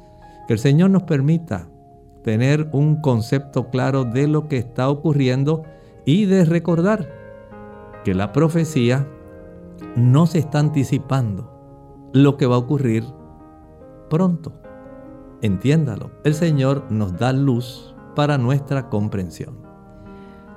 Que 0.47 0.55
el 0.55 0.59
Señor 0.59 0.89
nos 0.91 1.03
permita 1.03 1.69
tener 2.25 2.69
un 2.73 3.03
concepto 3.03 3.69
claro 3.69 4.05
de 4.05 4.27
lo 4.27 4.49
que 4.49 4.57
está 4.57 4.89
ocurriendo 4.89 5.65
y 6.07 6.25
de 6.25 6.47
recordar 6.47 7.09
que 8.03 8.15
la 8.15 8.33
profecía 8.33 9.07
no 9.97 10.27
se 10.27 10.39
está 10.39 10.61
anticipando 10.61 12.11
lo 12.15 12.39
que 12.39 12.47
va 12.47 12.57
a 12.57 12.61
ocurrir 12.61 13.05
pronto. 14.09 14.55
Entiéndalo, 15.43 16.11
el 16.25 16.35
Señor 16.35 16.85
nos 16.91 17.19
da 17.19 17.33
luz 17.33 17.95
para 18.15 18.39
nuestra 18.39 18.89
comprensión. 18.89 19.62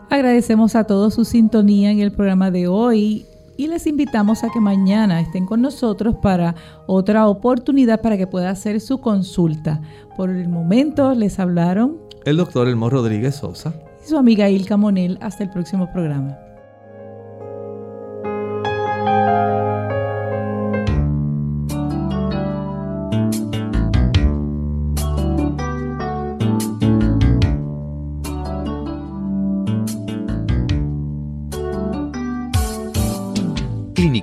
Agradecemos 0.10 0.76
a 0.76 0.86
todos 0.86 1.14
su 1.16 1.26
sintonía 1.26 1.92
en 1.92 2.00
el 2.00 2.12
programa 2.12 2.52
de 2.52 2.68
hoy 2.68 3.26
y 3.58 3.68
les 3.68 3.88
invitamos 3.88 4.44
a 4.44 4.50
que 4.50 4.60
mañana 4.60 5.22
estén 5.22 5.46
con 5.46 5.62
nosotros 5.62 6.16
para 6.22 6.56
otra 6.88 7.28
oportunidad 7.28 8.02
para 8.02 8.18
que 8.18 8.28
pueda 8.28 8.50
hacer 8.50 8.82
su 8.82 9.00
consulta. 9.00 9.82
Por 10.16 10.30
el 10.30 10.50
momento 10.50 11.14
les 11.14 11.40
hablaron 11.40 11.98
el 12.26 12.38
doctor 12.38 12.68
Elmo 12.68 12.90
Rodríguez 12.90 13.36
Sosa 13.36 13.74
y 14.04 14.10
su 14.10 14.18
amiga 14.18 14.50
Ilka 14.50 14.78
Monel. 14.78 15.18
Hasta 15.22 15.44
el 15.44 15.50
próximo 15.50 15.92
programa. 15.92 16.45